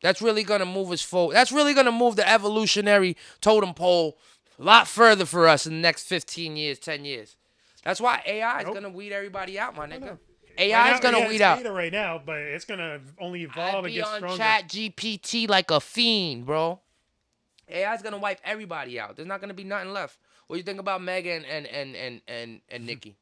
That's 0.02 0.22
really 0.22 0.42
gonna 0.42 0.66
move 0.66 0.90
us 0.90 1.02
forward. 1.02 1.34
That's 1.34 1.52
really 1.52 1.74
gonna 1.74 1.92
move 1.92 2.16
the 2.16 2.28
evolutionary 2.28 3.16
totem 3.40 3.74
pole 3.74 4.16
a 4.58 4.62
lot 4.62 4.88
further 4.88 5.26
for 5.26 5.46
us 5.48 5.66
in 5.66 5.72
the 5.74 5.80
next 5.80 6.04
15 6.04 6.56
years, 6.56 6.78
10 6.78 7.04
years. 7.04 7.36
That's 7.84 8.00
why 8.00 8.22
AI 8.26 8.58
is 8.60 8.64
Nope. 8.66 8.74
gonna 8.74 8.90
weed 8.90 9.12
everybody 9.12 9.58
out, 9.58 9.74
my 9.74 9.86
nigga. 9.86 10.18
AI 10.58 10.84
Right 10.90 10.94
is 10.94 11.00
gonna 11.00 11.20
yeah, 11.20 11.28
weed 11.28 11.40
out. 11.42 11.64
right 11.72 11.92
now, 11.92 12.20
but 12.24 12.36
it's 12.38 12.64
gonna 12.64 13.00
only 13.18 13.42
evolve 13.44 13.84
and 13.86 13.94
get 13.94 14.06
stronger. 14.06 14.12
I 14.12 14.18
and 14.18 14.18
be 14.18 14.20
get 14.20 14.28
on 14.28 14.34
stronger. 14.36 14.36
Chat 14.36 14.68
GPT 14.68 15.48
like 15.48 15.70
a 15.70 15.80
fiend, 15.80 16.44
bro. 16.46 16.80
AI 17.68 17.94
is 17.94 18.02
gonna 18.02 18.18
wipe 18.18 18.40
everybody 18.44 18.98
out. 19.00 19.16
There's 19.16 19.28
not 19.28 19.40
gonna 19.40 19.54
be 19.54 19.64
nothing 19.64 19.92
left. 19.92 20.18
What 20.46 20.56
do 20.56 20.58
you 20.58 20.64
think 20.64 20.80
about 20.80 21.00
Megan 21.02 21.44
and 21.44 21.66
and 21.66 21.94
and 21.96 22.20
and 22.28 22.60
and 22.68 22.86
Nicki? 22.86 23.16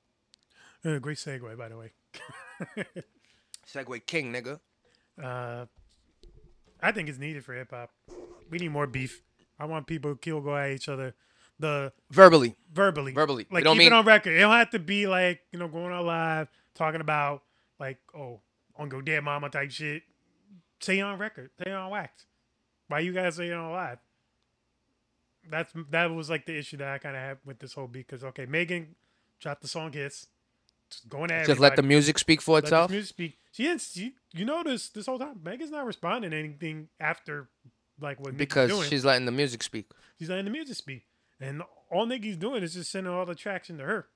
Uh, 0.85 0.99
great 0.99 1.19
segue, 1.19 1.57
by 1.57 1.69
the 1.69 1.77
way. 1.77 1.93
Segue 3.73 4.07
King, 4.07 4.33
nigga. 4.33 4.59
Uh, 5.23 5.67
I 6.81 6.93
think 6.93 7.09
it's 7.09 7.19
needed 7.19 7.45
for 7.45 7.55
hip 7.55 7.71
hop. 7.71 7.91
We 8.51 8.59
need 8.59 8.71
more 8.71 8.87
beef. 8.87 9.23
I 9.59 9.65
want 9.67 9.87
people 9.87 10.13
to 10.13 10.19
kill, 10.19 10.41
go 10.41 10.57
at 10.57 10.71
each 10.71 10.89
other. 10.89 11.15
The 11.61 11.93
Verbally. 12.13 12.55
verbally, 12.73 13.13
Verbally. 13.13 13.47
Like 13.51 13.65
don't 13.65 13.75
keep 13.75 13.79
mean- 13.87 13.93
it 13.93 13.97
on 13.97 14.05
record. 14.05 14.35
It 14.35 14.39
don't 14.41 14.53
have 14.57 14.71
to 14.71 14.79
be 14.79 15.07
like 15.09 15.41
you 15.53 15.59
know 15.59 15.67
going 15.69 15.93
on 15.93 16.07
live 16.07 16.49
talking 16.75 17.01
about 17.01 17.43
like 17.81 17.99
oh 18.17 18.41
on 18.77 18.89
go 18.89 19.01
dead 19.01 19.25
mama 19.25 19.51
type 19.51 19.71
shit. 19.73 20.05
Say 20.81 21.01
it 21.01 21.03
on 21.03 21.19
record. 21.19 21.51
Say 21.59 21.71
it 21.71 21.75
on 21.75 21.91
wax. 21.91 22.27
Why 22.87 23.01
you 23.01 23.13
guys 23.13 23.35
say 23.35 23.49
it 23.49 23.53
on 23.55 23.73
live? 23.73 23.99
That's 25.51 25.73
that 25.91 26.11
was 26.13 26.31
like 26.31 26.47
the 26.47 26.57
issue 26.57 26.77
that 26.77 26.89
I 26.89 26.99
kind 26.99 27.17
of 27.17 27.23
had 27.23 27.39
with 27.45 27.59
this 27.59 27.73
whole 27.75 27.89
beat 27.89 28.07
because 28.07 28.23
okay, 28.23 28.47
Megan 28.47 28.95
dropped 29.41 29.63
the 29.63 29.69
song 29.69 29.93
hits, 29.93 30.29
going 31.09 31.31
at 31.31 31.47
Just 31.47 31.61
let 31.61 31.77
the 31.77 31.83
music 31.83 32.19
speak 32.19 32.41
for 32.41 32.53
Let 32.57 32.63
this 32.65 32.69
itself. 32.69 32.91
music 32.91 33.09
speak. 33.09 33.39
She 33.53 33.63
didn't. 33.65 33.81
She, 33.81 34.15
you 34.33 34.45
notice 34.45 34.89
this 34.91 35.07
whole 35.07 35.19
time 35.19 35.41
Megan's 35.43 35.71
not 35.71 35.87
responding 35.87 36.31
to 36.31 36.37
anything 36.39 36.89
after 37.01 37.49
like 38.01 38.19
what 38.21 38.33
Nicki's 38.35 38.39
Because 38.39 38.71
doing. 38.71 38.89
she's 38.89 39.05
letting 39.05 39.27
the 39.27 39.33
music 39.33 39.63
speak. 39.63 39.91
She's 40.19 40.29
letting 40.29 40.45
the 40.45 40.51
music 40.51 40.77
speak, 40.77 41.05
and 41.41 41.63
all 41.91 42.07
Nicki's 42.07 42.37
doing 42.37 42.63
is 42.63 42.75
just 42.75 42.91
sending 42.91 43.13
all 43.13 43.25
the 43.27 43.35
traction 43.35 43.79
to 43.79 43.85
her, 43.85 44.07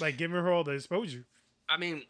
like 0.00 0.16
giving 0.16 0.36
her 0.36 0.52
all 0.52 0.64
the 0.64 0.72
exposure, 0.72 1.24
I 1.68 1.76
mean, 1.76 2.02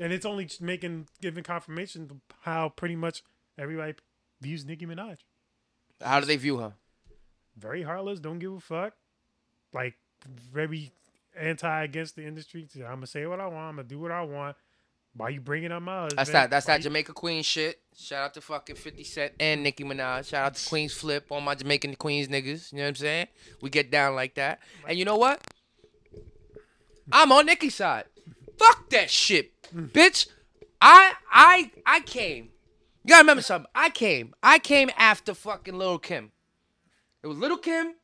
and 0.00 0.12
it's 0.12 0.24
only 0.26 0.44
just 0.44 0.60
making 0.62 1.08
giving 1.20 1.42
confirmation 1.44 2.08
of 2.10 2.16
how 2.42 2.68
pretty 2.70 2.96
much 2.96 3.22
everybody 3.58 3.94
views 4.40 4.64
Nicki 4.64 4.86
Minaj. 4.86 5.18
how 6.02 6.20
do 6.20 6.26
they 6.26 6.36
view 6.36 6.58
her? 6.58 6.74
very 7.56 7.82
heartless. 7.82 8.20
Don't 8.20 8.38
give 8.38 8.52
a 8.54 8.60
fuck. 8.60 8.94
Like 9.74 9.94
very 10.26 10.92
anti 11.40 11.84
against 11.84 12.16
the 12.16 12.24
industry. 12.26 12.68
I'm 12.78 12.94
gonna 12.94 13.06
say 13.06 13.26
what 13.26 13.40
I 13.40 13.46
want. 13.46 13.56
I'm 13.70 13.76
gonna 13.76 13.88
do 13.88 13.98
what 13.98 14.10
I 14.12 14.22
want. 14.22 14.56
Why 15.14 15.30
you 15.30 15.40
bringing 15.40 15.72
up 15.72 15.82
my 15.82 16.02
husband? 16.02 16.18
That's 16.18 16.30
that. 16.30 16.50
That's 16.50 16.66
Why 16.68 16.74
that 16.74 16.80
you- 16.80 16.84
Jamaica 16.84 17.12
Queen 17.14 17.42
shit. 17.42 17.80
Shout 17.96 18.24
out 18.26 18.34
to 18.34 18.40
fucking 18.40 18.76
Fifty 18.76 19.02
Cent 19.02 19.32
and 19.40 19.62
Nicki 19.62 19.82
Minaj. 19.82 20.28
Shout 20.28 20.44
out 20.46 20.54
to 20.54 20.68
Queens 20.68 20.92
Flip, 20.94 21.26
all 21.30 21.40
my 21.40 21.54
Jamaican 21.56 21.96
Queens 21.96 22.28
niggas. 22.28 22.70
You 22.72 22.78
know 22.78 22.84
what 22.84 22.88
I'm 22.90 22.94
saying? 22.96 23.26
We 23.60 23.70
get 23.70 23.90
down 23.90 24.14
like 24.14 24.34
that. 24.36 24.60
And 24.86 24.96
you 24.98 25.04
know 25.04 25.16
what? 25.16 25.42
I'm 27.12 27.32
on 27.32 27.46
Nicki's 27.46 27.74
side. 27.74 28.04
Fuck 28.58 28.90
that 28.90 29.10
shit, 29.10 29.52
bitch. 29.74 30.28
I 30.80 31.14
I 31.30 31.70
I 31.84 32.00
came. 32.00 32.50
You 33.02 33.08
gotta 33.08 33.22
remember 33.22 33.42
something. 33.42 33.70
I 33.74 33.90
came. 33.90 34.34
I 34.42 34.58
came 34.58 34.90
after 34.96 35.34
fucking 35.34 35.74
Little 35.74 35.98
Kim. 35.98 36.30
It 37.22 37.26
was 37.26 37.36
Little 37.38 37.56
Kim, 37.58 37.94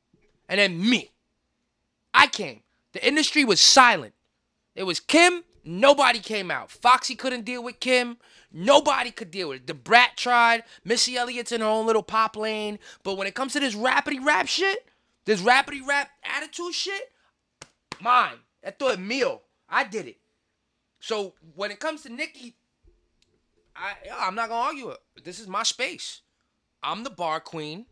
and 0.49 0.59
then 0.59 0.78
me. 0.91 1.11
I 2.12 2.26
came. 2.26 2.62
The 2.97 3.07
industry 3.07 3.45
was 3.45 3.61
silent. 3.61 4.15
It 4.75 4.85
was 4.85 5.01
Kim. 5.01 5.45
Nobody 5.67 6.19
came 6.19 6.51
out. 6.51 6.71
Foxy 6.71 7.15
couldn't 7.15 7.45
deal 7.45 7.63
with 7.63 7.79
Kim. 7.79 8.17
Nobody 8.51 9.11
could 9.11 9.31
deal 9.31 9.51
with 9.51 9.59
it. 9.59 9.67
Da 9.67 9.75
Brat 9.75 10.17
tried. 10.17 10.65
Missy 10.83 11.15
Elliott's 11.19 11.53
in 11.53 11.61
her 11.61 11.67
own 11.67 11.85
little 11.85 12.03
pop 12.03 12.39
lane. 12.39 12.79
But 13.03 13.19
when 13.19 13.27
it 13.27 13.35
comes 13.35 13.53
to 13.53 13.61
this 13.61 13.75
rapidy 13.75 14.25
rap 14.25 14.47
shit, 14.47 14.89
this 15.27 15.43
rapidy 15.43 15.87
rap 15.87 16.09
attitude 16.25 16.73
shit, 16.73 17.13
mine. 18.01 18.39
I 18.67 18.71
thought 18.71 18.95
it 18.95 19.01
meal. 19.01 19.43
I 19.69 19.85
did 19.85 20.07
it. 20.07 20.17
So 20.99 21.35
when 21.55 21.71
it 21.71 21.79
comes 21.79 22.01
to 22.05 22.09
Nicki, 22.11 22.57
I 23.77 23.93
I'm 24.19 24.35
not 24.35 24.49
gonna 24.49 24.69
argue 24.69 24.89
it. 24.89 25.01
This 25.23 25.39
is 25.39 25.49
my 25.49 25.65
space. 25.65 26.23
I'm 26.83 27.05
the 27.05 27.11
bar 27.11 27.41
queen. 27.41 27.85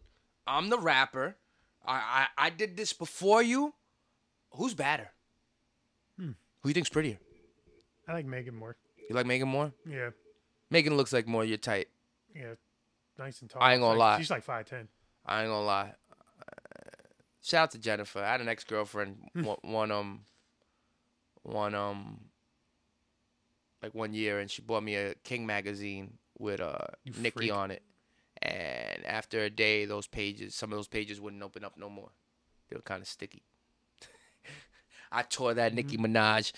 I'm 0.47 0.71
the 0.71 0.79
rapper. 0.79 1.37
I 1.85 2.27
I, 2.39 2.47
I 2.47 2.49
did 2.49 2.79
this 2.79 2.95
before 2.95 3.43
you. 3.43 3.75
Who's 4.55 4.75
badder? 4.75 5.11
Who 6.19 6.71
you 6.71 6.75
think's 6.75 6.89
prettier? 6.89 7.19
I 8.09 8.13
like 8.15 8.25
Megan 8.27 8.55
more. 8.55 8.77
You 9.11 9.15
like 9.15 9.27
Megan 9.27 9.49
more? 9.49 9.73
Yeah, 9.87 10.11
Megan 10.71 10.97
looks 10.97 11.13
like 11.13 11.27
more 11.27 11.45
your 11.45 11.59
type. 11.59 11.89
yeah, 12.35 12.55
nice 13.19 13.41
and 13.43 13.51
tall. 13.51 13.63
I 13.63 13.73
ain't 13.73 13.81
gonna 13.83 13.99
Like, 13.99 14.15
lie. 14.15 14.19
She's 14.19 14.31
like 14.31 14.43
five 14.45 14.65
ten. 14.67 14.89
I 15.27 15.43
ain't 15.43 15.51
gonna 15.51 15.67
lie. 15.67 15.93
Uh, 16.11 16.45
Shout 17.43 17.63
out 17.65 17.71
to 17.73 17.79
Jennifer. 17.79 18.21
I 18.21 18.31
had 18.33 18.41
an 18.41 18.49
ex 18.49 18.65
girlfriend 18.65 19.19
one, 19.35 19.59
one 19.63 19.91
um 19.91 20.21
one 21.43 21.75
um 21.75 22.21
like 23.83 23.95
one 23.95 24.15
year, 24.15 24.39
and 24.41 24.51
she 24.51 24.63
bought 24.63 24.83
me 24.83 24.95
a 24.95 25.15
King 25.17 25.45
magazine 25.45 26.15
with 26.39 26.61
uh 26.61 26.79
You 27.05 27.13
Nicki 27.19 27.31
freak. 27.49 27.53
on 27.53 27.71
it. 27.71 27.83
And 28.41 29.05
after 29.07 29.41
a 29.41 29.51
day, 29.51 29.85
those 29.85 30.07
pages, 30.07 30.55
some 30.55 30.73
of 30.73 30.79
those 30.79 30.89
pages 30.89 31.21
wouldn't 31.21 31.43
open 31.43 31.65
up 31.65 31.77
no 31.77 31.91
more. 31.91 32.11
They 32.71 32.77
were 32.77 32.83
kind 32.83 33.03
of 33.03 33.09
sticky. 33.09 33.43
I 35.15 35.23
tore 35.23 35.55
that 35.55 35.73
Nicki 35.75 35.97
Mm-hmm. 35.97 36.17
Minaj. 36.17 36.53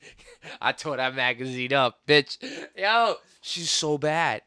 I 0.60 0.72
tore 0.72 0.96
that 0.96 1.14
magazine 1.14 1.72
up, 1.72 2.00
bitch. 2.06 2.38
Yo, 2.76 3.16
she's 3.40 3.70
so 3.70 3.98
bad. 3.98 4.42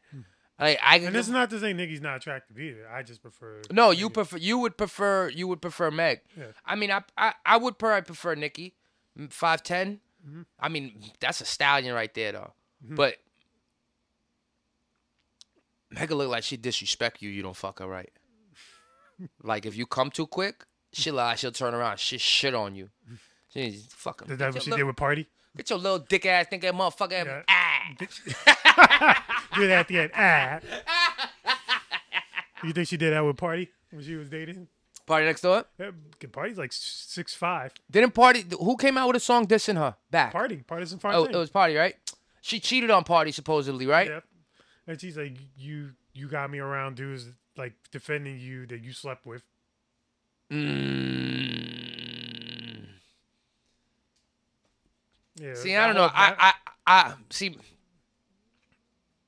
Like 0.58 0.78
I 0.82 0.94
can 0.98 1.02
Hmm. 1.02 1.06
And 1.08 1.16
this 1.16 1.26
is 1.26 1.32
not 1.32 1.50
to 1.50 1.60
say 1.60 1.72
Nicki's 1.72 2.00
not 2.00 2.16
attractive 2.16 2.58
either. 2.58 2.88
I 2.88 3.02
just 3.02 3.20
prefer. 3.22 3.60
no, 3.70 3.90
you 3.90 4.08
prefer 4.10 4.36
you 4.38 4.58
would 4.58 4.76
prefer 4.78 5.28
you 5.28 5.48
would 5.48 5.60
prefer 5.60 5.90
Meg. 5.90 6.20
Yeah. 6.36 6.46
I 6.64 6.76
mean, 6.76 6.90
I 6.90 7.02
I, 7.16 7.34
I 7.44 7.56
would 7.56 7.78
probably 7.78 8.02
prefer 8.02 8.34
Nicki, 8.34 8.74
five 9.28 9.62
Mm-hmm. 9.62 10.42
I 10.60 10.68
mean, 10.68 11.02
that's 11.20 11.40
a 11.40 11.44
stallion 11.44 11.94
right 11.94 12.12
there 12.14 12.32
though. 12.32 12.52
But 12.80 13.16
Mega 15.90 16.14
look 16.14 16.30
like 16.30 16.44
she 16.44 16.56
disrespect 16.56 17.22
you. 17.22 17.28
You 17.28 17.42
don't 17.42 17.56
fuck 17.56 17.80
her 17.80 17.86
right. 17.86 18.10
like 19.42 19.66
if 19.66 19.76
you 19.76 19.84
come 19.86 20.10
too 20.10 20.26
quick, 20.26 20.64
she'll 20.92 21.18
uh, 21.18 21.34
she'll 21.34 21.52
turn 21.52 21.74
around, 21.74 21.98
she 21.98 22.18
shit 22.18 22.54
on 22.54 22.74
you. 22.74 22.90
She 23.52 23.80
fucking 23.90 24.30
Is 24.30 24.38
that 24.38 24.54
what 24.54 24.62
she 24.62 24.70
did 24.70 24.84
with 24.84 24.96
Party? 24.96 25.26
Get 25.56 25.68
your 25.70 25.78
little 25.78 25.98
dick 25.98 26.24
ass 26.24 26.46
thinking 26.48 26.72
motherfucker 26.72 27.24
Yeah. 27.24 27.42
ah. 27.48 27.94
Did 29.56 29.68
that 29.70 29.80
at 29.80 29.88
the 29.88 29.98
end. 29.98 30.10
Ah. 30.16 30.60
You 32.64 32.72
think 32.72 32.88
she 32.88 32.96
did 32.96 33.12
that 33.12 33.20
with 33.20 33.36
Party 33.36 33.68
when 33.90 34.02
she 34.02 34.14
was 34.14 34.30
dating? 34.30 34.68
PartyNextDoor. 35.06 35.64
Yeah, 35.78 35.90
Party's 36.30 36.56
like 36.58 36.72
six 36.72 37.34
five. 37.34 37.72
Didn't 37.90 38.14
Party? 38.14 38.44
Who 38.58 38.76
came 38.76 38.96
out 38.96 39.08
with 39.08 39.16
a 39.16 39.20
song 39.20 39.46
dissing 39.46 39.76
her 39.76 39.96
back? 40.10 40.32
Party, 40.32 40.56
Party's 40.66 40.92
in 40.92 41.00
five. 41.00 41.14
Oh, 41.16 41.24
it 41.24 41.34
was 41.34 41.50
Party, 41.50 41.74
right? 41.74 41.94
She 42.40 42.60
cheated 42.60 42.90
on 42.90 43.04
Party 43.04 43.32
supposedly, 43.32 43.86
right? 43.86 44.08
Yep. 44.08 44.24
And 44.86 45.00
she's 45.00 45.16
like, 45.16 45.36
you 45.56 45.90
you 46.14 46.28
got 46.28 46.50
me 46.50 46.60
around 46.60 46.96
dudes 46.96 47.26
like 47.56 47.72
defending 47.90 48.38
you 48.38 48.66
that 48.66 48.80
you 48.82 48.92
slept 48.92 49.26
with. 49.26 49.42
Mm. 50.50 51.31
Yeah. 55.42 55.54
See, 55.54 55.74
I 55.74 55.86
don't 55.86 55.96
know. 55.96 56.08
I, 56.12 56.34
I, 56.38 56.52
I 56.86 57.14
see. 57.30 57.56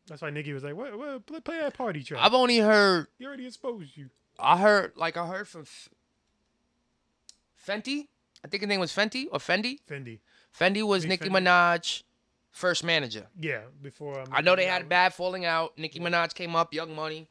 that's 0.07 0.23
why 0.23 0.31
Nicki 0.31 0.53
was 0.53 0.63
like, 0.63 0.77
what, 0.77 0.97
what, 0.97 1.45
play, 1.45 1.59
that 1.59 1.75
party 1.75 2.05
track. 2.05 2.21
I've 2.23 2.35
only 2.35 2.59
heard. 2.59 3.09
he 3.19 3.27
already 3.27 3.47
exposed 3.47 3.97
you. 3.97 4.11
I 4.39 4.59
heard 4.59 4.93
like 4.97 5.17
I 5.17 5.27
heard 5.27 5.49
from 5.49 5.63
F- 5.63 5.89
Fenty. 7.67 8.09
I 8.45 8.49
think 8.49 8.63
his 8.63 8.69
name 8.69 8.81
was 8.81 8.93
Fenty 8.95 9.27
or 9.33 9.39
Fendi. 9.39 9.79
Fendi. 9.91 10.21
Fendi 10.57 10.83
was 10.87 11.05
Nicki 11.05 11.29
Fendi. 11.29 11.47
Minaj 11.47 12.03
first 12.51 12.85
manager. 12.85 13.27
Yeah, 13.41 13.63
before 13.83 14.21
um, 14.21 14.29
I 14.31 14.41
know 14.43 14.55
they 14.55 14.67
had 14.67 14.83
a 14.83 14.87
bad 14.87 15.15
falling 15.15 15.45
out. 15.45 15.77
Nicki 15.79 15.99
Minaj 15.99 16.35
came 16.35 16.55
up, 16.55 16.73
Young 16.75 16.95
Money. 16.95 17.27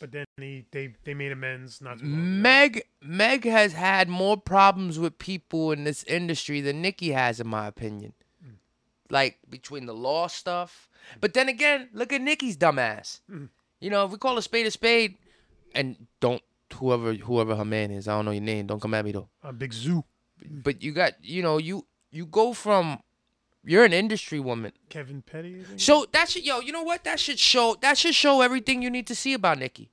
but 0.00 0.12
then 0.12 0.24
he, 0.36 0.64
they 0.70 0.94
they 1.04 1.14
made 1.14 1.32
amends. 1.32 1.80
Not 1.80 1.98
too. 1.98 2.04
Meg 2.04 2.82
Meg 3.02 3.44
has 3.44 3.72
had 3.72 4.08
more 4.08 4.36
problems 4.36 4.98
with 4.98 5.18
people 5.18 5.72
in 5.72 5.84
this 5.84 6.04
industry 6.04 6.60
than 6.60 6.82
Nicki 6.82 7.10
has, 7.12 7.40
in 7.40 7.48
my 7.48 7.66
opinion. 7.66 8.12
Like 9.10 9.38
between 9.48 9.86
the 9.86 9.94
law 9.94 10.26
stuff, 10.26 10.88
mm. 11.14 11.20
but 11.20 11.32
then 11.32 11.48
again, 11.48 11.88
look 11.92 12.12
at 12.12 12.20
Nicki's 12.20 12.58
dumbass. 12.58 13.20
Mm. 13.30 13.48
You 13.80 13.90
know, 13.90 14.04
if 14.04 14.12
we 14.12 14.18
call 14.18 14.36
a 14.36 14.42
spade 14.42 14.66
a 14.66 14.70
spade, 14.70 15.16
and 15.74 16.06
don't 16.20 16.42
whoever 16.74 17.14
whoever 17.14 17.56
her 17.56 17.64
man 17.64 17.90
is, 17.90 18.06
I 18.08 18.12
don't 18.12 18.24
know 18.24 18.32
your 18.32 18.42
name. 18.42 18.66
Don't 18.66 18.80
come 18.80 18.94
at 18.94 19.04
me 19.04 19.12
though. 19.12 19.28
a 19.42 19.52
big 19.52 19.72
zoo. 19.72 20.04
But 20.44 20.82
you 20.82 20.92
got 20.92 21.14
you 21.22 21.42
know 21.42 21.58
you 21.58 21.86
you 22.10 22.26
go 22.26 22.52
from 22.52 23.00
you're 23.64 23.84
an 23.84 23.92
industry 23.92 24.40
woman. 24.40 24.72
Kevin 24.88 25.22
Petty. 25.22 25.62
So 25.76 26.06
that 26.12 26.30
should 26.30 26.44
yo, 26.44 26.60
you 26.60 26.72
know 26.72 26.82
what? 26.82 27.04
That 27.04 27.20
should 27.20 27.38
show 27.38 27.76
that 27.80 27.98
should 27.98 28.14
show 28.14 28.40
everything 28.40 28.82
you 28.82 28.90
need 28.90 29.06
to 29.06 29.14
see 29.14 29.34
about 29.34 29.58
Nicki. 29.58 29.90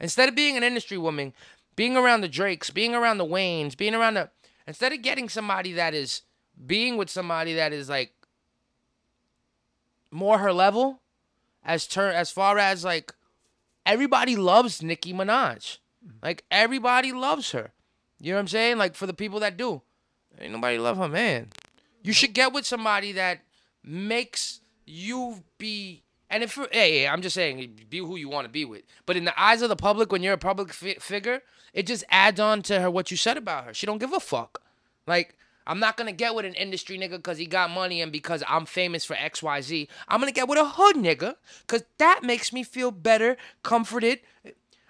Instead 0.00 0.28
of 0.28 0.34
being 0.34 0.56
an 0.56 0.62
industry 0.62 0.98
woman, 0.98 1.32
being 1.76 1.96
around 1.96 2.20
the 2.20 2.28
Drakes, 2.28 2.70
being 2.70 2.94
around 2.94 3.18
the 3.18 3.24
Waynes, 3.24 3.76
being 3.76 3.94
around 3.94 4.14
the 4.14 4.30
instead 4.66 4.92
of 4.92 5.02
getting 5.02 5.28
somebody 5.28 5.72
that 5.72 5.94
is 5.94 6.22
being 6.66 6.96
with 6.96 7.10
somebody 7.10 7.54
that 7.54 7.72
is 7.72 7.88
like 7.88 8.12
more 10.14 10.38
her 10.38 10.52
level 10.52 11.02
as 11.64 11.86
turn 11.86 12.14
as 12.14 12.30
far 12.30 12.58
as 12.58 12.84
like 12.84 13.12
everybody 13.84 14.36
loves 14.36 14.82
Nicki 14.82 15.12
Minaj. 15.12 15.78
Like 16.22 16.44
everybody 16.50 17.12
loves 17.12 17.52
her. 17.52 17.72
You 18.20 18.30
know 18.30 18.36
what 18.36 18.42
I'm 18.42 18.48
saying? 18.48 18.78
Like 18.78 18.94
for 18.94 19.06
the 19.06 19.14
people 19.14 19.40
that 19.40 19.56
do. 19.56 19.82
Ain't 20.40 20.52
nobody 20.52 20.78
love 20.78 20.96
her, 20.98 21.08
man. 21.08 21.48
You 22.02 22.12
should 22.12 22.34
get 22.34 22.52
with 22.52 22.66
somebody 22.66 23.12
that 23.12 23.40
makes 23.82 24.60
you 24.86 25.42
be 25.58 26.02
and 26.30 26.42
if 26.42 26.54
hey, 26.54 26.68
hey 27.00 27.08
I'm 27.08 27.22
just 27.22 27.34
saying 27.34 27.80
be 27.88 27.98
who 27.98 28.16
you 28.16 28.28
want 28.28 28.46
to 28.46 28.52
be 28.52 28.64
with. 28.64 28.82
But 29.06 29.16
in 29.16 29.24
the 29.24 29.40
eyes 29.40 29.62
of 29.62 29.68
the 29.68 29.76
public 29.76 30.12
when 30.12 30.22
you're 30.22 30.34
a 30.34 30.38
public 30.38 30.72
fi- 30.72 30.94
figure, 30.94 31.42
it 31.72 31.86
just 31.86 32.04
adds 32.08 32.40
on 32.40 32.62
to 32.62 32.80
her 32.80 32.90
what 32.90 33.10
you 33.10 33.16
said 33.16 33.36
about 33.36 33.64
her. 33.64 33.74
She 33.74 33.86
don't 33.86 33.98
give 33.98 34.12
a 34.12 34.20
fuck. 34.20 34.62
Like 35.06 35.36
I'm 35.66 35.78
not 35.80 35.96
gonna 35.96 36.12
get 36.12 36.34
with 36.34 36.44
an 36.44 36.54
industry 36.54 36.98
nigga 36.98 37.12
because 37.12 37.38
he 37.38 37.46
got 37.46 37.70
money 37.70 38.02
and 38.02 38.12
because 38.12 38.42
I'm 38.48 38.66
famous 38.66 39.04
for 39.04 39.14
X 39.14 39.42
Y 39.42 39.60
Z. 39.62 39.88
I'm 40.08 40.20
gonna 40.20 40.32
get 40.32 40.48
with 40.48 40.58
a 40.58 40.64
hood 40.68 40.96
nigga 40.96 41.36
because 41.66 41.84
that 41.98 42.22
makes 42.22 42.52
me 42.52 42.62
feel 42.62 42.90
better, 42.90 43.36
comforted. 43.62 44.20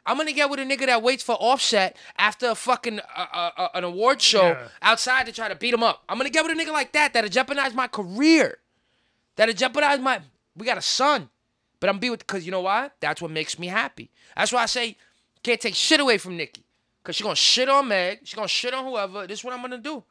I'm 0.07 0.19
gonna 0.19 0.33
get 0.33 0.51
with 0.51 0.61
a 0.61 0.65
nigga 0.65 0.87
that 0.87 1.03
waits 1.03 1.23
for 1.23 1.35
Offset 1.37 1.97
after 2.19 2.49
a 2.51 2.55
fucking 2.55 3.01
uh, 3.01 3.27
uh, 3.33 3.51
uh, 3.57 3.69
an 3.75 3.85
award 3.85 4.21
show 4.21 4.49
Yeah. 4.49 4.69
outside 4.83 5.27
to 5.27 5.33
try 5.33 5.49
to 5.49 5.55
beat 5.55 5.73
him 5.73 5.83
up. 5.83 6.03
I'm 6.09 6.19
gonna 6.19 6.29
get 6.31 6.45
with 6.45 6.59
a 6.59 6.61
nigga 6.61 6.73
like 6.73 6.93
that 6.93 7.15
that'll 7.15 7.31
jeopardize 7.31 7.73
my 7.73 7.87
career, 7.89 8.59
that'll 9.37 9.55
jeopardize 9.55 10.01
my. 10.01 10.21
We 10.57 10.67
got 10.67 10.77
a 10.79 10.83
son, 10.83 11.31
but 11.81 11.89
I'm 11.89 11.99
be 11.99 12.11
with 12.11 12.21
because 12.21 12.45
you 12.45 12.51
know 12.53 12.61
why? 12.61 12.91
That's 13.01 13.23
what 13.23 13.31
makes 13.31 13.59
me 13.59 13.69
happy. 13.69 14.11
That's 14.37 14.53
why 14.53 14.63
I 14.63 14.67
say 14.67 14.97
can't 15.43 15.61
take 15.61 15.75
shit 15.75 16.01
away 16.01 16.19
from 16.19 16.37
Nicki, 16.37 16.65
cause 17.03 17.17
she 17.17 17.23
gonna 17.23 17.35
shit 17.37 17.69
on 17.69 17.89
Meg, 17.89 18.21
she 18.25 18.35
gonna 18.37 18.49
shit 18.49 18.75
on 18.75 18.85
whoever. 18.85 19.27
This 19.27 19.39
is 19.39 19.45
what 19.45 19.55
I'm 19.55 19.63
gonna 19.63 19.79
do, 19.79 20.05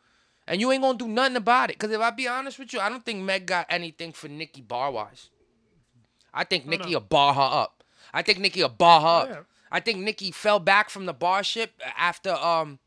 and 0.48 0.60
you 0.60 0.72
ain't 0.72 0.82
gonna 0.82 0.98
do 0.98 1.08
nothing 1.08 1.36
about 1.36 1.70
it. 1.70 1.78
Cause 1.80 1.92
if 1.92 2.02
I 2.02 2.10
be 2.12 2.28
honest 2.28 2.60
with 2.60 2.74
you, 2.74 2.80
I 2.80 2.90
don't 2.90 3.04
think 3.04 3.22
Meg 3.22 3.46
got 3.46 3.66
anything 3.70 4.12
for 4.12 4.28
Nicki 4.28 4.62
bar 4.62 4.92
wise. 4.92 5.30
I 6.34 6.44
think 6.44 6.66
Nicki 6.66 6.92
no. 6.92 6.98
will 6.98 7.06
bar 7.06 7.34
her 7.34 7.42
up. 7.42 7.84
I 8.14 8.22
think 8.22 8.40
Nicki 8.40 8.62
will 8.62 8.70
bar 8.70 9.02
her 9.02 9.08
up. 9.08 9.30
Yeah. 9.30 9.40
I 9.72 9.80
think 9.80 10.00
Nicki 10.00 10.32
fell 10.32 10.60
back 10.60 10.90
from 10.90 11.06
the 11.06 11.14
bar 11.14 11.44
ship 11.44 11.82
after 11.98 12.32
um 12.32 12.80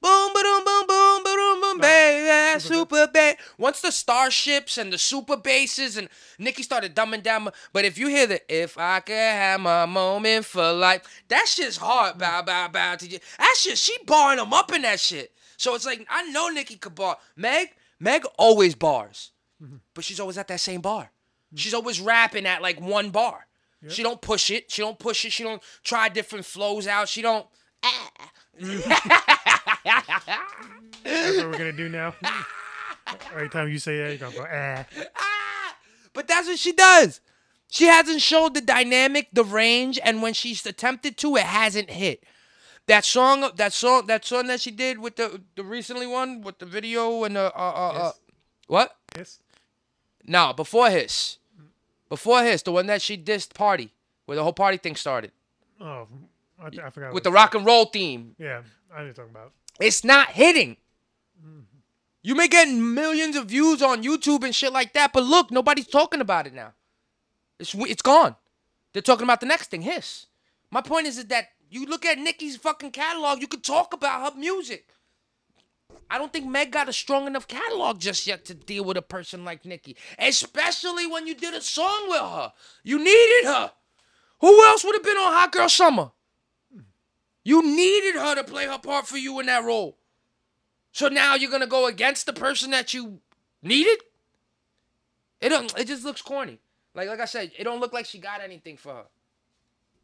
boom 0.00 0.32
boom 0.34 0.64
boom 0.64 0.86
boom 0.86 1.22
boom 1.22 1.60
boom 1.60 1.62
Boom, 1.72 1.80
baby, 1.80 2.60
super 2.60 3.06
bass. 3.06 3.36
Once 3.56 3.80
the 3.80 3.90
starships 3.90 4.76
and 4.76 4.92
the 4.92 4.98
super 4.98 5.36
basses 5.36 5.96
and 5.96 6.08
Nicki 6.38 6.62
started 6.62 6.94
dumbing 6.94 7.22
down, 7.22 7.48
but 7.72 7.86
if 7.86 7.96
you 7.96 8.08
hear 8.08 8.26
the 8.26 8.40
"If 8.48 8.76
I 8.76 9.00
Could 9.00 9.14
Have 9.14 9.60
My 9.60 9.86
Moment 9.86 10.44
for 10.44 10.70
Life," 10.72 11.22
that 11.28 11.46
shit's 11.48 11.78
hard. 11.78 12.18
Bow, 12.18 12.42
bow, 12.42 12.68
bow 12.68 12.96
to 12.96 13.06
you. 13.08 13.18
That 13.38 13.54
shit, 13.56 13.78
she 13.78 13.96
barring 14.06 14.38
them 14.38 14.52
up 14.52 14.70
in 14.72 14.82
that 14.82 15.00
shit. 15.00 15.32
So 15.62 15.76
it's 15.76 15.86
like 15.86 16.04
I 16.10 16.28
know 16.32 16.48
Nicki 16.48 16.74
could 16.74 16.96
bar. 16.96 17.18
Meg, 17.36 17.68
Meg 18.00 18.24
always 18.36 18.74
bars, 18.74 19.30
but 19.94 20.02
she's 20.02 20.18
always 20.18 20.36
at 20.36 20.48
that 20.48 20.58
same 20.58 20.80
bar. 20.80 21.12
She's 21.54 21.72
always 21.72 22.00
rapping 22.00 22.46
at 22.46 22.62
like 22.62 22.80
one 22.80 23.10
bar. 23.10 23.46
She 23.86 24.02
don't 24.02 24.20
push 24.20 24.50
it. 24.50 24.72
She 24.72 24.82
don't 24.82 24.98
push 24.98 25.24
it. 25.24 25.30
She 25.30 25.44
don't 25.44 25.62
try 25.84 26.08
different 26.08 26.46
flows 26.46 26.88
out. 26.88 27.08
She 27.08 27.22
don't. 27.22 27.46
That's 28.60 28.86
what 31.36 31.46
we're 31.46 31.52
gonna 31.52 31.72
do 31.72 31.88
now. 31.88 32.12
Every 33.32 33.48
time 33.48 33.68
you 33.68 33.78
say 33.78 33.98
that, 33.98 34.08
you're 34.08 34.18
gonna 34.18 34.34
go 34.34 34.46
ah. 34.50 34.84
But 36.12 36.26
that's 36.26 36.48
what 36.48 36.58
she 36.58 36.72
does. 36.72 37.20
She 37.70 37.84
hasn't 37.84 38.20
showed 38.20 38.54
the 38.54 38.60
dynamic, 38.60 39.28
the 39.32 39.44
range, 39.44 40.00
and 40.02 40.22
when 40.22 40.34
she's 40.34 40.66
attempted 40.66 41.16
to, 41.18 41.36
it 41.36 41.44
hasn't 41.44 41.88
hit. 41.88 42.24
That 42.92 43.06
song, 43.06 43.50
that 43.56 43.72
song, 43.72 44.06
that 44.08 44.22
song 44.22 44.48
that 44.48 44.60
she 44.60 44.70
did 44.70 44.98
with 44.98 45.16
the 45.16 45.40
the 45.56 45.64
recently 45.64 46.06
one 46.06 46.42
with 46.42 46.58
the 46.58 46.66
video 46.66 47.24
and 47.24 47.36
the 47.36 47.46
uh, 47.46 47.58
uh, 47.58 47.92
uh 48.08 48.12
what? 48.66 48.94
Yes. 49.16 49.40
No, 50.26 50.52
before 50.52 50.90
his, 50.90 51.38
before 52.10 52.42
his, 52.42 52.62
the 52.62 52.70
one 52.70 52.84
that 52.88 53.00
she 53.00 53.16
dissed 53.16 53.54
party, 53.54 53.94
where 54.26 54.36
the 54.36 54.42
whole 54.42 54.52
party 54.52 54.76
thing 54.76 54.94
started 54.94 55.32
Oh, 55.80 56.06
I, 56.60 56.66
I 56.66 56.90
forgot. 56.90 57.14
with 57.14 57.24
the 57.24 57.32
rock 57.32 57.54
and 57.54 57.64
roll 57.64 57.86
theme. 57.86 58.36
Yeah, 58.38 58.60
I 58.94 59.04
you're 59.04 59.14
talking 59.14 59.30
about. 59.30 59.52
It's 59.80 60.04
not 60.04 60.28
hitting. 60.32 60.76
You 62.22 62.34
may 62.34 62.46
get 62.46 62.68
millions 62.68 63.36
of 63.36 63.46
views 63.46 63.80
on 63.80 64.02
YouTube 64.02 64.44
and 64.44 64.54
shit 64.54 64.70
like 64.70 64.92
that, 64.92 65.14
but 65.14 65.24
look, 65.24 65.50
nobody's 65.50 65.86
talking 65.86 66.20
about 66.20 66.46
it 66.46 66.52
now. 66.52 66.74
It's 67.58 67.74
it's 67.74 68.02
gone. 68.02 68.36
They're 68.92 69.00
talking 69.00 69.24
about 69.24 69.40
the 69.40 69.46
next 69.46 69.70
thing, 69.70 69.80
Hiss. 69.80 70.26
My 70.72 70.80
point 70.80 71.06
is, 71.06 71.18
is 71.18 71.26
that 71.26 71.48
you 71.70 71.84
look 71.84 72.04
at 72.06 72.18
Nicki's 72.18 72.56
fucking 72.56 72.90
catalog, 72.92 73.40
you 73.40 73.46
could 73.46 73.62
talk 73.62 73.92
about 73.92 74.32
her 74.32 74.38
music. 74.38 74.88
I 76.10 76.16
don't 76.16 76.32
think 76.32 76.46
Meg 76.46 76.72
got 76.72 76.88
a 76.88 76.92
strong 76.92 77.26
enough 77.26 77.46
catalog 77.46 78.00
just 78.00 78.26
yet 78.26 78.46
to 78.46 78.54
deal 78.54 78.82
with 78.82 78.96
a 78.96 79.02
person 79.02 79.44
like 79.44 79.66
Nicki, 79.66 79.96
especially 80.18 81.06
when 81.06 81.26
you 81.26 81.34
did 81.34 81.54
a 81.54 81.60
song 81.60 82.08
with 82.08 82.20
her. 82.20 82.52
You 82.82 82.98
needed 82.98 83.44
her. 83.44 83.72
Who 84.40 84.64
else 84.64 84.82
would 84.82 84.94
have 84.94 85.04
been 85.04 85.16
on 85.18 85.32
Hot 85.32 85.52
Girl 85.52 85.68
Summer? 85.68 86.10
You 87.44 87.62
needed 87.62 88.18
her 88.18 88.34
to 88.34 88.44
play 88.44 88.66
her 88.66 88.78
part 88.78 89.06
for 89.06 89.18
you 89.18 89.38
in 89.40 89.46
that 89.46 89.64
role. 89.64 89.98
So 90.92 91.08
now 91.08 91.34
you're 91.34 91.50
gonna 91.50 91.66
go 91.66 91.86
against 91.86 92.24
the 92.24 92.32
person 92.32 92.70
that 92.70 92.94
you 92.94 93.20
needed? 93.62 94.00
It 95.40 95.50
don't. 95.50 95.76
It 95.78 95.86
just 95.86 96.04
looks 96.04 96.22
corny. 96.22 96.60
Like 96.94 97.08
like 97.08 97.20
I 97.20 97.26
said, 97.26 97.52
it 97.58 97.64
don't 97.64 97.80
look 97.80 97.92
like 97.92 98.06
she 98.06 98.18
got 98.18 98.40
anything 98.40 98.76
for 98.76 98.94
her. 98.94 99.04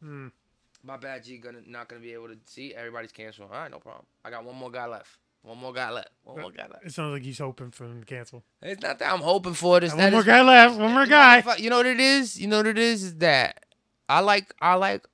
Hmm. 0.02 0.28
My 0.82 0.96
bad, 0.96 1.24
G. 1.24 1.38
Gonna 1.38 1.58
not 1.66 1.88
gonna 1.88 2.00
be 2.00 2.12
able 2.12 2.28
to 2.28 2.36
see. 2.46 2.74
Everybody's 2.74 3.12
canceling. 3.12 3.48
All 3.52 3.58
right, 3.58 3.70
no 3.70 3.78
problem. 3.78 4.06
I 4.24 4.30
got 4.30 4.44
one 4.44 4.56
more 4.56 4.70
guy 4.70 4.86
left. 4.86 5.08
One 5.42 5.58
more 5.58 5.72
guy 5.72 5.90
left. 5.90 6.08
One 6.24 6.40
more 6.40 6.50
guy 6.50 6.66
left. 6.70 6.84
It 6.84 6.92
sounds 6.92 7.12
like 7.12 7.22
he's 7.22 7.38
hoping 7.38 7.70
for 7.70 7.84
him 7.84 8.00
to 8.00 8.06
cancel. 8.06 8.42
It's 8.62 8.82
not 8.82 8.98
that 8.98 9.12
I'm 9.12 9.20
hoping 9.20 9.54
for 9.54 9.78
it. 9.78 9.84
It's 9.84 9.94
One 9.94 10.10
more 10.10 10.20
it's- 10.20 10.24
guy 10.24 10.42
left. 10.42 10.76
One 10.78 10.92
more 10.92 11.06
guy. 11.06 11.42
You 11.58 11.70
know 11.70 11.76
what 11.78 11.86
it 11.86 12.00
is? 12.00 12.40
You 12.40 12.48
know 12.48 12.58
what 12.58 12.66
it 12.66 12.78
is? 12.78 13.02
Is 13.04 13.14
that 13.16 13.64
I 14.08 14.20
like 14.20 14.54
I 14.60 14.74
like 14.74 15.06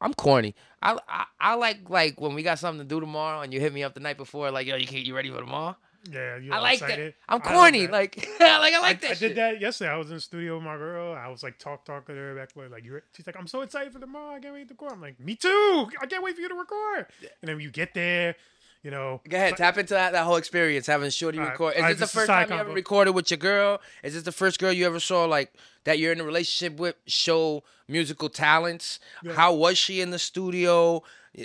I'm 0.00 0.14
corny. 0.14 0.54
I, 0.82 0.96
I 1.08 1.24
I 1.38 1.54
like 1.54 1.88
like 1.90 2.20
when 2.20 2.34
we 2.34 2.42
got 2.42 2.58
something 2.58 2.80
to 2.86 2.88
do 2.88 3.00
tomorrow 3.00 3.40
and 3.42 3.52
you 3.52 3.60
hit 3.60 3.72
me 3.72 3.82
up 3.82 3.94
the 3.94 4.00
night 4.00 4.16
before 4.16 4.50
like 4.50 4.66
yo 4.66 4.76
you 4.76 4.86
can't 4.86 5.04
you 5.04 5.14
ready 5.14 5.30
for 5.30 5.38
tomorrow? 5.40 5.76
Yeah, 6.10 6.38
you 6.38 6.52
I 6.52 6.60
like 6.60 6.80
excited. 6.80 7.14
that. 7.14 7.34
I'm 7.34 7.42
I 7.44 7.52
corny. 7.54 7.86
that. 7.86 7.92
Like 7.92 8.16
like 8.40 8.74
I 8.74 8.80
like 8.80 9.00
that. 9.02 9.10
I 9.10 9.14
shit. 9.14 9.28
did 9.30 9.36
that 9.36 9.60
yesterday. 9.60 9.90
I 9.90 9.96
was 9.96 10.08
in 10.08 10.14
the 10.14 10.20
studio 10.20 10.54
with 10.56 10.64
my 10.64 10.76
girl. 10.76 11.14
I 11.14 11.28
was 11.28 11.42
like 11.42 11.58
talk 11.58 11.84
talking 11.84 12.14
to 12.14 12.20
her 12.20 12.34
back 12.34 12.50
like 12.70 12.84
you. 12.84 13.00
She's 13.14 13.26
like, 13.26 13.36
I'm 13.38 13.46
so 13.46 13.60
excited 13.60 13.92
for 13.92 13.98
tomorrow. 13.98 14.36
I 14.36 14.40
can't 14.40 14.54
wait 14.54 14.68
to 14.68 14.74
record. 14.74 14.92
I'm 14.92 15.00
like, 15.00 15.20
me 15.20 15.36
too. 15.36 15.88
I 16.00 16.06
can't 16.06 16.22
wait 16.22 16.36
for 16.36 16.40
you 16.40 16.48
to 16.48 16.54
record. 16.54 17.06
And 17.20 17.48
then 17.48 17.56
when 17.56 17.64
you 17.64 17.70
get 17.70 17.92
there, 17.92 18.34
you 18.82 18.90
know. 18.90 19.20
Go 19.28 19.36
ahead, 19.36 19.56
tap 19.56 19.76
into 19.78 19.94
that, 19.94 20.12
that 20.12 20.24
whole 20.24 20.36
experience 20.36 20.86
having 20.86 21.10
Shorty 21.10 21.38
right, 21.38 21.50
record. 21.50 21.74
Is 21.76 21.82
right, 21.82 21.88
this 21.88 21.98
the 21.98 22.00
this 22.00 22.10
is 22.10 22.14
first 22.14 22.26
time 22.28 22.50
you 22.50 22.56
ever 22.56 22.72
recorded 22.72 23.12
with 23.12 23.30
your 23.30 23.38
girl? 23.38 23.80
Is 24.02 24.14
this 24.14 24.22
the 24.22 24.32
first 24.32 24.58
girl 24.58 24.72
you 24.72 24.86
ever 24.86 25.00
saw 25.00 25.24
like 25.24 25.52
that 25.84 25.98
you're 25.98 26.12
in 26.12 26.20
a 26.20 26.24
relationship 26.24 26.78
with 26.78 26.96
show 27.06 27.62
musical 27.88 28.28
talents? 28.28 29.00
Yeah. 29.22 29.34
How 29.34 29.54
was 29.54 29.76
she 29.76 30.00
in 30.00 30.10
the 30.10 30.18
studio? 30.18 31.02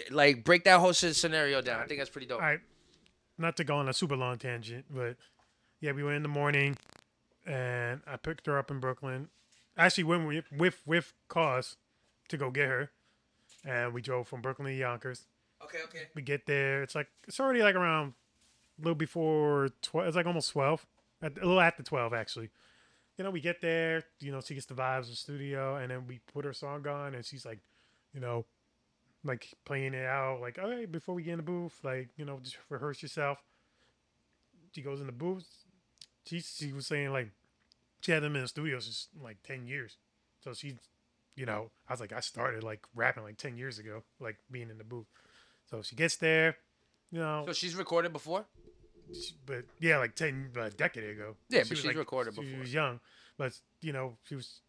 Like 0.10 0.44
break 0.44 0.64
that 0.64 0.80
whole 0.80 0.94
scenario 0.94 1.62
down. 1.62 1.82
I 1.82 1.86
think 1.86 2.00
that's 2.00 2.10
pretty 2.10 2.28
dope. 2.28 2.42
All 2.42 2.48
right, 2.48 2.60
not 3.38 3.58
to 3.58 3.64
go 3.64 3.76
on 3.76 3.90
a 3.90 3.94
super 3.94 4.16
long 4.16 4.38
tangent, 4.38 4.86
but 4.90 5.18
yeah, 5.82 5.92
we 5.92 6.04
went 6.04 6.16
in 6.16 6.24
the 6.24 6.30
morning, 6.30 6.78
and 7.46 8.02
I 8.08 8.18
picked 8.18 8.46
her 8.48 8.58
up 8.58 8.72
in 8.72 8.80
Brooklyn. 8.80 9.30
Actually, 9.78 10.06
went 10.06 10.28
with 10.28 10.46
with 10.56 10.82
with 10.86 11.14
cause 11.28 11.78
to 12.30 12.38
go 12.38 12.50
get 12.50 12.68
her, 12.68 12.92
and 13.66 13.94
we 13.94 14.02
drove 14.02 14.28
from 14.28 14.42
Brooklyn 14.42 14.68
to 14.68 14.74
Yonkers. 14.74 15.26
Okay, 15.64 15.80
okay. 15.86 16.04
we 16.14 16.22
get 16.22 16.46
there. 16.46 16.84
It's 16.84 16.96
like 16.96 17.08
it's 17.28 17.40
already 17.40 17.62
like 17.62 17.76
around 17.76 18.14
a 18.80 18.82
little 18.82 18.96
before 18.96 19.70
twelve. 19.82 20.08
It's 20.08 20.16
like 20.16 20.26
almost 20.26 20.52
twelve. 20.52 20.86
At, 21.22 21.38
a 21.38 21.46
little 21.46 21.62
after 21.62 21.84
twelve, 21.84 22.14
actually. 22.14 22.50
You 23.18 23.24
know, 23.24 23.32
we 23.32 23.42
get 23.42 23.62
there. 23.62 24.04
You 24.20 24.32
know, 24.32 24.42
she 24.42 24.54
gets 24.54 24.66
the 24.66 24.76
vibes 24.76 25.02
of 25.02 25.10
the 25.10 25.16
studio, 25.16 25.76
and 25.76 25.92
then 25.92 26.08
we 26.08 26.20
put 26.34 26.46
her 26.46 26.54
song 26.54 26.88
on, 26.88 27.16
and 27.16 27.26
she's 27.26 27.46
like, 27.46 27.60
you 28.14 28.20
know, 28.20 28.46
like 29.26 29.50
playing 29.66 29.94
it 29.94 30.06
out. 30.06 30.40
Like, 30.40 30.58
all 30.62 30.70
right, 30.70 30.90
before 30.90 31.14
we 31.16 31.24
get 31.24 31.32
in 31.32 31.38
the 31.38 31.44
booth, 31.44 31.78
like 31.84 32.10
you 32.16 32.24
know, 32.24 32.40
just 32.42 32.58
rehearse 32.70 33.02
yourself. 33.02 33.40
She 34.72 34.82
goes 34.82 35.00
in 35.02 35.08
the 35.08 35.12
booth. 35.12 35.48
She 36.26 36.40
she 36.40 36.72
was 36.72 36.88
saying 36.88 37.12
like 37.12 37.30
she 38.02 38.12
had 38.12 38.24
them 38.24 38.36
in 38.36 38.42
the 38.44 38.48
studio 38.48 38.80
since 38.80 39.08
like 39.22 39.38
ten 39.44 39.66
years. 39.68 39.98
So 40.44 40.54
she, 40.54 40.76
you 41.36 41.46
know, 41.46 41.72
I 41.90 41.94
was 41.94 42.00
like, 42.00 42.14
I 42.14 42.20
started 42.20 42.64
like 42.64 42.82
rapping 42.94 43.24
like 43.24 43.38
ten 43.38 43.58
years 43.58 43.80
ago, 43.80 44.04
like 44.20 44.38
being 44.52 44.70
in 44.70 44.78
the 44.78 44.84
booth. 44.84 45.08
So 45.70 45.82
she 45.82 45.96
gets 45.96 46.18
there, 46.18 46.58
you 47.12 47.20
know, 47.20 47.44
So 47.48 47.54
she's 47.54 47.76
recorded 47.76 48.14
before? 48.14 48.46
she- 49.12 49.36
but 49.46 49.66
yeah, 49.80 49.98
like 49.98 50.16
ten, 50.16 50.52
a 50.56 50.70
decade 50.70 51.10
ago. 51.10 51.36
Yeah, 51.50 51.60
She 51.64 51.70
but 51.70 51.70
was, 51.72 51.80
she's 51.80 51.96
recorded 51.96 52.34
She 52.36 52.42
before. 52.42 52.54
She 52.54 52.60
was 52.60 52.74
young, 52.74 53.00
but 53.38 53.54
you 53.82 53.94
know, 53.94 54.18
she 54.24 54.36
was 54.36 54.62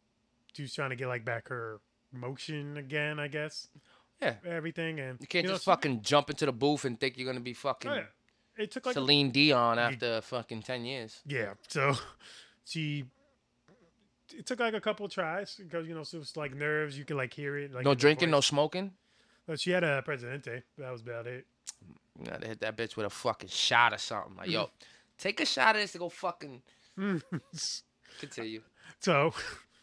she 0.55 0.63
was 0.63 0.73
trying 0.75 0.91
to 0.91 0.97
get 0.97 1.09
like 1.09 1.25
back 1.25 1.49
her 1.49 1.81
motion 2.13 2.77
again, 2.79 3.19
I 3.19 3.29
guess. 3.29 3.69
Yeah. 4.21 4.35
everything 4.47 4.99
and 5.01 5.19
You 5.21 5.27
can't 5.27 5.47
know, 5.47 5.53
just 5.53 5.64
fucking 5.64 6.03
jump 6.03 6.31
into 6.31 6.47
the 6.47 6.53
booth 6.53 6.85
and 6.85 6.99
think 6.99 7.19
you're 7.19 7.27
gonna 7.27 7.41
be 7.41 7.53
fucking 7.53 7.91
oh, 7.91 7.95
yeah. 7.95 8.03
It 8.57 8.71
took 8.71 8.87
like 8.87 8.97
a- 8.97 8.99
Celine 9.01 9.31
Dion 9.31 9.79
after 9.79 10.21
fucking 10.23 10.62
ten 10.62 10.85
years. 10.85 11.21
yeah, 11.27 11.55
so 11.69 11.95
she. 12.64 13.05
It 14.37 14.45
took 14.45 14.59
like 14.59 14.75
a 14.75 14.81
couple 14.81 15.09
tries 15.09 15.55
because 15.55 15.87
you 15.87 15.95
know 15.95 16.01
it 16.01 16.12
was 16.14 16.37
like 16.37 16.55
nerves. 16.55 16.99
You 16.99 17.05
could 17.05 17.17
like 17.17 17.33
hear 17.33 17.57
it. 17.59 17.73
Like 17.73 17.85
no 17.85 17.95
drinking, 17.95 18.31
no 18.31 18.41
smoking. 18.41 18.93
But 19.47 19.61
she 19.61 19.71
had 19.71 19.85
a 19.85 20.03
Presidente. 20.03 20.62
That 20.79 20.91
was 20.91 21.03
about 21.03 21.27
it. 21.27 21.47
You 22.19 22.31
gotta 22.31 22.49
hit 22.49 22.61
that 22.61 22.77
bitch 22.77 22.97
with 22.97 23.07
a 23.07 23.11
fucking 23.11 23.51
shot 23.51 23.93
or 23.93 23.99
something. 23.99 24.37
Like, 24.37 24.49
yo, 24.49 24.64
mm. 24.64 24.71
take 25.19 25.41
a 25.41 25.47
shot 25.47 25.77
of 25.77 25.83
this 25.83 25.93
to 25.93 25.99
go 25.99 26.09
fucking 26.09 26.62
mm. 26.99 27.23
continue. 28.21 28.62
So, 29.01 29.33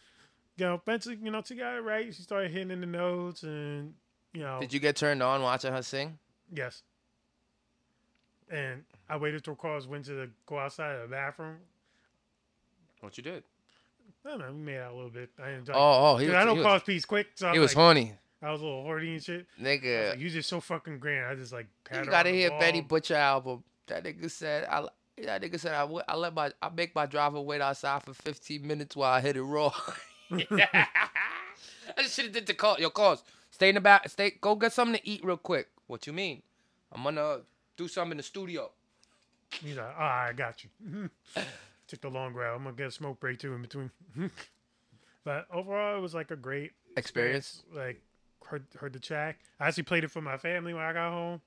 you 0.58 0.66
know, 0.66 0.82
eventually, 0.86 1.18
you 1.22 1.32
know, 1.32 1.42
she 1.46 1.56
got 1.56 1.76
it 1.76 1.82
right. 1.82 2.14
She 2.14 2.24
started 2.24 2.52
hitting 2.52 2.72
in 2.72 2.82
the 2.82 2.88
notes, 2.88 3.44
and 3.44 3.94
you 4.34 4.42
know, 4.42 4.60
Did 4.60 4.74
you 4.74 4.80
get 4.80 4.96
turned 4.96 5.22
on 5.24 5.42
watching 5.42 5.72
her 5.74 5.82
sing? 5.84 6.18
yes. 6.52 6.84
And 8.52 8.84
I 9.10 9.18
waited 9.18 9.44
till 9.44 9.56
Carlos 9.56 9.88
went 9.88 10.06
to 10.06 10.12
the, 10.14 10.30
go 10.46 10.60
outside 10.60 10.96
of 10.96 11.02
the 11.04 11.08
bathroom. 11.16 11.56
What 13.00 13.18
you 13.18 13.24
did? 13.24 13.44
I 14.26 14.30
don't 14.30 14.40
know, 14.40 14.52
we 14.52 14.60
made 14.60 14.78
out 14.78 14.92
a 14.92 14.96
little 14.96 15.10
bit. 15.10 15.30
I 15.44 15.52
enjoyed. 15.52 15.76
Oh, 15.76 16.12
oh, 16.14 16.18
he 16.18 16.26
Dude, 16.26 16.36
was, 16.36 16.42
I 16.42 16.46
know 16.46 16.54
he 16.54 16.60
was, 16.60 16.66
Carlos 16.66 16.84
peace 16.84 17.06
quick, 17.06 17.28
so 17.36 17.50
I 17.50 17.54
he 17.54 17.60
was, 17.60 17.72
was 17.72 17.76
like, 17.76 17.84
horny. 17.84 18.14
I 18.42 18.52
was 18.52 18.62
a 18.62 18.66
little 18.66 18.84
horny 18.84 19.14
and 19.14 19.24
shit. 19.24 19.48
Nigga, 19.60 20.12
like, 20.12 20.20
you 20.20 20.30
just 20.30 20.50
so 20.50 20.60
fucking 20.60 21.00
grand. 21.00 21.26
I 21.28 21.36
just 21.36 21.52
like 21.52 21.68
pat 21.86 22.00
you 22.00 22.06
her 22.06 22.12
gotta 22.12 22.30
on 22.30 22.36
the 22.36 22.40
hear 22.42 22.50
Betty. 22.60 22.82
Butcher 22.82 23.16
album. 23.16 23.64
That 23.88 24.04
nigga 24.04 24.30
said, 24.30 24.68
I, 24.70 24.86
that 25.24 25.42
nigga 25.42 25.60
said, 25.60 25.74
I, 25.74 25.88
I 26.08 26.16
let 26.16 26.34
my, 26.34 26.52
I 26.62 26.70
make 26.70 26.94
my 26.94 27.06
driver 27.06 27.42
wait 27.42 27.62
outside 27.62 28.04
for 28.04 28.14
15 28.14 28.66
minutes 28.68 28.96
while 28.96 29.12
I 29.12 29.22
hit 29.22 29.36
it 29.36 29.42
raw. 29.44 29.74
I 30.32 30.88
just 31.98 32.16
should 32.16 32.26
have 32.26 32.34
did 32.34 32.46
the 32.46 32.54
call. 32.54 32.78
Your 32.80 32.90
calls. 32.92 33.24
Stay 33.54 33.70
in 33.70 33.76
the 33.76 33.82
back. 33.82 34.10
Stay. 34.10 34.32
Go 34.42 34.56
get 34.56 34.74
something 34.74 35.00
to 35.00 35.08
eat 35.08 35.24
real 35.24 35.38
quick. 35.38 35.68
What 35.86 36.08
you 36.08 36.14
mean? 36.14 36.42
I'm 36.92 37.04
gonna 37.04 37.42
do 37.78 37.88
something 37.88 38.14
in 38.14 38.18
the 38.18 38.24
studio. 38.24 38.72
He's 39.62 39.78
like, 39.78 39.94
ah, 39.96 40.24
I 40.24 40.34
got 40.34 40.64
you. 40.64 41.10
Took 41.88 42.02
the 42.02 42.10
long 42.10 42.34
route. 42.34 42.56
I'm 42.56 42.64
gonna 42.64 42.76
get 42.76 42.88
a 42.88 42.92
smoke 42.92 43.20
break 43.20 43.38
too 43.38 43.54
in 43.54 43.62
between. 43.62 43.92
but 45.24 45.46
overall, 45.54 45.96
it 45.96 46.02
was 46.02 46.16
like 46.16 46.32
a 46.32 46.36
great 46.36 46.72
Experience. 46.98 47.62
Like 47.72 48.02
heard 48.44 48.66
heard 48.76 48.94
the 48.94 49.00
track. 49.00 49.38
I 49.60 49.68
actually 49.68 49.84
played 49.84 50.04
it 50.04 50.10
for 50.10 50.22
my 50.22 50.38
family 50.38 50.74
when 50.74 50.82
I 50.82 50.92
got 50.94 51.12
home, 51.12 51.42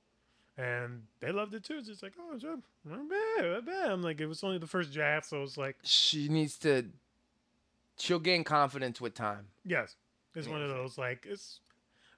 and 0.56 1.02
they 1.18 1.32
loved 1.32 1.54
it 1.54 1.64
too. 1.64 1.78
It's 1.78 1.88
just 1.88 2.04
like, 2.04 2.12
oh, 2.20 2.34
it's 2.36 2.44
not 2.44 2.60
bad, 3.08 3.50
not 3.50 3.66
bad. 3.66 3.90
I'm 3.90 4.02
like, 4.02 4.20
it 4.20 4.26
was 4.26 4.44
only 4.44 4.58
the 4.58 4.68
first 4.68 4.92
draft, 4.92 5.26
so 5.26 5.42
it's 5.42 5.56
like, 5.56 5.76
She 5.82 6.28
needs 6.28 6.56
to. 6.58 6.86
She'll 7.98 8.20
gain 8.20 8.44
confidence 8.44 9.00
with 9.00 9.14
time. 9.14 9.46
yes, 9.64 9.96
it's 10.36 10.46
one 10.46 10.62
of 10.62 10.68
those 10.68 10.98
like 10.98 11.26
it's 11.28 11.58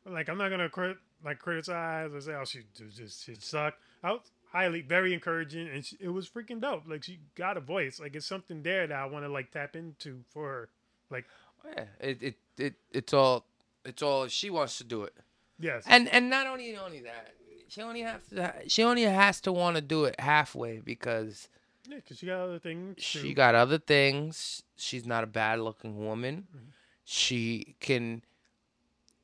like 0.06 0.28
I'm 0.28 0.38
not 0.38 0.50
gonna 0.50 0.68
crit 0.68 0.96
like 1.24 1.38
criticize 1.38 2.12
or 2.12 2.20
say, 2.20 2.34
oh, 2.34 2.44
she 2.44 2.60
just 2.74 3.24
she 3.24 3.34
sucked. 3.34 3.78
I 4.02 4.12
was 4.12 4.20
highly, 4.52 4.80
very 4.82 5.12
encouraging, 5.12 5.68
and 5.68 5.84
she, 5.84 5.96
it 6.00 6.08
was 6.08 6.28
freaking 6.28 6.60
dope. 6.60 6.84
Like 6.86 7.04
she 7.04 7.18
got 7.34 7.56
a 7.56 7.60
voice. 7.60 7.98
Like 8.00 8.14
it's 8.16 8.26
something 8.26 8.62
there 8.62 8.86
that 8.86 8.96
I 8.98 9.06
want 9.06 9.24
to 9.24 9.28
like 9.30 9.50
tap 9.50 9.76
into 9.76 10.20
for 10.30 10.46
her. 10.48 10.68
Like 11.10 11.24
Yeah, 11.64 11.84
it, 12.00 12.22
it 12.22 12.34
it 12.58 12.74
it's 12.92 13.12
all 13.12 13.44
it's 13.84 14.02
all 14.02 14.26
she 14.28 14.50
wants 14.50 14.78
to 14.78 14.84
do 14.84 15.02
it. 15.04 15.14
yes, 15.58 15.84
And 15.86 16.08
and 16.08 16.30
not 16.30 16.46
only 16.46 16.76
only 16.76 17.00
that, 17.00 17.34
she 17.68 17.82
only 17.82 18.02
has 18.02 18.20
to 18.30 18.54
she 18.68 18.82
only 18.82 19.02
has 19.02 19.40
to 19.42 19.52
want 19.52 19.76
to 19.76 19.82
do 19.82 20.04
it 20.04 20.18
halfway 20.20 20.78
because 20.78 21.48
yeah, 21.88 21.96
because 21.96 22.18
she 22.18 22.26
got 22.26 22.40
other 22.40 22.58
things. 22.58 23.02
she 23.02 23.28
too. 23.30 23.34
got 23.34 23.54
other 23.54 23.78
things. 23.78 24.62
She's 24.76 25.06
not 25.06 25.24
a 25.24 25.26
bad 25.26 25.58
looking 25.60 26.04
woman. 26.04 26.46
Mm-hmm. 26.54 26.66
She 27.04 27.74
can 27.80 28.22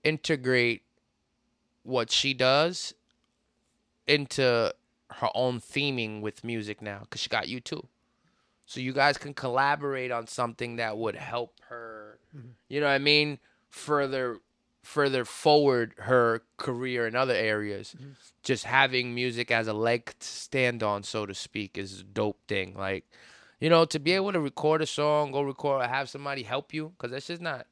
integrate 0.05 0.82
what 1.82 2.11
she 2.11 2.34
does 2.34 2.94
into 4.07 4.72
her 5.11 5.28
own 5.34 5.61
theming 5.61 6.20
with 6.20 6.44
music 6.44 6.82
now 6.82 7.00
because 7.00 7.20
she 7.20 7.28
got 7.28 7.48
you 7.48 7.61
too. 7.61 7.86
So 8.66 8.80
you 8.80 8.92
guys 8.92 9.18
can 9.18 9.34
collaborate 9.34 10.11
on 10.11 10.26
something 10.26 10.76
that 10.76 10.96
would 10.96 11.16
help 11.16 11.61
her. 11.68 12.18
Mm-hmm. 12.36 12.48
You 12.68 12.80
know 12.80 12.86
what 12.86 12.92
I 12.92 12.98
mean? 12.98 13.38
Further, 13.68 14.38
further 14.82 15.24
forward 15.24 15.94
her 15.98 16.42
career 16.57 17.07
in 17.07 17.14
other 17.14 17.34
areas. 17.34 17.94
Mm-hmm. 17.96 18.12
Just 18.42 18.64
having 18.64 19.14
music 19.14 19.50
as 19.50 19.68
a 19.68 19.72
leg 19.72 20.07
to 20.18 20.26
stand 20.26 20.82
on, 20.82 21.02
so 21.02 21.26
to 21.26 21.34
speak, 21.34 21.76
is 21.76 22.00
a 22.00 22.05
dope 22.05 22.38
thing. 22.48 22.74
Like, 22.74 23.05
you 23.61 23.68
know, 23.68 23.84
to 23.84 23.98
be 23.98 24.12
able 24.12 24.32
to 24.32 24.40
record 24.40 24.80
a 24.82 24.86
song, 24.86 25.32
go 25.32 25.42
record, 25.42 25.82
or 25.82 25.86
have 25.86 26.09
somebody 26.09 26.42
help 26.42 26.72
you, 26.72 26.92
because 26.96 27.11
that's 27.11 27.26
just 27.26 27.42
not. 27.42 27.66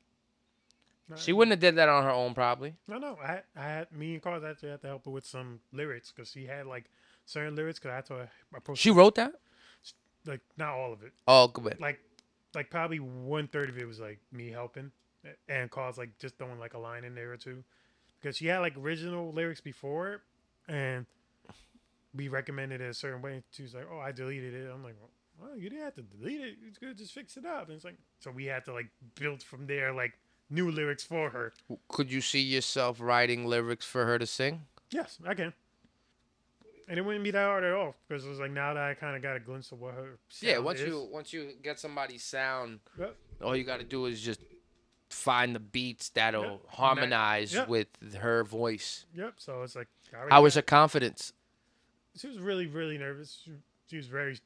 She 1.17 1.33
wouldn't 1.33 1.53
have 1.53 1.61
did 1.61 1.77
that 1.77 1.89
on 1.89 2.03
her 2.05 2.11
own, 2.11 2.35
probably. 2.35 2.75
No, 2.89 2.99
no. 2.99 3.19
I, 3.23 3.41
I 3.57 3.63
had 3.63 3.93
me 3.93 4.15
and 4.15 4.23
Carl 4.23 4.45
actually 4.47 4.71
had 4.71 4.81
to 4.83 4.87
help 4.89 5.05
her 5.05 5.11
with 5.11 5.25
some 5.27 5.61
lyrics 5.73 6.13
because 6.15 6.31
she 6.31 6.47
had 6.47 6.67
like 6.67 6.91
certain 7.27 7.55
lyrics. 7.57 7.79
Because 7.79 7.91
I 7.93 7.95
had 7.97 8.07
to 8.07 8.29
approach 8.55 8.79
She 8.79 8.91
wrote 8.91 9.15
that. 9.17 9.33
like 10.27 10.41
not 10.57 10.71
all 10.75 10.93
of 10.93 11.03
it. 11.03 11.13
Oh, 11.29 11.49
good. 11.49 11.81
Like 11.81 12.01
like 12.55 12.71
probably 12.71 12.99
one 13.01 13.49
third 13.49 13.69
of 13.71 13.79
it 13.79 13.87
was 13.87 13.99
like 14.01 14.19
me 14.31 14.51
helping, 14.51 14.93
and 15.49 15.71
Carl's 15.71 15.97
like 15.99 16.19
just 16.19 16.37
throwing 16.39 16.59
like 16.59 16.75
a 16.75 16.79
line 16.79 17.05
in 17.05 17.15
there 17.15 17.33
or 17.33 17.37
two, 17.39 17.65
because 18.21 18.37
she 18.37 18.47
had 18.47 18.59
like 18.59 18.77
original 18.77 19.33
lyrics 19.33 19.61
before, 19.63 20.23
and 20.69 21.07
we 22.15 22.29
recommended 22.29 22.81
it 22.83 22.91
a 22.91 22.95
certain 22.95 23.23
way. 23.23 23.35
And 23.35 23.43
she 23.53 23.63
was 23.63 23.75
like, 23.75 23.87
"Oh, 23.91 23.99
I 23.99 24.13
deleted 24.13 24.53
it." 24.55 24.71
I'm 24.71 24.85
like, 24.85 24.97
"Well, 25.41 25.57
you 25.57 25.71
didn't 25.71 25.85
have 25.85 25.95
to 25.95 26.03
delete 26.03 26.41
it. 26.43 26.57
It's 26.69 26.77
good. 26.79 26.99
Just 26.99 27.13
fix 27.15 27.37
it 27.39 27.47
up." 27.47 27.69
And 27.69 27.77
it's 27.77 27.85
like 27.85 27.97
so 28.21 28.31
we 28.31 28.45
had 28.45 28.65
to 28.67 28.73
like 28.75 28.89
build 29.19 29.43
from 29.43 29.67
there 29.67 29.93
like 29.95 30.13
new 30.53 30.71
lyrics 30.71 31.03
for 31.03 31.31
her. 31.31 31.53
Could 31.89 32.11
you 32.13 32.21
see 32.21 32.41
yourself 32.41 33.01
writing 33.01 33.47
lyrics 33.47 33.87
for 33.87 34.05
her 34.07 34.19
to 34.19 34.27
sing? 34.27 34.63
Yes, 34.91 35.19
I 35.27 35.35
can. 35.35 35.53
And 36.89 36.99
it 36.99 37.03
wouldn't 37.03 37.25
be 37.25 37.31
that 37.31 37.45
hard 37.45 37.65
at 37.65 37.73
all 37.73 37.95
because 38.07 38.25
it 38.25 38.29
was 38.29 38.39
like 38.39 38.51
now 38.51 38.75
that 38.75 38.83
I 38.83 38.95
kind 38.95 39.17
of 39.17 39.23
got 39.23 39.37
a 39.37 39.41
glimpse 39.41 39.73
of 39.73 39.81
what 39.81 39.95
her 39.95 40.19
Yeah, 40.41 40.59
once 40.59 40.81
is. 40.81 40.89
you 40.89 41.09
once 41.11 41.33
you 41.33 41.53
get 41.63 41.79
somebody's 41.81 42.23
sound, 42.23 42.81
Yep. 42.99 43.17
all 43.43 43.57
you 43.57 43.65
got 43.65 43.79
to 43.79 43.85
do 43.85 44.05
is 44.07 44.21
just 44.21 44.41
find 45.09 45.55
the 45.55 45.61
beats 45.61 46.11
that'll 46.11 46.43
Yep. 46.45 46.67
harmonize 46.69 47.55
Yep. 47.55 47.69
with 47.69 47.89
her 48.17 48.45
voice. 48.45 49.07
Yep. 49.15 49.35
So 49.39 49.63
it's 49.63 49.75
like 49.77 49.89
I 50.13 50.29
How 50.29 50.43
was 50.43 50.55
her 50.55 50.63
confidence? 50.63 51.33
She 52.17 52.27
was 52.27 52.39
really, 52.39 52.67
really 52.67 52.99
nervous. 52.99 53.41
She, 53.45 53.53
she 53.89 53.97
was 53.97 54.07
very, 54.07 54.39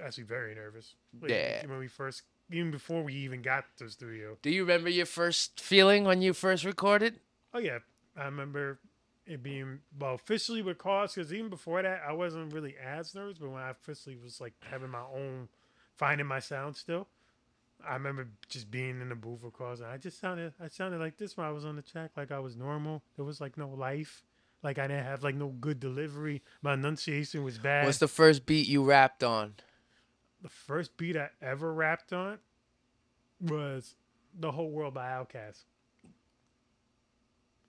actually 0.00 0.24
very 0.24 0.54
nervous. 0.54 0.94
Like, 1.20 1.30
Yeah. 1.32 1.66
When 1.66 1.78
we 1.80 1.88
first, 1.88 2.22
even 2.52 2.70
before 2.70 3.02
we 3.02 3.14
even 3.14 3.42
got 3.42 3.64
to 3.78 3.84
the 3.84 3.90
studio. 3.90 4.36
Do 4.42 4.50
you 4.50 4.62
remember 4.62 4.90
your 4.90 5.06
first 5.06 5.60
feeling 5.60 6.04
when 6.04 6.22
you 6.22 6.32
first 6.32 6.64
recorded? 6.64 7.20
Oh 7.54 7.58
yeah, 7.58 7.78
I 8.16 8.24
remember 8.24 8.78
it 9.26 9.42
being 9.42 9.80
well 9.98 10.14
officially 10.14 10.62
with 10.62 10.78
cause 10.78 11.14
because 11.14 11.32
even 11.32 11.48
before 11.48 11.82
that 11.82 12.02
I 12.06 12.12
wasn't 12.12 12.52
really 12.52 12.74
as 12.82 13.14
nervous, 13.14 13.38
but 13.38 13.50
when 13.50 13.62
I 13.62 13.70
officially 13.70 14.16
was 14.16 14.40
like 14.40 14.54
having 14.60 14.90
my 14.90 15.02
own, 15.14 15.48
finding 15.96 16.26
my 16.26 16.40
sound 16.40 16.76
still. 16.76 17.08
I 17.84 17.94
remember 17.94 18.28
just 18.48 18.70
being 18.70 19.00
in 19.00 19.08
the 19.08 19.16
booth 19.16 19.42
with 19.42 19.54
cause, 19.54 19.80
and 19.80 19.90
I 19.90 19.96
just 19.96 20.20
sounded, 20.20 20.52
I 20.60 20.68
sounded 20.68 21.00
like 21.00 21.16
this 21.16 21.36
when 21.36 21.46
I 21.46 21.50
was 21.50 21.64
on 21.64 21.74
the 21.74 21.82
track, 21.82 22.12
like 22.16 22.30
I 22.30 22.38
was 22.38 22.56
normal. 22.56 23.02
There 23.16 23.24
was 23.24 23.40
like 23.40 23.58
no 23.58 23.68
life, 23.68 24.22
like 24.62 24.78
I 24.78 24.86
didn't 24.86 25.04
have 25.04 25.24
like 25.24 25.34
no 25.34 25.48
good 25.48 25.80
delivery. 25.80 26.42
My 26.62 26.74
enunciation 26.74 27.42
was 27.42 27.58
bad. 27.58 27.84
What's 27.84 27.98
the 27.98 28.06
first 28.06 28.46
beat 28.46 28.68
you 28.68 28.84
rapped 28.84 29.24
on? 29.24 29.54
The 30.42 30.48
first 30.48 30.96
beat 30.96 31.16
I 31.16 31.30
ever 31.40 31.72
rapped 31.72 32.12
on 32.12 32.38
was 33.40 33.94
"The 34.38 34.50
Whole 34.52 34.70
World" 34.70 34.94
by 34.94 35.06
Outkast. 35.10 35.64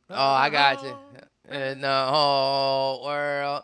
Oh, 0.09 0.15
I 0.15 0.49
got 0.49 0.83
you. 0.83 0.89
Oh, 1.49 1.53
In 1.55 1.81
the 1.81 2.05
whole 2.09 3.03
world, 3.05 3.63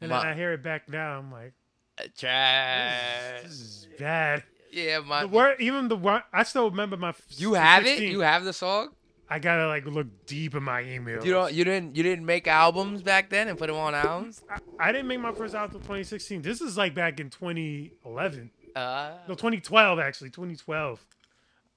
And 0.00 0.10
My- 0.10 0.18
then 0.22 0.26
I 0.28 0.34
hear 0.34 0.52
it 0.52 0.62
back 0.62 0.88
now. 0.88 1.18
I'm 1.18 1.32
like, 1.32 1.54
uh, 1.98 2.04
trash. 2.16 3.42
this 3.44 3.52
is 3.52 3.88
bad. 3.98 4.42
Yeah, 4.70 4.98
my. 5.00 5.22
The 5.22 5.28
word, 5.28 5.56
even 5.60 5.88
the 5.88 5.96
word, 5.96 6.22
I 6.32 6.42
still 6.42 6.68
remember 6.70 6.96
my. 6.98 7.14
You 7.30 7.54
have 7.54 7.86
it. 7.86 8.00
You 8.02 8.20
have 8.20 8.44
the 8.44 8.52
song. 8.52 8.94
I 9.28 9.38
gotta 9.40 9.66
like 9.66 9.84
look 9.86 10.06
deep 10.26 10.54
in 10.54 10.62
my 10.62 10.82
email. 10.82 11.24
You 11.24 11.32
don't. 11.32 11.52
You 11.52 11.64
didn't. 11.64 11.96
You 11.96 12.02
didn't 12.02 12.24
make 12.26 12.46
albums 12.46 13.02
back 13.02 13.28
then 13.30 13.48
and 13.48 13.58
put 13.58 13.66
them 13.66 13.76
on 13.76 13.94
albums. 13.94 14.42
I, 14.48 14.58
I 14.78 14.92
didn't 14.92 15.08
make 15.08 15.20
my 15.20 15.32
first 15.32 15.54
album 15.54 15.76
until 15.76 15.80
2016. 15.80 16.42
This 16.42 16.60
is 16.60 16.76
like 16.76 16.94
back 16.94 17.18
in 17.18 17.30
2011. 17.30 18.50
Uh, 18.76 19.12
No, 19.26 19.34
2012 19.34 19.98
actually. 19.98 20.30
2012. 20.30 21.04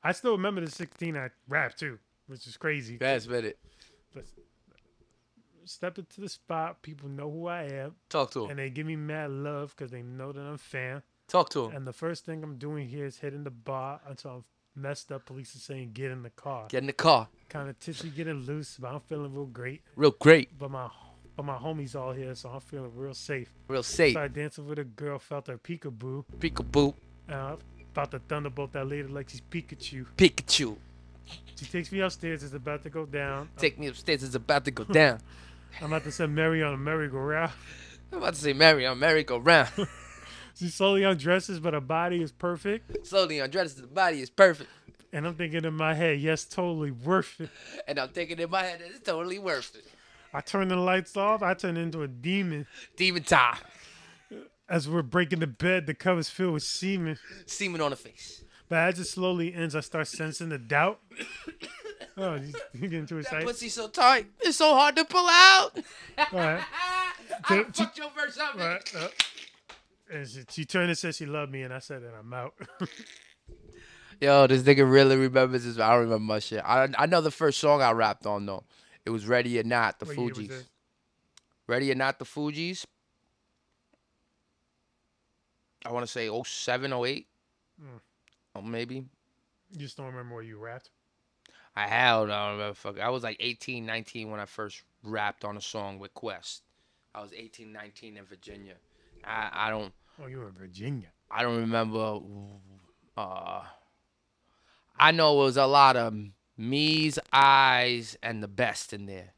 I 0.03 0.11
still 0.11 0.31
remember 0.33 0.61
the 0.61 0.69
16 0.71 1.17
I 1.17 1.29
rapped 1.47 1.79
too, 1.79 1.97
which 2.27 2.45
is 2.45 2.55
crazy. 2.55 2.97
that's 2.97 3.25
it. 3.25 3.57
But 4.13 4.25
step 5.65 5.97
into 5.97 6.21
the 6.21 6.29
spot. 6.29 6.81
People 6.81 7.09
know 7.09 7.29
who 7.31 7.47
I 7.47 7.63
am. 7.63 7.95
Talk 8.09 8.31
to 8.31 8.43
him. 8.45 8.51
and 8.51 8.59
they 8.59 8.69
give 8.69 8.85
me 8.85 8.95
mad 8.95 9.31
love 9.31 9.73
because 9.75 9.91
they 9.91 10.01
know 10.01 10.31
that 10.31 10.41
I'm 10.41 10.57
fan. 10.57 11.01
Talk 11.27 11.49
to 11.49 11.65
him. 11.65 11.75
And 11.75 11.87
the 11.87 11.93
first 11.93 12.25
thing 12.25 12.43
I'm 12.43 12.57
doing 12.57 12.87
here 12.87 13.05
is 13.05 13.17
hitting 13.19 13.43
the 13.43 13.51
bar 13.51 14.01
until 14.07 14.31
I'm 14.31 14.43
messed 14.75 15.11
up. 15.11 15.25
Police 15.25 15.55
are 15.55 15.59
saying 15.59 15.91
get 15.93 16.11
in 16.11 16.23
the 16.23 16.29
car. 16.29 16.65
Get 16.69 16.79
in 16.79 16.87
the 16.87 16.93
car. 16.93 17.27
Kind 17.49 17.69
of 17.69 17.79
tipsy, 17.79 18.09
getting 18.09 18.45
loose, 18.45 18.77
but 18.79 18.93
I'm 18.93 19.01
feeling 19.01 19.33
real 19.33 19.45
great. 19.45 19.81
Real 19.95 20.11
great. 20.11 20.57
But 20.57 20.71
my 20.71 20.89
but 21.35 21.45
my 21.45 21.57
homies 21.57 21.95
all 21.95 22.11
here, 22.11 22.35
so 22.35 22.49
I'm 22.49 22.59
feeling 22.59 22.91
real 22.95 23.13
safe. 23.13 23.51
Real 23.67 23.83
safe. 23.83 24.11
Started 24.11 24.33
dancing 24.33 24.67
with 24.67 24.79
a 24.79 24.83
girl, 24.83 25.19
felt 25.19 25.47
her 25.47 25.57
peekaboo. 25.57 26.25
Peekaboo. 26.39 26.93
I 27.29 27.55
about 27.91 28.11
to 28.11 28.19
thunderbolt 28.19 28.71
that 28.73 28.87
lady 28.87 29.07
like 29.07 29.29
she's 29.29 29.41
Pikachu. 29.41 30.05
Pikachu. 30.17 30.77
She 31.55 31.65
takes 31.65 31.91
me 31.91 31.99
upstairs. 31.99 32.43
It's 32.43 32.53
about 32.53 32.83
to 32.83 32.89
go 32.89 33.05
down. 33.05 33.49
Take 33.57 33.77
me 33.77 33.87
upstairs. 33.87 34.23
It's 34.23 34.35
about 34.35 34.65
to 34.65 34.71
go 34.71 34.83
down. 34.85 35.19
I'm 35.81 35.87
about 35.87 36.03
to 36.05 36.11
send 36.11 36.33
Mary 36.33 36.63
on 36.63 36.73
a 36.73 36.77
merry-go-round. 36.77 37.51
I'm 38.11 38.19
about 38.19 38.33
to 38.33 38.39
say 38.39 38.53
Mary 38.53 38.85
on 38.85 38.99
merry-go-round. 38.99 39.69
She 40.59 40.67
slowly 40.67 41.03
undresses, 41.03 41.59
but 41.59 41.73
her 41.73 41.79
body 41.81 42.21
is 42.21 42.31
perfect. 42.31 43.07
Slowly 43.07 43.39
undresses. 43.39 43.75
The 43.81 43.87
body 43.87 44.19
is 44.21 44.29
perfect. 44.29 44.69
And 45.13 45.25
I'm 45.25 45.33
thinking 45.35 45.63
in 45.63 45.73
my 45.73 45.93
head, 45.93 46.19
yes, 46.19 46.43
totally 46.45 46.91
worth 46.91 47.39
it. 47.39 47.49
And 47.87 47.97
I'm 47.97 48.09
thinking 48.09 48.37
in 48.39 48.49
my 48.49 48.63
head, 48.63 48.81
it's 48.85 48.99
totally 48.99 49.39
worth 49.39 49.75
it. 49.75 49.85
I 50.33 50.41
turn 50.41 50.67
the 50.67 50.75
lights 50.75 51.17
off. 51.17 51.41
I 51.41 51.53
turn 51.55 51.77
into 51.77 52.03
a 52.03 52.07
demon. 52.07 52.67
Demon 52.95 53.23
time. 53.23 53.57
As 54.67 54.87
we're 54.87 55.01
breaking 55.01 55.39
the 55.39 55.47
bed, 55.47 55.87
the 55.87 55.95
cover's 55.95 56.29
filled 56.29 56.53
with 56.53 56.63
semen. 56.63 57.17
Semen 57.47 57.81
on 57.81 57.89
the 57.89 57.95
face. 57.95 58.43
But 58.67 58.77
as 58.79 58.99
it 58.99 59.05
slowly 59.05 59.51
ends, 59.51 59.75
I 59.75 59.79
start 59.79 60.07
sensing 60.07 60.49
the 60.49 60.57
doubt. 60.59 60.99
Oh, 62.21 62.35
you, 62.35 62.51
you 62.73 62.87
getting 62.89 63.05
too 63.05 63.15
That 63.15 63.21
excited? 63.21 63.45
pussy 63.47 63.69
so 63.69 63.87
tight. 63.87 64.25
It's 64.41 64.57
so 64.57 64.73
hard 64.73 64.97
to 64.97 65.05
pull 65.05 65.25
out. 65.25 65.69
All 66.33 66.39
right. 66.39 66.61
I 67.45 67.63
fucked 67.71 67.97
your 67.97 68.09
verse 68.09 68.37
up. 68.37 68.55
All 68.55 68.59
right. 68.67 68.93
uh, 68.93 69.07
and 70.09 70.27
she, 70.27 70.43
she 70.49 70.65
turned 70.65 70.89
and 70.89 70.97
said 70.97 71.15
she 71.15 71.25
loved 71.25 71.51
me, 71.51 71.63
and 71.63 71.73
I 71.73 71.79
said 71.79 72.03
that 72.03 72.13
I'm 72.19 72.33
out. 72.33 72.53
Yo, 74.21 74.47
this 74.47 74.63
nigga 74.63 74.89
really 74.89 75.15
remembers 75.15 75.63
this. 75.63 75.79
I 75.79 75.91
don't 75.91 76.01
remember 76.03 76.25
my 76.25 76.39
shit. 76.39 76.61
I 76.65 76.89
I 76.97 77.05
know 77.05 77.21
the 77.21 77.31
first 77.31 77.59
song 77.59 77.81
I 77.81 77.91
rapped 77.91 78.25
on 78.25 78.45
though. 78.45 78.63
It 79.05 79.11
was 79.11 79.27
Ready 79.27 79.59
or 79.59 79.63
Not, 79.63 79.99
the 79.99 80.05
What 80.05 80.17
Fugees. 80.17 80.65
Ready 81.67 81.91
or 81.91 81.95
Not, 81.95 82.19
the 82.19 82.25
Fugees. 82.25 82.85
I 85.85 85.91
want 85.91 86.05
to 86.05 86.11
say 86.11 86.29
07, 86.29 86.91
08. 86.91 87.27
Mm. 87.81 87.85
Or 88.55 88.61
maybe. 88.61 88.95
You 89.71 89.77
just 89.77 89.95
don't 89.95 90.07
remember 90.07 90.35
where 90.35 90.43
you 90.43 90.57
rapped? 90.57 90.89
I 91.75 91.87
held, 91.87 92.29
I 92.29 92.49
don't 92.49 92.57
remember. 92.57 92.75
Fuck. 92.75 92.99
I 92.99 93.09
was 93.09 93.23
like 93.23 93.37
18, 93.39 93.85
19 93.85 94.29
when 94.29 94.39
I 94.39 94.45
first 94.45 94.83
rapped 95.03 95.45
on 95.45 95.55
a 95.55 95.61
song 95.61 95.97
with 95.97 96.13
Quest. 96.13 96.63
I 97.15 97.21
was 97.21 97.31
18, 97.33 97.71
19 97.71 98.17
in 98.17 98.25
Virginia. 98.25 98.75
I, 99.25 99.49
I 99.53 99.69
don't 99.69 99.93
Oh, 100.21 100.27
you 100.27 100.39
were 100.39 100.47
in 100.47 100.53
Virginia. 100.53 101.07
I 101.31 101.43
don't 101.43 101.57
remember. 101.57 102.19
Uh, 103.15 103.61
I 104.97 105.11
know 105.11 105.41
it 105.41 105.45
was 105.45 105.57
a 105.57 105.65
lot 105.65 105.95
of 105.95 106.13
me's, 106.57 107.17
eyes, 107.31 108.17
and 108.21 108.43
the 108.43 108.47
best 108.47 108.91
in 108.91 109.05
there. 109.05 109.33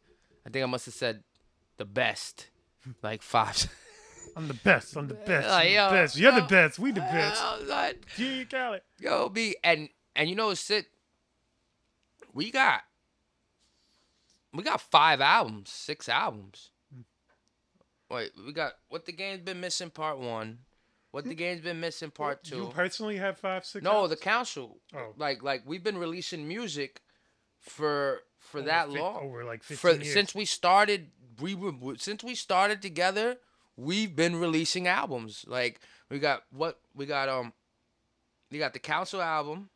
I 0.46 0.50
think 0.50 0.64
I 0.64 0.66
must 0.66 0.86
have 0.86 0.96
said 0.96 1.24
the 1.78 1.86
best, 1.86 2.48
like 3.04 3.22
five. 3.22 3.68
I'm 4.36 4.48
the 4.48 4.54
best. 4.56 4.96
I'm 4.96 5.08
the 5.08 5.14
best. 5.14 5.50
Like, 5.50 5.68
I'm 5.68 5.74
yo, 5.74 5.90
the 5.90 5.96
best. 5.96 6.18
You're 6.18 6.32
the 6.32 6.42
best. 6.42 6.80
We 6.80 6.92
the 6.92 7.02
best. 7.02 7.44
Like, 7.68 8.06
DJ 8.18 8.50
Khaled. 8.50 8.82
Yo, 9.00 9.30
me 9.30 9.56
and 9.64 9.90
and 10.16 10.30
you 10.30 10.36
know 10.36 10.54
sit. 10.54 10.88
We 12.34 12.50
got. 12.50 12.82
We 14.54 14.64
got 14.64 14.82
five 14.82 15.22
albums, 15.22 15.70
six 15.70 16.10
albums. 16.10 16.71
Wait, 18.12 18.32
we 18.46 18.52
got 18.54 18.74
what 18.90 19.06
the 19.06 19.12
game's 19.12 19.42
been 19.42 19.60
missing 19.62 19.90
part 19.90 20.20
one, 20.20 20.60
what 21.12 21.24
the 21.26 21.34
game's 21.36 21.62
been 21.62 21.80
missing 21.80 22.12
part 22.12 22.44
two. 22.44 22.56
You 22.58 22.68
personally 22.68 23.18
have 23.18 23.38
five, 23.38 23.66
six. 23.66 23.84
no, 23.84 24.08
the 24.08 24.18
council. 24.18 24.78
Oh. 24.94 25.14
Like 25.18 25.42
like 25.42 25.64
we've 25.66 25.84
been 25.84 25.98
releasing 25.98 26.48
music 26.48 27.02
for 27.60 28.20
for 28.38 28.60
Over 28.60 28.68
that 28.68 28.92
fif- 28.92 29.00
long. 29.00 29.24
over 29.24 29.44
like 29.46 29.64
15 29.64 29.78
for 29.78 30.04
years. 30.04 30.14
since 30.14 30.36
we 30.36 30.46
started 30.46 31.12
we 31.40 31.56
were 31.56 31.96
since 31.98 32.24
we 32.24 32.36
started 32.36 32.82
together, 32.82 33.38
we've 33.78 34.16
been 34.16 34.36
releasing 34.36 34.88
albums. 34.88 35.46
Like 35.48 35.80
we 36.10 36.20
got 36.20 36.44
what 36.52 36.80
we 36.94 37.06
got 37.06 37.30
um 37.30 37.54
we 38.52 38.58
got 38.60 38.74
the 38.74 38.80
council 38.80 39.22
album. 39.22 39.70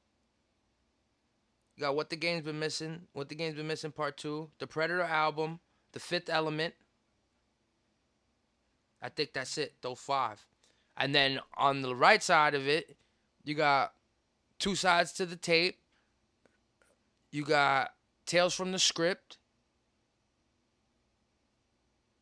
You 1.77 1.81
got 1.81 1.95
what 1.95 2.09
the 2.09 2.15
game's 2.15 2.43
been 2.43 2.59
missing, 2.59 3.01
what 3.13 3.29
the 3.29 3.35
game's 3.35 3.55
been 3.55 3.67
missing 3.67 3.91
part 3.91 4.15
2, 4.17 4.49
the 4.59 4.67
Predator 4.67 5.01
album, 5.01 5.59
the 5.91 5.99
Fifth 5.99 6.29
Element. 6.29 6.73
I 9.05 9.09
think 9.09 9.33
that's 9.33 9.59
it, 9.59 9.75
those 9.83 9.99
five. 9.99 10.43
And 10.97 11.13
then 11.13 11.39
on 11.57 11.83
the 11.83 11.93
right 11.95 12.23
side 12.23 12.55
of 12.55 12.67
it, 12.67 12.97
you 13.43 13.53
got 13.53 13.93
two 14.57 14.73
sides 14.73 15.11
to 15.13 15.27
the 15.27 15.35
tape. 15.35 15.77
You 17.29 17.43
got 17.45 17.93
Tales 18.25 18.55
from 18.55 18.71
the 18.71 18.79
Script. 18.79 19.37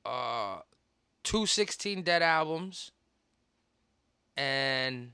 Uh 0.06 0.58
two 1.24 1.46
16 1.46 2.02
Dead 2.02 2.22
albums. 2.22 2.92
And 4.36 5.12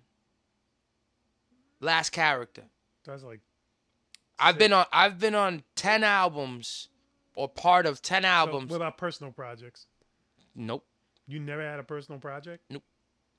Last 1.82 2.09
Character. 2.09 2.63
That's 3.05 3.22
like 3.22 3.41
I've 4.39 4.57
been 4.57 4.74
on 4.74 4.86
I've 4.91 5.20
been 5.20 5.36
on 5.36 5.61
10 5.76 6.03
albums 6.03 6.88
or 7.36 7.47
part 7.47 7.86
of 7.86 8.01
10 8.01 8.24
so 8.24 8.28
albums. 8.28 8.72
what 8.72 8.78
about 8.78 8.97
personal 8.97 9.32
projects? 9.32 9.86
nope. 10.55 10.84
You 11.30 11.40
never 11.40 11.62
had 11.62 11.80
a 11.80 11.84
personal 11.84 12.20
project? 12.20 12.64
Nope. 12.70 12.84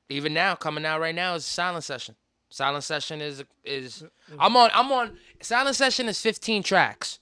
Even 0.09 0.33
now 0.33 0.55
coming 0.55 0.87
out 0.87 1.01
right 1.01 1.15
now 1.15 1.35
is 1.35 1.45
Silent 1.45 1.85
Session. 1.85 2.15
Silent 2.49 2.85
Session 2.85 3.21
is 3.21 3.45
is 3.65 4.03
Uh, 4.05 4.07
I'm 4.39 4.57
on 4.57 4.71
I'm 4.73 4.91
on 4.93 5.19
Silent 5.41 5.77
Session 5.77 6.09
is 6.09 6.21
15 6.21 6.63
tracks. 6.63 7.19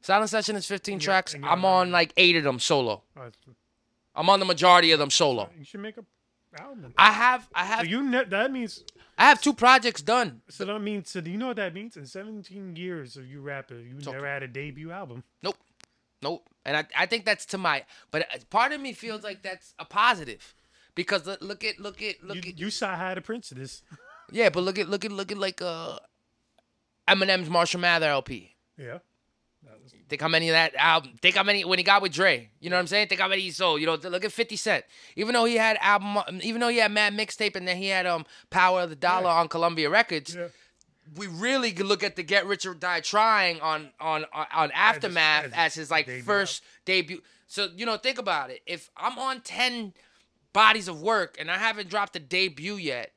Silent 0.00 0.30
Session 0.30 0.56
is 0.56 0.66
15 0.66 0.94
And 0.94 1.02
you're- 1.02 1.06
tracks. 1.12 1.34
I'm 1.34 1.64
on- 1.64 1.90
like 1.90 2.12
8 2.16 2.36
of 2.36 2.44
them 2.44 2.58
solo. 2.58 3.02
Oh, 3.16 3.30
I'm 4.14 4.28
on 4.30 4.38
the 4.40 4.46
majority 4.46 4.92
of 4.92 4.98
them 4.98 5.10
solo. 5.10 5.50
you 5.58 5.64
should 5.64 5.80
make 5.80 5.96
a 5.98 6.04
album. 6.58 6.94
I 6.96 7.12
have 7.12 7.48
I 7.54 7.62
So 7.66 7.74
have 7.74 7.86
you 7.86 8.02
ne- 8.02 8.24
that 8.24 8.50
means 8.50 8.84
I 9.18 9.24
have 9.28 9.40
two 9.42 9.52
projects 9.54 10.00
done. 10.02 10.40
so 10.48 10.64
that 10.64 10.78
means 10.80 11.10
so 11.10 11.20
do 11.20 11.30
you 11.30 11.36
know 11.38 11.48
what 11.48 11.56
that 11.56 11.74
means? 11.74 11.96
In 11.96 12.06
17 12.06 12.76
years 12.76 13.16
of 13.18 13.26
you 13.26 13.40
rapping, 13.42 13.86
you 13.88 14.00
So- 14.02 14.12
never 14.12 14.26
had 14.26 14.42
a 14.42 14.48
debut 14.48 14.90
album. 14.90 15.24
Nope. 15.42 15.56
Nope. 16.22 16.48
And 16.64 16.76
I, 16.76 16.86
I 16.96 17.06
think 17.06 17.24
that's 17.24 17.46
to 17.46 17.58
my 17.58 17.84
but 18.10 18.22
uh, 18.22 18.38
part 18.50 18.72
of 18.72 18.80
me 18.80 18.92
feels 18.92 19.22
like 19.22 19.42
that's 19.42 19.74
a 19.78 19.84
positive. 19.84 20.54
Because 20.94 21.26
look, 21.26 21.42
look 21.42 21.62
at 21.64 21.78
look 21.78 22.02
at 22.02 22.22
look 22.24 22.36
You, 22.44 22.50
at 22.52 22.58
you 22.58 22.70
saw 22.70 22.96
how 22.96 23.14
to 23.14 23.20
Prince 23.20 23.50
this. 23.50 23.82
Yeah, 24.32 24.48
but 24.48 24.64
look 24.64 24.76
at 24.76 24.88
look 24.88 25.04
at 25.04 25.12
look 25.12 25.30
at 25.30 25.38
like 25.38 25.62
uh 25.62 26.00
Eminem's 27.08 27.48
Marshall 27.48 27.80
Mather 27.80 28.06
LP. 28.08 28.56
Yeah. 28.76 28.98
Think 30.08 30.20
how 30.22 30.28
many 30.28 30.48
of 30.48 30.52
that 30.52 30.72
album? 30.76 31.12
Think 31.20 31.34
how 31.36 31.42
many 31.42 31.64
when 31.64 31.78
he 31.78 31.84
got 31.84 32.00
with 32.02 32.12
Dre? 32.12 32.50
You 32.60 32.70
know 32.70 32.76
what 32.76 32.80
I'm 32.80 32.86
saying? 32.86 33.08
Think 33.08 33.20
how 33.20 33.26
many 33.28 33.42
he 33.42 33.50
sold. 33.50 33.80
You 33.80 33.86
know, 33.86 33.94
look 33.94 34.24
at 34.24 34.30
50 34.32 34.54
Cent. 34.56 34.84
Even 35.16 35.32
though 35.34 35.44
he 35.44 35.56
had 35.56 35.76
album, 35.80 36.40
even 36.42 36.60
though 36.60 36.68
he 36.68 36.78
had 36.78 36.92
Mad 36.92 37.12
Mixtape, 37.12 37.56
and 37.56 37.66
then 37.66 37.76
he 37.76 37.88
had 37.88 38.06
um 38.06 38.24
Power 38.50 38.82
of 38.82 38.90
the 38.90 38.96
Dollar 38.96 39.26
Yeah. 39.28 39.34
on 39.40 39.48
Columbia 39.48 39.90
Records. 39.90 40.34
Yeah. 40.34 40.48
We 41.14 41.26
really 41.26 41.72
could 41.72 41.86
look 41.86 42.02
at 42.02 42.16
the 42.16 42.22
Get 42.22 42.46
Rich 42.46 42.66
or 42.66 42.74
Die 42.74 43.00
Trying 43.00 43.60
on 43.60 43.90
on 44.00 44.24
on, 44.32 44.46
on 44.52 44.70
Aftermath 44.72 45.46
as 45.46 45.52
as, 45.52 45.74
his 45.74 45.82
his 45.82 45.90
like 45.90 46.06
debut 46.06 46.22
first 46.22 46.62
debut. 46.84 47.22
So 47.46 47.68
you 47.76 47.86
know, 47.86 47.96
think 47.96 48.18
about 48.18 48.50
it. 48.50 48.62
If 48.66 48.90
I'm 48.96 49.18
on 49.18 49.40
10 49.40 49.94
bodies 50.52 50.88
of 50.88 51.00
work 51.00 51.36
and 51.38 51.50
I 51.50 51.58
haven't 51.58 51.88
dropped 51.88 52.16
a 52.16 52.20
debut 52.20 52.74
yet, 52.74 53.12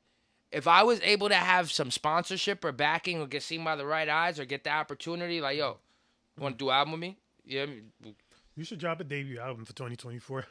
if 0.52 0.68
I 0.68 0.84
was 0.84 1.00
able 1.02 1.30
to 1.30 1.36
have 1.36 1.72
some 1.72 1.92
sponsorship 1.92 2.64
or 2.64 2.72
backing 2.72 3.20
or 3.20 3.28
get 3.28 3.44
seen 3.44 3.64
by 3.64 3.76
the 3.76 3.86
right 3.86 4.10
eyes 4.10 4.40
or 4.40 4.46
get 4.46 4.64
the 4.64 4.72
opportunity, 4.72 5.42
like 5.42 5.58
yo, 5.58 5.78
you 6.38 6.44
want 6.44 6.60
to 6.60 6.66
do 6.66 6.70
an 6.70 6.76
album 6.76 6.92
with 6.94 7.02
me? 7.02 7.18
Yeah, 7.46 7.66
You 8.56 8.64
should 8.64 8.80
drop 8.80 9.00
a 9.00 9.04
debut 9.04 9.40
album 9.40 9.66
for 9.66 9.74
2024. 9.74 10.46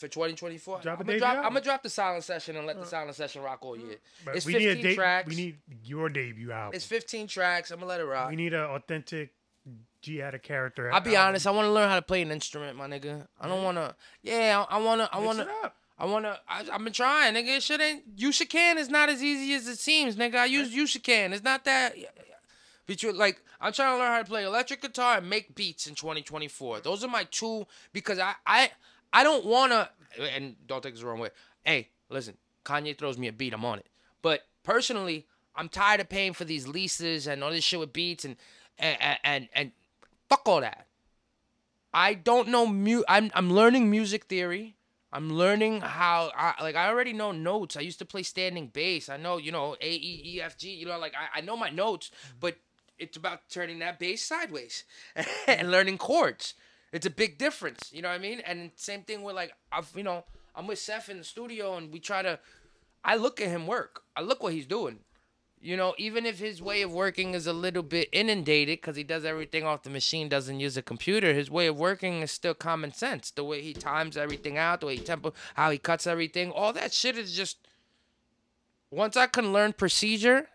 For 0.00 0.08
2024. 0.08 0.80
Drop 0.80 0.98
a 0.98 1.00
I'm 1.00 1.06
gonna 1.06 1.18
drop, 1.18 1.28
album. 1.30 1.44
I'm 1.46 1.52
gonna 1.52 1.60
drop 1.64 1.82
the 1.82 1.90
silent 1.90 2.24
session 2.24 2.56
and 2.56 2.66
let 2.66 2.80
the 2.80 2.86
silent 2.86 3.14
session 3.14 3.42
rock 3.42 3.58
all 3.62 3.76
year. 3.76 3.96
But 4.24 4.36
It's 4.36 4.46
we 4.46 4.54
need 4.54 4.66
a 4.66 4.74
15 4.74 4.82
de- 4.84 4.94
tracks. 4.96 5.28
We 5.28 5.36
need 5.36 5.58
your 5.84 6.08
debut 6.08 6.50
album. 6.50 6.74
It's 6.74 6.86
15 6.86 7.26
tracks. 7.26 7.70
I'm 7.70 7.78
gonna 7.78 7.88
let 7.88 8.00
it 8.00 8.04
rock. 8.04 8.30
we 8.30 8.36
need 8.36 8.54
an 8.54 8.62
authentic 8.64 9.30
G 10.02 10.22
out 10.22 10.34
of 10.34 10.42
character. 10.42 10.90
I'll 10.92 11.00
be 11.00 11.14
album. 11.14 11.28
honest. 11.28 11.46
I 11.46 11.50
want 11.50 11.66
to 11.66 11.72
learn 11.72 11.88
how 11.88 11.96
to 11.96 12.02
play 12.02 12.22
an 12.22 12.30
instrument, 12.30 12.76
my 12.76 12.86
nigga. 12.88 13.26
I 13.38 13.46
don't 13.46 13.62
wanna. 13.62 13.94
Yeah, 14.22 14.64
I, 14.70 14.76
I 14.76 14.80
wanna. 14.80 15.08
I 15.12 15.18
wanna. 15.20 15.42
it 15.42 15.48
up. 15.62 15.76
I 15.98 16.06
wanna. 16.06 16.38
I, 16.48 16.64
I've 16.72 16.82
been 16.82 16.92
trying, 16.94 17.34
nigga. 17.34 17.60
Shit 17.60 17.80
ain't. 17.82 18.16
Yusakan 18.16 18.76
is 18.76 18.88
not 18.88 19.10
as 19.10 19.22
easy 19.22 19.52
as 19.54 19.68
it 19.68 19.78
seems, 19.78 20.16
nigga. 20.16 20.36
I 20.36 20.46
use 20.46 20.74
Yusakan. 20.74 21.32
It's 21.32 21.44
not 21.44 21.64
that. 21.66 21.94
Between 22.86 23.16
like, 23.18 23.40
I'm 23.60 23.72
trying 23.72 23.92
to 23.94 23.98
learn 23.98 24.10
how 24.10 24.18
to 24.18 24.24
play 24.24 24.42
electric 24.44 24.80
guitar 24.80 25.18
and 25.18 25.28
make 25.30 25.54
beats 25.54 25.86
in 25.86 25.94
2024. 25.94 26.80
Those 26.80 27.04
are 27.04 27.08
my 27.08 27.24
two 27.30 27.66
because 27.92 28.18
I 28.18 28.34
I 28.46 28.70
I 29.12 29.22
don't 29.22 29.44
wanna. 29.44 29.90
And 30.34 30.56
don't 30.66 30.82
take 30.82 30.94
this 30.94 31.02
the 31.02 31.06
wrong 31.06 31.18
way. 31.18 31.30
Hey, 31.64 31.88
listen. 32.08 32.36
Kanye 32.64 32.96
throws 32.96 33.18
me 33.18 33.28
a 33.28 33.32
beat. 33.32 33.54
I'm 33.54 33.64
on 33.64 33.78
it. 33.78 33.86
But 34.22 34.46
personally, 34.62 35.26
I'm 35.56 35.68
tired 35.68 36.00
of 36.00 36.08
paying 36.08 36.32
for 36.32 36.44
these 36.44 36.68
leases 36.68 37.26
and 37.26 37.42
all 37.42 37.50
this 37.50 37.64
shit 37.64 37.80
with 37.80 37.92
beats 37.92 38.24
and 38.24 38.36
and 38.78 39.18
and, 39.24 39.48
and 39.54 39.72
fuck 40.28 40.46
all 40.46 40.60
that. 40.60 40.86
I 41.92 42.14
don't 42.14 42.48
know 42.48 42.66
mu. 42.66 43.02
I'm 43.08 43.30
I'm 43.34 43.50
learning 43.52 43.90
music 43.90 44.24
theory. 44.24 44.76
I'm 45.12 45.32
learning 45.32 45.80
how 45.80 46.30
I 46.36 46.62
like 46.62 46.76
I 46.76 46.88
already 46.88 47.12
know 47.12 47.32
notes. 47.32 47.76
I 47.76 47.80
used 47.80 47.98
to 47.98 48.04
play 48.04 48.22
standing 48.22 48.68
bass. 48.68 49.08
I 49.08 49.16
know, 49.16 49.38
you 49.38 49.50
know, 49.50 49.76
A 49.80 49.90
E 49.90 50.22
E 50.24 50.40
F 50.40 50.56
G, 50.56 50.70
you 50.70 50.86
know, 50.86 50.98
like 50.98 51.14
I, 51.14 51.38
I 51.38 51.40
know 51.40 51.56
my 51.56 51.70
notes, 51.70 52.10
but 52.38 52.56
it's 52.98 53.16
about 53.16 53.48
turning 53.48 53.80
that 53.80 53.98
bass 53.98 54.22
sideways 54.22 54.84
and 55.48 55.70
learning 55.70 55.98
chords. 55.98 56.54
It's 56.92 57.06
a 57.06 57.10
big 57.10 57.38
difference, 57.38 57.90
you 57.92 58.02
know 58.02 58.08
what 58.08 58.14
I 58.14 58.18
mean? 58.18 58.40
And 58.40 58.72
same 58.76 59.02
thing 59.02 59.22
with 59.22 59.36
like 59.36 59.52
I've 59.72 59.90
you 59.96 60.02
know, 60.02 60.24
I'm 60.54 60.66
with 60.66 60.78
Seth 60.78 61.08
in 61.08 61.18
the 61.18 61.24
studio 61.24 61.76
and 61.76 61.92
we 61.92 62.00
try 62.00 62.22
to 62.22 62.38
I 63.04 63.16
look 63.16 63.40
at 63.40 63.48
him 63.48 63.66
work. 63.66 64.02
I 64.16 64.22
look 64.22 64.42
what 64.42 64.52
he's 64.52 64.66
doing. 64.66 65.00
You 65.62 65.76
know, 65.76 65.94
even 65.98 66.24
if 66.24 66.38
his 66.38 66.62
way 66.62 66.80
of 66.80 66.90
working 66.90 67.34
is 67.34 67.46
a 67.46 67.52
little 67.52 67.82
bit 67.82 68.08
inundated 68.12 68.80
because 68.80 68.96
he 68.96 69.04
does 69.04 69.26
everything 69.26 69.64
off 69.64 69.82
the 69.82 69.90
machine, 69.90 70.30
doesn't 70.30 70.58
use 70.58 70.78
a 70.78 70.82
computer, 70.82 71.34
his 71.34 71.50
way 71.50 71.66
of 71.66 71.78
working 71.78 72.22
is 72.22 72.30
still 72.30 72.54
common 72.54 72.94
sense. 72.94 73.30
The 73.30 73.44
way 73.44 73.60
he 73.60 73.74
times 73.74 74.16
everything 74.16 74.56
out, 74.56 74.80
the 74.80 74.86
way 74.86 74.96
he 74.96 75.02
tempo, 75.02 75.34
how 75.54 75.70
he 75.70 75.76
cuts 75.76 76.06
everything, 76.06 76.50
all 76.50 76.72
that 76.72 76.94
shit 76.94 77.18
is 77.18 77.36
just. 77.36 77.58
Once 78.90 79.16
I 79.16 79.26
can 79.26 79.52
learn 79.52 79.74
procedure, 79.74 80.48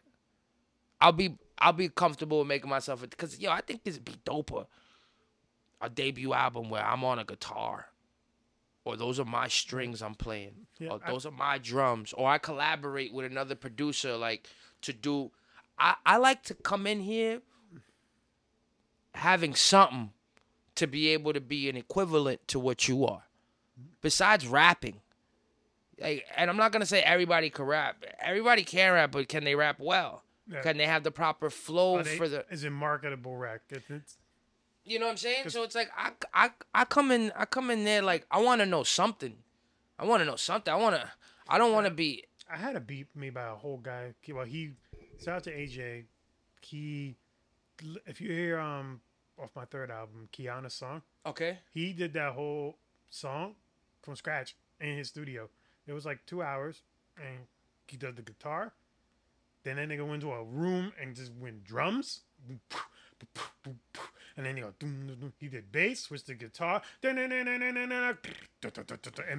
I'll 0.99 1.11
be 1.11 1.37
I'll 1.59 1.71
be 1.71 1.87
comfortable 1.87 2.39
with 2.39 2.47
making 2.47 2.69
myself 2.69 3.01
because 3.01 3.39
yo, 3.39 3.51
I 3.51 3.61
think 3.61 3.83
this 3.83 3.95
would 3.95 4.05
be 4.05 4.17
doper. 4.25 4.65
A 5.85 5.89
debut 5.89 6.33
album 6.33 6.69
where 6.71 6.83
I'm 6.83 7.03
on 7.03 7.19
a 7.19 7.23
guitar, 7.23 7.87
or 8.85 8.97
those 8.97 9.19
are 9.19 9.25
my 9.25 9.47
strings 9.47 10.01
I'm 10.01 10.15
playing, 10.15 10.65
Yeah, 10.79 10.89
or 10.93 10.99
I- 11.03 11.11
those 11.11 11.25
are 11.27 11.31
my 11.31 11.57
drums, 11.59 12.11
or 12.13 12.27
I 12.27 12.39
collaborate 12.39 13.13
with 13.13 13.25
another 13.25 13.53
producer 13.55 14.17
like 14.17 14.49
to 14.81 14.93
do. 14.93 15.31
I 15.77 15.95
I 16.05 16.17
like 16.17 16.41
to 16.43 16.55
come 16.55 16.87
in 16.87 17.01
here 17.01 17.41
having 19.13 19.55
something 19.55 20.11
to 20.75 20.87
be 20.87 21.09
able 21.09 21.33
to 21.33 21.39
be 21.41 21.69
an 21.69 21.77
equivalent 21.77 22.47
to 22.49 22.59
what 22.59 22.87
you 22.87 23.05
are, 23.05 23.23
besides 24.01 24.47
rapping. 24.47 25.01
Like, 25.99 26.25
and 26.35 26.49
I'm 26.49 26.57
not 26.57 26.71
gonna 26.71 26.85
say 26.85 27.01
everybody 27.01 27.49
can 27.49 27.65
rap. 27.65 28.03
Everybody 28.19 28.63
can 28.63 28.91
rap, 28.93 29.11
but 29.11 29.29
can 29.29 29.43
they 29.43 29.55
rap 29.55 29.79
well? 29.79 30.23
Yeah. 30.47 30.61
Can 30.61 30.77
they 30.77 30.85
have 30.85 31.03
the 31.03 31.11
proper 31.11 31.49
flow 31.49 32.01
they- 32.03 32.17
for 32.17 32.27
the? 32.27 32.45
is 32.49 32.63
it 32.63 32.71
marketable 32.71 33.37
rap? 33.37 33.61
If 33.69 33.89
it's 33.89 34.17
You 34.85 34.99
know 34.99 35.05
what 35.05 35.11
I'm 35.13 35.17
saying? 35.17 35.49
So 35.49 35.63
it's 35.63 35.73
like 35.75 35.89
I, 35.97 36.11
I, 36.33 36.49
I 36.73 36.85
come 36.85 37.09
in 37.11 37.31
I 37.35 37.45
come 37.45 37.71
in 37.71 37.83
there 37.83 38.01
like 38.03 38.25
I 38.29 38.39
want 38.41 38.61
to 38.61 38.65
know 38.65 38.83
something. 38.83 39.35
I 39.97 40.05
want 40.05 40.21
to 40.21 40.25
know 40.25 40.35
something. 40.35 40.71
I 40.71 40.77
want 40.77 40.95
to. 40.95 41.09
I 41.47 41.57
don't 41.57 41.73
want 41.73 41.87
to 41.87 41.91
be. 41.91 42.23
I 42.51 42.57
had 42.57 42.75
a 42.75 42.79
beat 42.79 43.07
made 43.15 43.33
by 43.33 43.47
a 43.47 43.55
whole 43.55 43.77
guy. 43.77 44.13
Well, 44.31 44.45
he 44.45 44.71
shout 45.23 45.37
out 45.37 45.43
to 45.45 45.51
AJ. 45.51 46.03
He, 46.61 47.15
if 48.05 48.21
you 48.21 48.31
hear 48.31 48.59
um 48.59 49.01
off 49.39 49.49
my 49.55 49.65
third 49.65 49.89
album, 49.91 50.29
Kiana's 50.31 50.73
song, 50.73 51.01
Okay. 51.25 51.57
he 51.73 51.91
did 51.91 52.13
that 52.13 52.33
whole 52.33 52.77
song 53.09 53.55
from 54.01 54.15
scratch 54.15 54.55
in 54.79 54.97
his 54.97 55.07
studio. 55.09 55.49
It 55.87 55.93
was 55.93 56.05
like 56.05 56.25
two 56.25 56.41
hours, 56.43 56.83
and 57.17 57.45
he 57.87 57.97
does 57.97 58.15
the 58.15 58.21
guitar. 58.21 58.73
Then 59.63 59.77
that 59.77 59.89
nigga 59.89 60.07
went 60.07 60.21
to 60.21 60.31
a 60.31 60.43
room 60.43 60.93
and 61.01 61.15
just 61.15 61.31
went 61.33 61.63
drums. 61.63 62.21
And 64.37 64.45
then 64.45 64.57
he 64.57 64.63
go, 64.63 64.73
he 65.39 65.47
did 65.47 65.71
bass, 65.71 66.01
switched 66.01 66.27
to 66.27 66.35
guitar, 66.35 66.81
and 67.03 67.17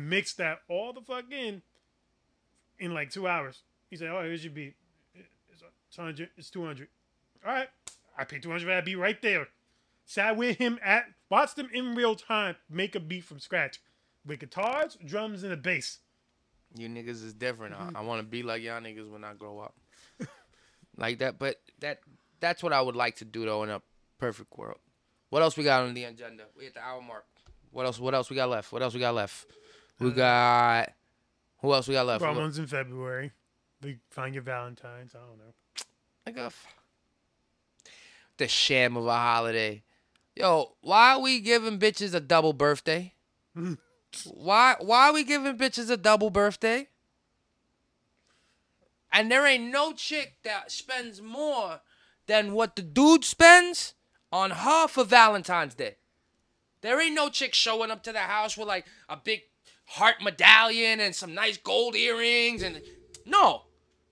mixed 0.08 0.38
that 0.38 0.60
all 0.68 0.94
the 0.94 1.02
fuck 1.02 1.30
in 1.30 1.60
in 2.78 2.94
like 2.94 3.10
two 3.10 3.28
hours. 3.28 3.62
He 3.90 3.96
said, 3.96 4.08
"Oh, 4.10 4.22
here's 4.22 4.44
your 4.44 4.52
beat. 4.52 4.74
It's 5.14 5.62
it's 5.88 5.96
hundred. 5.96 6.30
It's 6.36 6.50
two 6.50 6.64
hundred. 6.64 6.88
All 7.44 7.52
right, 7.52 7.68
I 8.18 8.24
paid 8.24 8.42
two 8.42 8.50
hundred 8.50 8.62
for 8.62 8.68
that 8.68 8.84
beat 8.84 8.96
right 8.96 9.20
there. 9.20 9.48
Sat 10.06 10.36
with 10.36 10.56
him 10.58 10.78
at, 10.84 11.04
watched 11.28 11.58
him 11.58 11.68
in 11.72 11.94
real 11.94 12.14
time 12.14 12.56
make 12.70 12.94
a 12.94 13.00
beat 13.00 13.24
from 13.24 13.40
scratch. 13.40 13.80
with 14.24 14.38
guitars, 14.40 14.96
drums, 15.04 15.42
and 15.42 15.52
a 15.52 15.56
bass. 15.56 15.98
You 16.76 16.88
niggas 16.88 17.24
is 17.24 17.34
different. 17.34 17.74
Mm-hmm. 17.74 17.96
I, 17.96 18.00
I 18.00 18.02
want 18.02 18.20
to 18.20 18.26
be 18.26 18.42
like 18.42 18.62
y'all 18.62 18.80
niggas 18.80 19.10
when 19.10 19.24
I 19.24 19.34
grow 19.34 19.58
up. 19.58 19.74
like 20.96 21.18
that, 21.18 21.38
but 21.38 21.60
that 21.80 22.00
that's 22.40 22.62
what 22.62 22.72
I 22.72 22.80
would 22.80 22.96
like 22.96 23.16
to 23.16 23.24
do 23.24 23.44
though 23.44 23.62
in 23.62 23.70
a 23.70 23.82
perfect 24.18 24.56
world. 24.56 24.78
What 25.36 25.42
else 25.42 25.54
we 25.54 25.64
got 25.64 25.82
on 25.82 25.92
the 25.92 26.04
agenda? 26.04 26.44
We 26.56 26.66
at 26.66 26.72
the 26.72 26.80
hour 26.80 27.02
mark. 27.02 27.26
What 27.70 27.84
else? 27.84 28.00
What 28.00 28.14
else 28.14 28.30
we 28.30 28.36
got 28.36 28.48
left? 28.48 28.72
What 28.72 28.80
else 28.80 28.94
we 28.94 29.00
got 29.00 29.14
left? 29.14 29.44
We 30.00 30.08
uh, 30.08 30.12
got. 30.14 30.92
Who 31.60 31.74
else 31.74 31.86
we 31.86 31.92
got 31.92 32.06
left? 32.06 32.24
One's 32.24 32.58
in 32.58 32.66
February. 32.66 33.32
We 33.82 33.98
find 34.08 34.32
your 34.32 34.44
Valentine's. 34.44 35.14
I 35.14 35.18
don't 35.18 35.36
know. 35.36 35.52
Like 36.24 36.38
a 36.38 36.46
f- 36.46 36.74
the 38.38 38.48
sham 38.48 38.96
of 38.96 39.06
a 39.06 39.14
holiday. 39.14 39.82
Yo, 40.34 40.72
why 40.80 41.12
are 41.12 41.20
we 41.20 41.40
giving 41.40 41.78
bitches 41.78 42.14
a 42.14 42.20
double 42.20 42.54
birthday? 42.54 43.12
why 44.24 44.76
why 44.80 45.08
are 45.10 45.12
we 45.12 45.22
giving 45.22 45.58
bitches 45.58 45.90
a 45.90 45.98
double 45.98 46.30
birthday? 46.30 46.88
And 49.12 49.30
there 49.30 49.46
ain't 49.46 49.70
no 49.70 49.92
chick 49.92 50.38
that 50.44 50.72
spends 50.72 51.20
more 51.20 51.80
than 52.26 52.54
what 52.54 52.74
the 52.74 52.80
dude 52.80 53.26
spends 53.26 53.92
on 54.32 54.50
her 54.50 54.88
for 54.88 55.04
Valentine's 55.04 55.74
Day. 55.74 55.96
There 56.82 57.00
ain't 57.00 57.14
no 57.14 57.28
chick 57.28 57.54
showing 57.54 57.90
up 57.90 58.02
to 58.04 58.12
the 58.12 58.20
house 58.20 58.56
with 58.56 58.68
like 58.68 58.86
a 59.08 59.16
big 59.16 59.42
heart 59.86 60.16
medallion 60.22 61.00
and 61.00 61.14
some 61.14 61.34
nice 61.34 61.56
gold 61.56 61.96
earrings 61.96 62.62
and 62.62 62.80
no. 63.24 63.62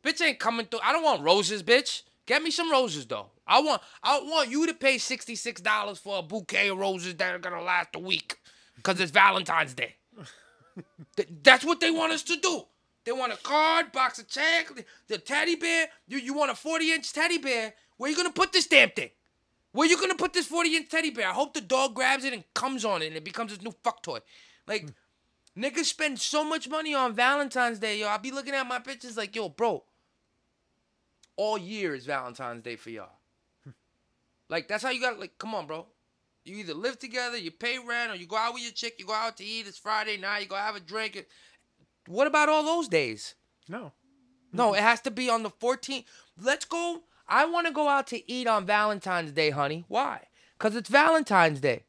Bitch 0.02 0.20
ain't 0.22 0.38
coming 0.38 0.66
through. 0.66 0.80
I 0.82 0.92
don't 0.92 1.02
want 1.02 1.22
roses, 1.22 1.62
bitch. 1.62 2.02
Get 2.26 2.42
me 2.42 2.50
some 2.50 2.70
roses 2.70 3.06
though. 3.06 3.26
I 3.46 3.60
want 3.60 3.82
I 4.02 4.18
want 4.20 4.50
you 4.50 4.66
to 4.66 4.74
pay 4.74 4.96
$66 4.96 5.98
for 5.98 6.18
a 6.18 6.22
bouquet 6.22 6.68
of 6.68 6.78
roses 6.78 7.14
that 7.16 7.34
are 7.34 7.38
gonna 7.38 7.62
last 7.62 7.90
a 7.94 7.98
week. 7.98 8.38
Cause 8.82 9.00
it's 9.00 9.10
Valentine's 9.10 9.74
Day. 9.74 9.94
Th- 11.16 11.28
That's 11.42 11.64
what 11.64 11.80
they 11.80 11.90
want 11.90 12.12
us 12.12 12.22
to 12.24 12.36
do. 12.36 12.62
They 13.04 13.12
want 13.12 13.32
a 13.32 13.36
card, 13.36 13.92
box 13.92 14.18
of 14.18 14.28
chocolate, 14.28 14.86
the 15.08 15.18
teddy 15.18 15.56
bear. 15.56 15.88
You 16.08 16.18
you 16.18 16.34
want 16.34 16.50
a 16.50 16.54
40 16.54 16.92
inch 16.92 17.12
teddy 17.12 17.38
bear. 17.38 17.74
Where 17.96 18.10
you 18.10 18.16
gonna 18.16 18.30
put 18.32 18.52
this 18.52 18.66
damn 18.66 18.90
thing? 18.90 19.10
Where 19.74 19.88
you 19.88 20.00
gonna 20.00 20.14
put 20.14 20.32
this 20.32 20.46
40 20.46 20.76
inch 20.76 20.88
teddy 20.88 21.10
bear? 21.10 21.28
I 21.28 21.32
hope 21.32 21.52
the 21.52 21.60
dog 21.60 21.96
grabs 21.96 22.24
it 22.24 22.32
and 22.32 22.44
comes 22.54 22.84
on 22.84 23.02
it 23.02 23.08
and 23.08 23.16
it 23.16 23.24
becomes 23.24 23.50
his 23.50 23.60
new 23.60 23.74
fuck 23.82 24.04
toy. 24.04 24.20
Like, 24.68 24.86
niggas 25.58 25.86
spend 25.86 26.20
so 26.20 26.44
much 26.44 26.68
money 26.68 26.94
on 26.94 27.12
Valentine's 27.12 27.80
Day, 27.80 27.98
yo. 27.98 28.06
I'll 28.06 28.20
be 28.20 28.30
looking 28.30 28.54
at 28.54 28.68
my 28.68 28.78
pictures 28.78 29.16
like, 29.16 29.34
yo, 29.34 29.48
bro. 29.48 29.82
All 31.36 31.58
year 31.58 31.92
is 31.92 32.06
Valentine's 32.06 32.62
Day 32.62 32.76
for 32.76 32.90
y'all. 32.90 33.18
like, 34.48 34.68
that's 34.68 34.84
how 34.84 34.90
you 34.90 35.00
gotta, 35.00 35.18
like, 35.18 35.38
come 35.38 35.56
on, 35.56 35.66
bro. 35.66 35.86
You 36.44 36.58
either 36.58 36.74
live 36.74 37.00
together, 37.00 37.36
you 37.36 37.50
pay 37.50 37.78
rent, 37.84 38.12
or 38.12 38.14
you 38.14 38.26
go 38.26 38.36
out 38.36 38.54
with 38.54 38.62
your 38.62 38.70
chick, 38.70 38.94
you 39.00 39.06
go 39.06 39.12
out 39.12 39.36
to 39.38 39.44
eat, 39.44 39.66
it's 39.66 39.76
Friday 39.76 40.18
night, 40.18 40.42
you 40.42 40.46
go 40.46 40.54
have 40.54 40.76
a 40.76 40.80
drink. 40.80 41.26
What 42.06 42.28
about 42.28 42.48
all 42.48 42.62
those 42.62 42.86
days? 42.86 43.34
No. 43.68 43.90
No, 44.52 44.74
it 44.74 44.82
has 44.82 45.00
to 45.00 45.10
be 45.10 45.28
on 45.28 45.42
the 45.42 45.50
14th. 45.50 46.04
Let's 46.40 46.64
go. 46.64 47.02
I 47.28 47.46
want 47.46 47.66
to 47.66 47.72
go 47.72 47.88
out 47.88 48.06
to 48.08 48.30
eat 48.30 48.46
on 48.46 48.66
Valentine's 48.66 49.32
Day, 49.32 49.50
honey. 49.50 49.84
Why? 49.88 50.20
Because 50.58 50.76
it's 50.76 50.88
Valentine's 50.88 51.60
Day. 51.60 51.84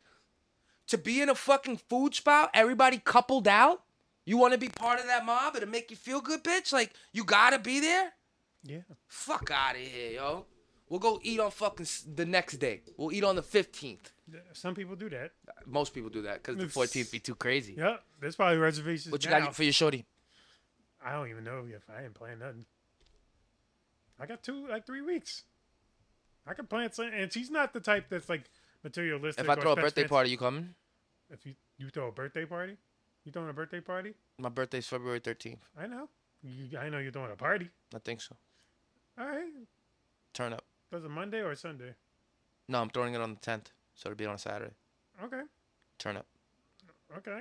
To 0.87 0.97
be 0.97 1.21
in 1.21 1.29
a 1.29 1.35
fucking 1.35 1.77
food 1.77 2.15
spot, 2.15 2.51
everybody 2.53 3.01
coupled 3.03 3.47
out? 3.47 3.81
You 4.25 4.37
want 4.37 4.53
to 4.53 4.59
be 4.59 4.69
part 4.69 4.99
of 4.99 5.05
that 5.07 5.25
mob? 5.25 5.55
It'll 5.55 5.69
make 5.69 5.91
you 5.91 5.97
feel 5.97 6.21
good, 6.21 6.43
bitch? 6.43 6.71
Like, 6.73 6.93
you 7.13 7.23
gotta 7.23 7.59
be 7.59 7.79
there? 7.79 8.13
Yeah. 8.63 8.79
Fuck 9.07 9.51
out 9.51 9.75
of 9.75 9.81
here, 9.81 10.11
yo. 10.11 10.45
We'll 10.89 10.99
go 10.99 11.19
eat 11.23 11.39
on 11.39 11.51
fucking 11.51 11.87
the 12.15 12.25
next 12.25 12.57
day. 12.57 12.81
We'll 12.97 13.11
eat 13.11 13.23
on 13.23 13.35
the 13.35 13.41
15th. 13.41 14.11
Some 14.53 14.75
people 14.75 14.95
do 14.95 15.09
that. 15.09 15.31
Uh, 15.47 15.51
most 15.65 15.93
people 15.93 16.09
do 16.09 16.23
that 16.23 16.43
because 16.43 16.57
the 16.57 16.65
14th 16.65 17.11
be 17.11 17.19
too 17.19 17.35
crazy. 17.35 17.75
Yep. 17.77 18.03
There's 18.19 18.35
probably 18.35 18.57
reservations. 18.57 19.11
What 19.11 19.23
you 19.23 19.31
now. 19.31 19.39
got 19.39 19.55
for 19.55 19.63
your 19.63 19.73
shorty? 19.73 20.05
I 21.03 21.13
don't 21.13 21.29
even 21.29 21.43
know 21.43 21.65
if 21.67 21.83
I 21.89 22.03
ain't 22.03 22.13
playing 22.13 22.39
nothing. 22.39 22.65
I 24.19 24.25
got 24.25 24.43
two, 24.43 24.67
like 24.67 24.85
three 24.85 25.01
weeks. 25.01 25.43
I 26.47 26.53
can 26.53 26.67
plan 26.67 26.91
something, 26.91 27.13
and 27.13 27.31
she's 27.31 27.49
not 27.49 27.73
the 27.73 27.79
type 27.79 28.05
that's 28.09 28.29
like 28.29 28.43
materialistic. 28.83 29.43
If 29.43 29.49
I 29.49 29.55
throw 29.55 29.73
a 29.73 29.75
birthday 29.75 30.01
fancy- 30.01 30.09
party, 30.09 30.29
you 30.29 30.37
coming? 30.37 30.75
if 31.31 31.45
you 31.45 31.55
you 31.77 31.89
throw 31.89 32.07
a 32.07 32.11
birthday 32.11 32.45
party, 32.45 32.77
you 33.23 33.31
throwing 33.31 33.49
a 33.49 33.53
birthday 33.53 33.81
party? 33.81 34.13
My 34.37 34.49
birthday's 34.49 34.87
February 34.87 35.19
13th. 35.19 35.57
I 35.77 35.87
know. 35.87 36.07
You, 36.43 36.77
I 36.77 36.89
know 36.89 36.99
you're 36.99 37.11
throwing 37.11 37.31
a 37.31 37.35
party. 37.35 37.69
I 37.93 37.99
think 37.99 38.21
so. 38.21 38.35
All 39.19 39.25
right. 39.25 39.51
Turn 40.33 40.53
up. 40.53 40.63
Was 40.91 41.03
it 41.03 41.09
Monday 41.09 41.41
or 41.41 41.55
Sunday? 41.55 41.95
No, 42.69 42.81
I'm 42.81 42.89
throwing 42.89 43.13
it 43.15 43.21
on 43.21 43.33
the 43.33 43.39
10th. 43.39 43.67
So 43.95 44.09
it'll 44.09 44.17
be 44.17 44.25
on 44.25 44.35
a 44.35 44.37
Saturday. 44.37 44.73
Okay. 45.23 45.41
Turn 45.97 46.17
up. 46.17 46.25
Okay. 47.17 47.39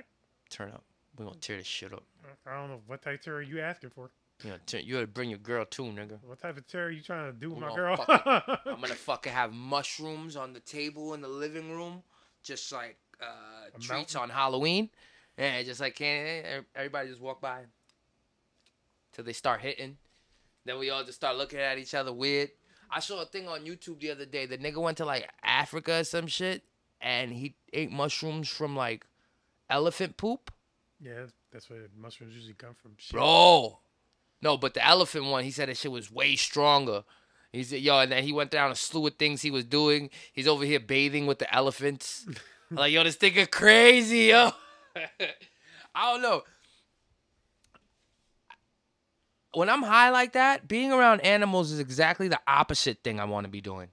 Turn 0.49 0.71
up. 0.71 0.83
We're 1.17 1.25
gonna 1.25 1.37
tear 1.37 1.57
this 1.57 1.67
shit 1.67 1.93
up. 1.93 2.03
I 2.45 2.53
don't 2.59 2.69
know 2.69 2.81
what 2.87 3.01
type 3.01 3.19
of 3.19 3.21
terror 3.25 3.41
you 3.41 3.59
asking 3.61 3.91
for. 3.91 4.09
You 4.43 4.49
know, 4.51 4.57
turn, 4.65 4.81
you 4.83 5.05
bring 5.07 5.29
your 5.29 5.39
girl 5.39 5.65
too, 5.65 5.83
nigga. 5.83 6.19
What 6.23 6.39
type 6.39 6.57
of 6.57 6.67
terror 6.67 6.91
you 6.91 7.01
trying 7.01 7.31
to 7.31 7.37
do 7.39 7.51
with 7.51 7.59
my 7.59 7.67
gonna 7.69 7.75
girl? 7.81 7.95
fucking- 7.97 8.55
I'm 8.73 8.81
gonna 8.81 8.93
fucking 8.95 9.31
have 9.31 9.53
mushrooms 9.53 10.35
on 10.35 10.53
the 10.53 10.59
table 10.59 11.13
in 11.13 11.21
the 11.21 11.27
living 11.27 11.71
room, 11.71 12.03
just 12.43 12.71
like 12.71 12.97
uh, 13.21 13.25
A 13.75 13.79
treats 13.79 14.15
on 14.15 14.29
Halloween. 14.29 14.89
Yeah, 15.37 15.63
just 15.63 15.79
like 15.79 15.95
candy. 15.95 16.47
Everybody 16.75 17.09
just 17.09 17.21
walk 17.21 17.41
by 17.41 17.61
till 19.13 19.23
they 19.23 19.33
start 19.33 19.61
hitting. 19.61 19.97
Then 20.65 20.79
we 20.79 20.89
all 20.89 21.03
just 21.03 21.17
start 21.17 21.37
looking 21.37 21.59
at 21.59 21.77
each 21.77 21.93
other 21.93 22.11
weird. 22.11 22.51
I 22.91 22.99
saw 22.99 23.21
a 23.21 23.25
thing 23.25 23.47
on 23.47 23.61
YouTube 23.61 23.99
the 23.99 24.11
other 24.11 24.25
day. 24.25 24.45
The 24.45 24.57
nigga 24.57 24.77
went 24.81 24.97
to 24.97 25.05
like 25.05 25.29
Africa 25.43 25.99
or 25.99 26.03
some 26.03 26.27
shit, 26.27 26.63
and 27.01 27.31
he 27.31 27.55
ate 27.73 27.91
mushrooms 27.91 28.49
from 28.49 28.75
like 28.75 29.05
elephant 29.69 30.17
poop. 30.17 30.51
yeah, 31.01 31.25
that's 31.51 31.69
where 31.69 31.79
mushrooms 31.97 32.33
usually 32.35 32.53
come 32.53 32.73
from. 32.75 32.91
Shit. 32.97 33.13
Bro. 33.13 33.79
No, 34.45 34.57
but 34.57 34.75
the 34.75 34.85
elephant 34.85 35.25
one, 35.25 35.43
he 35.43 35.49
said 35.49 35.69
that 35.69 35.77
shit 35.77 35.91
was 35.91 36.11
way 36.11 36.35
stronger. 36.35 37.03
He 37.51 37.63
said, 37.63 37.79
yo, 37.79 37.97
and 37.97 38.11
then 38.11 38.23
he 38.23 38.31
went 38.31 38.51
down 38.51 38.69
a 38.69 38.75
slew 38.75 39.07
of 39.07 39.15
things 39.15 39.41
he 39.41 39.49
was 39.49 39.65
doing. 39.65 40.11
He's 40.33 40.47
over 40.47 40.63
here 40.63 40.79
bathing 40.79 41.25
with 41.25 41.39
the 41.39 41.53
elephants. 41.53 42.27
Like, 42.71 42.91
yo, 42.91 43.03
this 43.03 43.17
nigga 43.17 43.49
crazy, 43.49 44.29
yo. 44.29 44.49
I 45.95 46.11
don't 46.11 46.23
know. 46.23 46.41
When 49.53 49.69
I'm 49.69 49.83
high 49.83 50.09
like 50.09 50.33
that, 50.33 50.67
being 50.67 50.91
around 50.91 51.21
animals 51.21 51.71
is 51.71 51.79
exactly 51.79 52.27
the 52.27 52.39
opposite 52.47 53.03
thing 53.03 53.19
I 53.19 53.25
want 53.25 53.45
to 53.45 53.51
be 53.51 53.61
doing. 53.61 53.89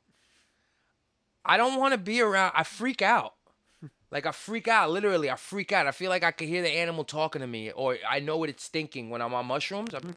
I 1.45 1.59
don't 1.59 1.79
want 1.79 1.93
to 1.93 1.99
be 1.99 2.23
around, 2.23 2.53
I 2.57 2.65
freak 2.65 3.03
out. 3.03 3.35
Like 4.11 4.25
I 4.25 4.33
freak 4.33 4.69
out, 4.69 4.91
literally. 4.91 5.29
I 5.29 5.37
freak 5.37 5.71
out. 5.71 5.87
I 5.87 5.93
feel 5.93 6.09
like 6.09 6.25
I 6.25 6.31
can 6.31 6.49
hear 6.49 6.63
the 6.63 6.71
animal 6.71 7.05
talking 7.05 7.43
to 7.43 7.47
me, 7.47 7.71
or 7.71 7.99
I 8.09 8.21
know 8.21 8.39
what 8.39 8.49
it's 8.49 8.69
thinking 8.69 9.11
when 9.11 9.21
I'm 9.21 9.35
on 9.35 9.45
mushrooms. 9.45 9.93
I'm... 9.93 10.17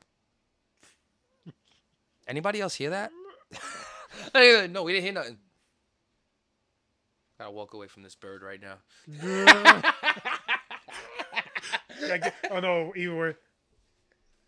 Anybody 2.28 2.61
else 2.61 2.76
hear 2.76 2.89
that? 2.91 3.11
Mm. 4.34 4.69
no, 4.71 4.84
we 4.84 4.93
didn't 4.93 5.03
hear 5.03 5.13
nothing. 5.13 5.38
Gotta 7.38 7.51
walk 7.51 7.73
away 7.73 7.88
from 7.88 8.03
this 8.03 8.15
bird 8.15 8.41
right 8.41 8.61
now. 8.61 8.78
Get- 11.99 12.34
oh 12.51 12.59
no, 12.59 12.93
even 12.95 13.17
where 13.17 13.38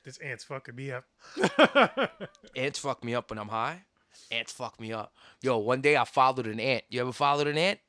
this 0.05 0.17
ant's 0.19 0.43
fucking 0.45 0.75
me 0.75 0.91
up. 0.91 1.03
Ants 2.55 2.79
fuck 2.79 3.03
me 3.03 3.13
up 3.13 3.29
when 3.29 3.39
I'm 3.39 3.49
high. 3.49 3.83
Ants 4.31 4.53
fuck 4.53 4.79
me 4.79 4.93
up. 4.93 5.13
Yo, 5.41 5.57
one 5.57 5.81
day 5.81 5.97
I 5.97 6.05
followed 6.05 6.47
an 6.47 6.59
ant. 6.61 6.85
You 6.89 7.01
ever 7.01 7.11
followed 7.11 7.47
an 7.47 7.57
ant? 7.57 7.79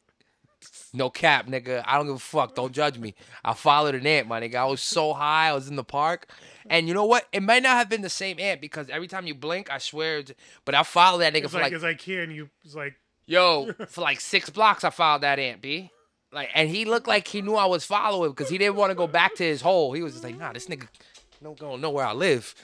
No 0.92 1.10
cap, 1.10 1.46
nigga. 1.46 1.82
I 1.86 1.96
don't 1.96 2.06
give 2.06 2.16
a 2.16 2.18
fuck. 2.18 2.54
Don't 2.54 2.72
judge 2.72 2.98
me. 2.98 3.14
I 3.44 3.54
followed 3.54 3.94
an 3.94 4.06
ant, 4.06 4.26
my 4.26 4.40
nigga. 4.40 4.56
I 4.56 4.64
was 4.64 4.80
so 4.80 5.12
high. 5.12 5.48
I 5.48 5.52
was 5.52 5.68
in 5.68 5.76
the 5.76 5.84
park. 5.84 6.28
And 6.70 6.88
you 6.88 6.94
know 6.94 7.04
what? 7.04 7.26
It 7.32 7.42
might 7.42 7.62
not 7.62 7.76
have 7.76 7.88
been 7.88 8.02
the 8.02 8.10
same 8.10 8.38
ant 8.38 8.60
because 8.60 8.88
every 8.88 9.06
time 9.08 9.26
you 9.26 9.34
blink, 9.34 9.70
I 9.70 9.78
swear. 9.78 10.18
It's, 10.18 10.32
but 10.64 10.74
I 10.74 10.82
followed 10.82 11.18
that 11.18 11.32
nigga 11.34 11.44
It's 11.44 11.52
for 11.52 11.58
like, 11.58 11.64
like, 11.64 11.72
it's 11.72 11.82
like 11.82 12.00
here, 12.00 12.22
and 12.22 12.32
you 12.32 12.48
it's 12.64 12.74
like 12.74 12.94
yo, 13.26 13.72
for 13.88 14.00
like 14.00 14.20
six 14.20 14.50
blocks. 14.50 14.82
I 14.84 14.90
followed 14.90 15.22
that 15.22 15.38
ant, 15.38 15.62
b. 15.62 15.90
Like, 16.32 16.50
and 16.54 16.68
he 16.68 16.84
looked 16.84 17.08
like 17.08 17.26
he 17.28 17.40
knew 17.40 17.54
I 17.54 17.66
was 17.66 17.84
following 17.84 18.30
because 18.30 18.50
he 18.50 18.58
didn't 18.58 18.76
want 18.76 18.90
to 18.90 18.94
go 18.94 19.06
back 19.06 19.34
to 19.36 19.44
his 19.44 19.62
hole. 19.62 19.92
He 19.92 20.02
was 20.02 20.12
just 20.12 20.24
like, 20.24 20.36
nah, 20.36 20.52
this 20.52 20.66
nigga 20.66 20.88
don't 21.42 21.58
go 21.58 21.76
know 21.78 21.90
where 21.90 22.04
I 22.04 22.12
live. 22.12 22.54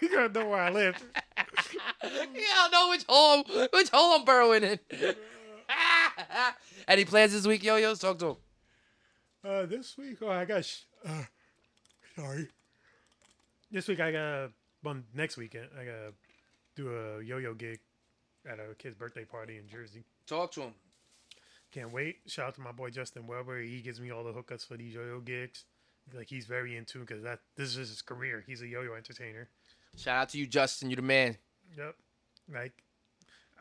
you 0.00 0.08
gotta 0.10 0.32
know 0.32 0.48
where 0.48 0.60
I 0.60 0.70
live. 0.70 0.96
Yeah, 2.02 2.40
I 2.44 2.68
know 2.72 2.88
which 2.90 3.04
hole, 3.08 3.44
which 3.72 3.88
hole 3.90 4.18
I'm 4.18 4.24
burrowing 4.24 4.62
in. 4.64 4.78
Any 6.88 7.04
plans 7.04 7.32
this 7.32 7.46
week, 7.46 7.62
yo-yos? 7.62 7.98
Talk 7.98 8.18
to 8.18 8.26
him. 8.30 8.36
Uh, 9.44 9.66
this 9.66 9.96
week, 9.96 10.18
oh, 10.22 10.28
I 10.28 10.44
got. 10.44 10.64
Sh- 10.64 10.82
uh, 11.06 11.22
sorry. 12.16 12.48
This 13.70 13.88
week 13.88 14.00
I 14.00 14.12
got. 14.12 14.50
Well, 14.82 14.96
next 15.14 15.36
weekend 15.36 15.68
I 15.78 15.84
gotta 15.84 16.12
do 16.74 16.90
a 16.90 17.22
yo-yo 17.22 17.54
gig 17.54 17.78
at 18.48 18.58
a 18.58 18.74
kid's 18.74 18.96
birthday 18.96 19.24
party 19.24 19.58
in 19.58 19.68
Jersey. 19.68 20.04
Talk 20.26 20.52
to 20.52 20.62
him. 20.62 20.74
Can't 21.72 21.92
wait. 21.92 22.16
Shout 22.26 22.48
out 22.48 22.54
to 22.56 22.60
my 22.60 22.72
boy 22.72 22.90
Justin 22.90 23.26
Weber. 23.26 23.60
He 23.60 23.80
gives 23.80 24.00
me 24.00 24.10
all 24.10 24.24
the 24.24 24.32
hookups 24.32 24.66
for 24.66 24.76
these 24.76 24.94
yo-yo 24.94 25.20
gigs. 25.20 25.64
Like 26.14 26.28
he's 26.28 26.46
very 26.46 26.76
in 26.76 26.84
tune 26.84 27.02
because 27.02 27.22
that 27.22 27.40
this 27.56 27.76
is 27.76 27.88
his 27.88 28.02
career. 28.02 28.44
He's 28.46 28.60
a 28.60 28.66
yo-yo 28.66 28.94
entertainer. 28.94 29.48
Shout 29.96 30.16
out 30.16 30.28
to 30.30 30.38
you, 30.38 30.46
Justin. 30.46 30.90
You 30.90 30.96
the 30.96 31.02
man. 31.02 31.36
Yep. 31.76 31.94
Like, 32.52 32.72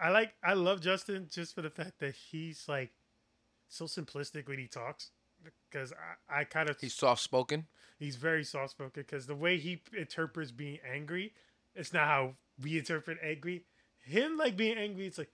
I 0.01 0.09
like, 0.09 0.33
I 0.43 0.53
love 0.53 0.81
Justin 0.81 1.27
just 1.31 1.53
for 1.53 1.61
the 1.61 1.69
fact 1.69 1.99
that 1.99 2.15
he's 2.15 2.65
like 2.67 2.91
so 3.67 3.85
simplistic 3.85 4.47
when 4.47 4.57
he 4.59 4.67
talks. 4.67 5.11
Because 5.69 5.91
I, 6.29 6.41
I 6.41 6.43
kind 6.43 6.69
of 6.69 6.79
He's 6.79 6.93
soft 6.93 7.21
spoken. 7.21 7.65
he's 7.97 8.15
very 8.15 8.43
soft 8.43 8.71
spoken. 8.71 9.03
Because 9.03 9.25
the 9.27 9.35
way 9.35 9.57
he 9.57 9.81
interprets 9.97 10.51
being 10.51 10.79
angry, 10.89 11.33
it's 11.75 11.93
not 11.93 12.07
how 12.07 12.33
we 12.61 12.77
interpret 12.77 13.17
angry. 13.23 13.63
Him 14.03 14.37
like 14.37 14.55
being 14.55 14.77
angry, 14.77 15.07
it's 15.07 15.17
like, 15.17 15.31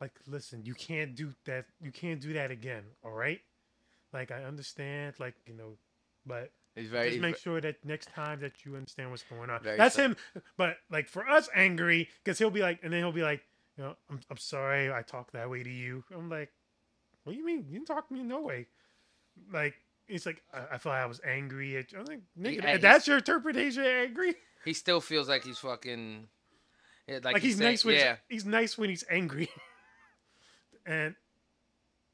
like 0.00 0.12
listen, 0.26 0.64
you 0.64 0.74
can't 0.74 1.14
do 1.14 1.34
that. 1.44 1.66
You 1.80 1.92
can't 1.92 2.20
do 2.20 2.32
that 2.32 2.50
again. 2.50 2.82
All 3.04 3.12
right. 3.12 3.40
Like 4.12 4.30
I 4.30 4.44
understand, 4.44 5.14
like 5.18 5.34
you 5.46 5.54
know, 5.54 5.76
but 6.26 6.50
He's 6.74 6.88
very. 6.88 7.10
just 7.10 7.20
make 7.20 7.36
sure 7.36 7.60
that 7.60 7.76
next 7.84 8.08
time 8.14 8.40
that 8.40 8.64
you 8.64 8.76
understand 8.76 9.10
what's 9.10 9.22
going 9.24 9.50
on. 9.50 9.60
That's 9.62 9.94
so- 9.96 10.02
him. 10.02 10.16
But 10.56 10.76
like 10.90 11.08
for 11.08 11.28
us, 11.28 11.48
angry 11.54 12.08
because 12.24 12.38
he'll 12.38 12.50
be 12.50 12.60
like, 12.62 12.80
and 12.82 12.92
then 12.92 13.00
he'll 13.00 13.12
be 13.12 13.22
like, 13.22 13.42
you 13.76 13.84
know, 13.84 13.96
I'm 14.10 14.20
I'm 14.30 14.38
sorry, 14.38 14.92
I 14.92 15.02
talk 15.02 15.32
that 15.32 15.50
way 15.50 15.62
to 15.62 15.70
you. 15.70 16.02
I'm 16.14 16.28
like, 16.30 16.50
what 17.24 17.32
do 17.32 17.38
you 17.38 17.44
mean? 17.44 17.64
You 17.68 17.74
didn't 17.78 17.86
talk 17.86 18.08
to 18.08 18.14
me 18.14 18.22
no 18.22 18.40
way. 18.40 18.66
Like 19.52 19.74
it's 20.08 20.24
like 20.26 20.42
I, 20.52 20.74
I 20.74 20.78
felt 20.78 20.94
I 20.94 21.06
was 21.06 21.20
angry 21.26 21.76
at. 21.76 21.92
you. 21.92 21.98
I'm 21.98 22.04
like, 22.06 22.20
nigga, 22.38 22.64
he's- 22.66 22.80
that's 22.82 23.06
your 23.06 23.18
interpretation 23.18 23.84
angry. 23.84 24.34
he 24.64 24.72
still 24.72 25.00
feels 25.00 25.28
like 25.28 25.44
he's 25.44 25.58
fucking. 25.58 26.26
Like, 27.08 27.24
Like, 27.24 27.42
he's 27.42 27.58
saying- 27.58 27.70
nice 27.72 27.84
when 27.84 27.96
yeah. 27.96 28.16
he's 28.28 28.46
nice 28.46 28.78
when 28.78 28.88
he's 28.88 29.04
angry. 29.10 29.50
and 30.86 31.14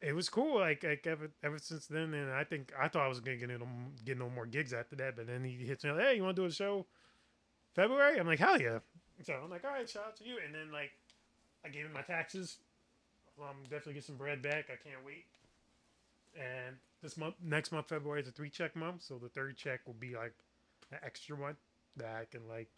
it 0.00 0.14
was 0.14 0.28
cool. 0.28 0.58
Like 0.58 0.84
like 0.84 1.06
ever 1.06 1.30
ever 1.42 1.58
since 1.58 1.86
then, 1.86 2.14
and 2.14 2.30
I 2.32 2.44
think 2.44 2.72
I 2.78 2.88
thought 2.88 3.04
I 3.04 3.08
was 3.08 3.20
gonna 3.20 3.36
get 3.36 3.48
no, 3.48 3.66
get 4.04 4.18
no 4.18 4.30
more 4.30 4.46
gigs 4.46 4.72
after 4.72 4.96
that, 4.96 5.16
but 5.16 5.26
then 5.26 5.44
he 5.44 5.56
hits 5.66 5.84
me. 5.84 5.90
like, 5.90 6.00
Hey, 6.02 6.16
you 6.16 6.22
want 6.22 6.36
to 6.36 6.42
do 6.42 6.46
a 6.46 6.52
show 6.52 6.86
February? 7.74 8.18
I'm 8.18 8.26
like, 8.26 8.38
hell 8.38 8.60
yeah. 8.60 8.78
So 9.22 9.34
I'm 9.42 9.50
like, 9.50 9.64
all 9.64 9.70
right, 9.72 9.88
shout 9.88 10.04
out 10.06 10.16
to 10.16 10.24
you. 10.24 10.36
And 10.44 10.54
then 10.54 10.70
like, 10.72 10.90
I 11.64 11.68
gave 11.68 11.84
him 11.86 11.92
my 11.92 12.02
taxes. 12.02 12.58
Well, 13.36 13.48
I'm 13.50 13.62
definitely 13.64 13.94
get 13.94 14.04
some 14.04 14.16
bread 14.16 14.42
back. 14.42 14.66
I 14.72 14.76
can't 14.76 15.04
wait. 15.04 15.24
And 16.36 16.76
this 17.02 17.16
month, 17.16 17.34
next 17.42 17.72
month, 17.72 17.88
February 17.88 18.20
is 18.20 18.28
a 18.28 18.32
three 18.32 18.50
check 18.50 18.76
month, 18.76 19.02
so 19.02 19.18
the 19.18 19.28
third 19.28 19.56
check 19.56 19.80
will 19.86 19.94
be 19.94 20.14
like 20.14 20.34
an 20.92 20.98
extra 21.04 21.36
one 21.36 21.56
that 21.96 22.14
I 22.20 22.24
can 22.24 22.46
like 22.48 22.68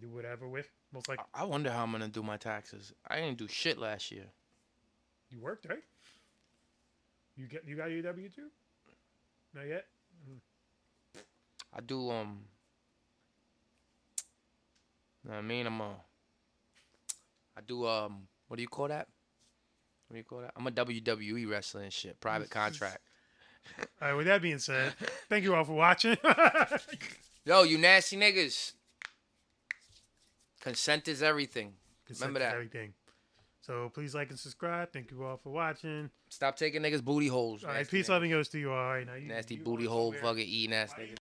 do 0.00 0.08
whatever 0.08 0.46
with. 0.48 0.68
Most 0.92 1.08
like 1.08 1.20
I 1.34 1.44
wonder 1.44 1.70
how 1.70 1.82
I'm 1.84 1.92
gonna 1.92 2.08
do 2.08 2.22
my 2.22 2.36
taxes. 2.36 2.92
I 3.06 3.16
didn't 3.16 3.38
do 3.38 3.48
shit 3.48 3.78
last 3.78 4.10
year. 4.10 4.26
you 5.30 5.40
worked 5.40 5.66
right. 5.68 5.82
You 7.38 7.46
get 7.46 7.62
you 7.66 7.76
got 7.76 7.90
your 7.90 8.02
too? 8.02 8.50
Not 9.54 9.66
yet. 9.68 9.84
I 11.72 11.80
do 11.80 12.10
um. 12.10 12.40
I 15.30 15.40
mean, 15.40 15.66
I'm 15.66 15.80
a. 15.80 15.94
I 17.56 17.60
do 17.64 17.86
um. 17.86 18.26
What 18.48 18.56
do 18.56 18.62
you 18.62 18.68
call 18.68 18.88
that? 18.88 19.06
What 20.08 20.14
do 20.14 20.18
you 20.18 20.24
call 20.24 20.40
that? 20.40 20.52
I'm 20.56 20.66
a 20.66 20.70
WWE 20.70 21.48
wrestling 21.48 21.90
shit. 21.90 22.18
Private 22.18 22.50
contract. 22.50 22.98
All 24.00 24.08
right. 24.08 24.14
With 24.14 24.26
that 24.26 24.40
being 24.40 24.58
said, 24.58 24.94
thank 25.28 25.44
you 25.44 25.54
all 25.54 25.64
for 25.64 25.74
watching. 25.74 26.16
Yo, 27.44 27.64
you 27.64 27.76
nasty 27.76 28.16
niggas. 28.16 28.72
Consent 30.62 31.06
is 31.08 31.22
everything. 31.22 31.74
Consent 32.06 32.28
Remember 32.28 32.40
is 32.40 32.50
that. 32.50 32.54
everything. 32.54 32.94
So 33.68 33.90
please 33.92 34.14
like 34.14 34.30
and 34.30 34.38
subscribe. 34.38 34.94
Thank 34.94 35.10
you 35.10 35.22
all 35.24 35.36
for 35.36 35.50
watching. 35.50 36.08
Stop 36.30 36.56
taking 36.56 36.80
niggas 36.80 37.04
booty 37.04 37.28
holes. 37.28 37.64
All 37.64 37.70
right, 37.70 37.86
peace, 37.86 38.08
loving 38.08 38.30
goes 38.30 38.48
to 38.48 38.58
you. 38.58 38.72
All 38.72 38.88
right, 38.88 39.06
now 39.06 39.12
you 39.12 39.28
Nasty 39.28 39.56
you 39.56 39.62
booty 39.62 39.84
hole, 39.84 40.12
fucking 40.14 40.46
eating 40.46 40.74
ass 40.74 40.94
niggas. 40.98 41.18